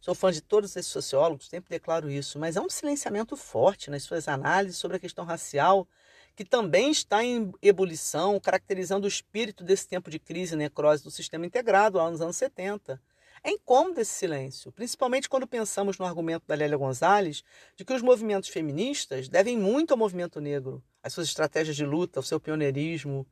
Sou 0.00 0.14
fã 0.14 0.32
de 0.32 0.40
todos 0.40 0.74
esses 0.74 0.90
sociólogos, 0.90 1.46
sempre 1.46 1.68
declaro 1.68 2.10
isso, 2.10 2.38
mas 2.38 2.56
é 2.56 2.60
um 2.60 2.70
silenciamento 2.70 3.36
forte 3.36 3.90
nas 3.90 4.02
suas 4.02 4.26
análises 4.28 4.78
sobre 4.78 4.96
a 4.96 5.00
questão 5.00 5.26
racial, 5.26 5.86
que 6.34 6.42
também 6.42 6.90
está 6.90 7.22
em 7.22 7.52
ebulição, 7.60 8.40
caracterizando 8.40 9.04
o 9.04 9.08
espírito 9.08 9.62
desse 9.62 9.86
tempo 9.86 10.10
de 10.10 10.18
crise 10.18 10.54
e 10.54 10.56
necrose 10.56 11.04
do 11.04 11.10
sistema 11.10 11.44
integrado 11.44 11.98
lá 11.98 12.10
nos 12.10 12.22
anos 12.22 12.36
70. 12.38 12.98
É 13.44 13.50
incômodo 13.50 14.00
esse 14.00 14.12
silêncio, 14.12 14.72
principalmente 14.72 15.28
quando 15.28 15.46
pensamos 15.46 15.98
no 15.98 16.06
argumento 16.06 16.44
da 16.46 16.54
Lélia 16.54 16.78
Gonzalez 16.78 17.44
de 17.76 17.84
que 17.84 17.92
os 17.92 18.00
movimentos 18.00 18.48
feministas 18.48 19.28
devem 19.28 19.58
muito 19.58 19.90
ao 19.90 19.98
movimento 19.98 20.40
negro, 20.40 20.82
às 21.02 21.12
suas 21.12 21.28
estratégias 21.28 21.76
de 21.76 21.84
luta, 21.84 22.18
ao 22.18 22.24
seu 22.24 22.40
pioneirismo, 22.40 23.26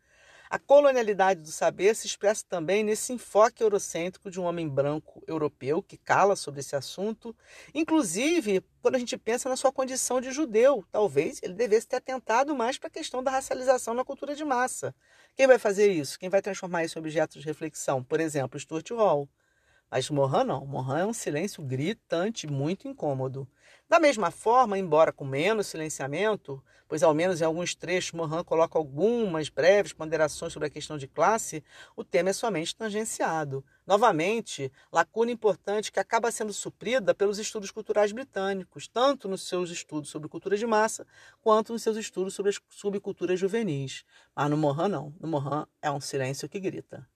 a 0.51 0.59
colonialidade 0.59 1.43
do 1.43 1.51
saber 1.51 1.95
se 1.95 2.07
expressa 2.07 2.45
também 2.49 2.83
nesse 2.83 3.13
enfoque 3.13 3.63
eurocêntrico 3.63 4.31
de 4.31 4.41
um 4.41 4.45
homem 4.45 4.69
branco 4.69 5.23
europeu 5.27 5.83
que 5.83 5.97
cala 5.97 6.37
sobre 6.37 6.61
esse 6.61 6.75
assunto, 6.75 7.37
inclusive 7.75 8.63
quando 8.81 8.95
a 8.95 8.99
gente 8.99 9.17
pensa 9.19 9.49
na 9.49 9.57
sua 9.57 9.73
condição 9.73 10.21
de 10.21 10.31
judeu. 10.31 10.85
Talvez 10.91 11.41
ele 11.43 11.55
devesse 11.55 11.89
ter 11.89 11.97
atentado 11.97 12.55
mais 12.55 12.79
para 12.79 12.89
a 12.89 12.91
questão 12.91 13.23
da 13.23 13.31
racialização 13.31 13.93
na 13.93 14.05
cultura 14.05 14.35
de 14.35 14.45
massa. 14.45 14.95
Quem 15.37 15.47
vai 15.47 15.59
fazer 15.59 15.93
isso? 15.93 16.19
Quem 16.19 16.29
vai 16.29 16.41
transformar 16.41 16.85
isso 16.85 16.99
em 16.99 17.01
objeto 17.01 17.39
de 17.39 17.45
reflexão? 17.45 18.03
Por 18.03 18.19
exemplo, 18.21 18.59
Stuart 18.59 18.91
Hall. 18.91 19.29
Mas 19.91 20.11
Mohan 20.11 20.45
não. 20.45 20.67
Mohan 20.67 20.99
é 20.99 21.07
um 21.07 21.13
silêncio 21.13 21.63
gritante, 21.63 22.47
muito 22.47 22.87
incômodo. 22.87 23.49
Da 23.89 23.99
mesma 23.99 24.31
forma, 24.31 24.79
embora 24.79 25.11
com 25.11 25.25
menos 25.25 25.67
silenciamento, 25.67 26.63
pois 26.87 27.03
ao 27.03 27.15
menos 27.15 27.41
em 27.41 27.45
alguns 27.45 27.75
trechos 27.75 28.13
Mohan 28.13 28.45
coloca 28.45 28.79
algumas 28.79 29.49
breves 29.49 29.95
ponderações 29.95 30.53
sobre 30.53 30.69
a 30.69 30.71
questão 30.71 30.99
de 30.99 31.09
classe, 31.09 31.65
o 31.97 32.05
tema 32.05 32.29
é 32.29 32.33
somente 32.35 32.77
tangenciado. 32.77 33.65
Novamente, 33.87 34.71
lacuna 34.93 35.31
importante 35.31 35.91
que 35.91 35.99
acaba 35.99 36.31
sendo 36.31 36.53
suprida 36.53 37.15
pelos 37.15 37.39
estudos 37.39 37.71
culturais 37.71 38.13
britânicos, 38.13 38.87
tanto 38.89 39.27
nos 39.27 39.49
seus 39.49 39.71
estudos 39.71 40.11
sobre 40.11 40.29
cultura 40.29 40.59
de 40.59 40.67
massa, 40.67 41.07
quanto 41.41 41.73
nos 41.73 41.83
seus 41.83 41.97
estudos 41.97 42.35
sobre 42.35 42.51
as 42.51 42.61
subculturas 42.69 43.41
juvenis. 43.41 44.05
Mas 44.37 44.51
no 44.51 44.57
Mohan 44.59 44.89
não. 44.89 45.15
No 45.19 45.29
Mohan 45.29 45.67
é 45.81 45.91
um 45.91 46.01
silêncio 46.01 46.47
que 46.47 46.61
grita. 46.61 47.09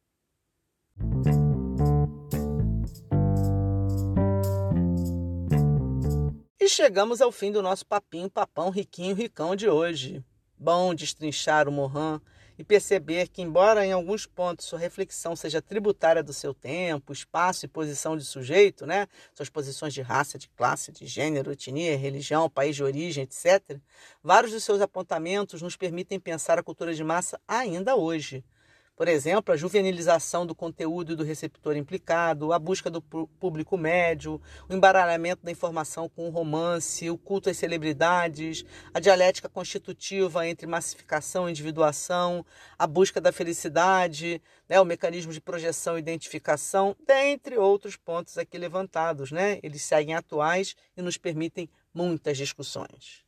E 6.63 6.69
chegamos 6.69 7.21
ao 7.21 7.33
fim 7.33 7.51
do 7.51 7.61
nosso 7.61 7.85
papinho, 7.85 8.31
papão, 8.31 8.71
riquinho, 8.71 9.17
ricão 9.17 9.57
de 9.57 9.69
hoje. 9.69 10.25
Bom 10.57 10.95
destrinchar 10.95 11.69
o 11.69 11.73
Mohan 11.73 12.21
e 12.57 12.63
perceber 12.63 13.27
que, 13.27 13.43
embora 13.43 13.85
em 13.85 13.91
alguns 13.91 14.27
pontos 14.27 14.67
sua 14.67 14.79
reflexão 14.79 15.35
seja 15.35 15.61
tributária 15.61 16.23
do 16.23 16.33
seu 16.33 16.55
tempo, 16.55 17.13
espaço 17.13 17.65
e 17.65 17.69
posição 17.69 18.17
de 18.17 18.25
sujeito, 18.25 18.87
né? 18.87 19.09
suas 19.35 19.51
posições 19.51 19.93
de 19.93 20.03
raça, 20.03 20.39
de 20.39 20.49
classe, 20.51 20.93
de 20.93 21.05
gênero, 21.05 21.51
etnia, 21.51 21.99
religião, 21.99 22.49
país 22.49 22.77
de 22.77 22.85
origem, 22.85 23.25
etc., 23.25 23.81
vários 24.23 24.53
dos 24.53 24.63
seus 24.63 24.81
apontamentos 24.81 25.63
nos 25.63 25.77
permitem 25.77 26.21
pensar 26.21 26.61
a 26.61 26.63
cultura 26.63 26.95
de 26.95 27.03
massa 27.03 27.41
ainda 27.49 27.97
hoje. 27.97 28.45
Por 29.03 29.09
exemplo, 29.09 29.53
a 29.53 29.57
juvenilização 29.57 30.47
do 30.47 30.55
conteúdo 30.55 31.13
e 31.13 31.17
do 31.17 31.25
receptor 31.25 31.77
implicado, 31.77 32.53
a 32.53 32.59
busca 32.61 32.89
do 32.89 33.03
público 33.03 33.77
médio, 33.77 34.41
o 34.69 34.73
embaralhamento 34.73 35.45
da 35.45 35.51
informação 35.51 36.09
com 36.09 36.29
o 36.29 36.31
romance, 36.31 37.11
o 37.11 37.19
culto 37.19 37.51
às 37.51 37.57
celebridades, 37.57 38.65
a 38.95 39.01
dialética 39.01 39.49
constitutiva 39.49 40.47
entre 40.47 40.69
massificação 40.69 41.49
e 41.49 41.51
individuação, 41.51 42.47
a 42.79 42.87
busca 42.87 43.21
da 43.21 43.33
felicidade, 43.33 44.41
né, 44.69 44.81
o 44.81 44.85
mecanismo 44.85 45.33
de 45.33 45.41
projeção 45.41 45.97
e 45.97 45.99
identificação, 45.99 46.95
dentre 47.05 47.59
outros 47.59 47.97
pontos 47.97 48.39
aqui 48.39 48.57
levantados. 48.57 49.33
Né? 49.33 49.59
Eles 49.65 49.83
seguem 49.83 50.15
atuais 50.15 50.77
e 50.97 51.03
nos 51.03 51.17
permitem 51.17 51.69
muitas 51.93 52.39
discussões. 52.39 53.22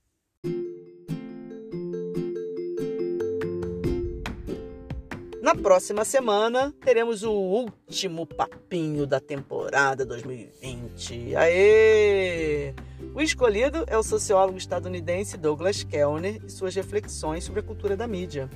Na 5.44 5.54
próxima 5.54 6.06
semana 6.06 6.72
teremos 6.82 7.22
o 7.22 7.30
último 7.30 8.24
papinho 8.24 9.06
da 9.06 9.20
temporada 9.20 10.02
2020. 10.06 11.36
Aê! 11.36 12.72
O 13.14 13.20
escolhido 13.20 13.84
é 13.86 13.98
o 13.98 14.02
sociólogo 14.02 14.56
estadunidense 14.56 15.36
Douglas 15.36 15.84
Kellner 15.84 16.40
e 16.42 16.48
suas 16.48 16.74
reflexões 16.74 17.44
sobre 17.44 17.60
a 17.60 17.62
cultura 17.62 17.94
da 17.94 18.06
mídia. 18.06 18.48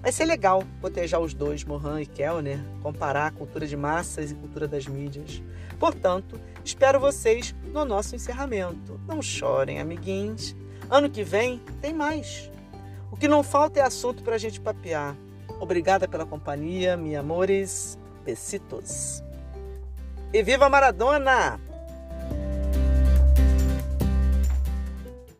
Vai 0.00 0.12
ser 0.12 0.24
legal 0.24 0.62
cotejar 0.80 1.20
os 1.20 1.34
dois, 1.34 1.64
Mohan 1.64 2.02
e 2.02 2.06
Kellner, 2.06 2.60
comparar 2.80 3.26
a 3.26 3.32
cultura 3.32 3.66
de 3.66 3.76
massas 3.76 4.30
e 4.30 4.36
cultura 4.36 4.68
das 4.68 4.86
mídias. 4.86 5.42
Portanto, 5.80 6.40
espero 6.64 7.00
vocês 7.00 7.56
no 7.72 7.84
nosso 7.84 8.14
encerramento. 8.14 9.00
Não 9.04 9.20
chorem, 9.20 9.80
amiguinhos. 9.80 10.54
Ano 10.88 11.10
que 11.10 11.24
vem 11.24 11.60
tem 11.80 11.92
mais. 11.92 12.48
O 13.10 13.16
que 13.16 13.26
não 13.26 13.42
falta 13.42 13.80
é 13.80 13.82
assunto 13.82 14.22
para 14.22 14.36
a 14.36 14.38
gente 14.38 14.60
papear. 14.60 15.16
Obrigada 15.58 16.06
pela 16.06 16.26
companhia, 16.26 16.96
mi 16.96 17.16
amores. 17.16 17.98
Besitos. 18.24 19.22
E 20.32 20.42
viva 20.42 20.68
Maradona! 20.68 21.65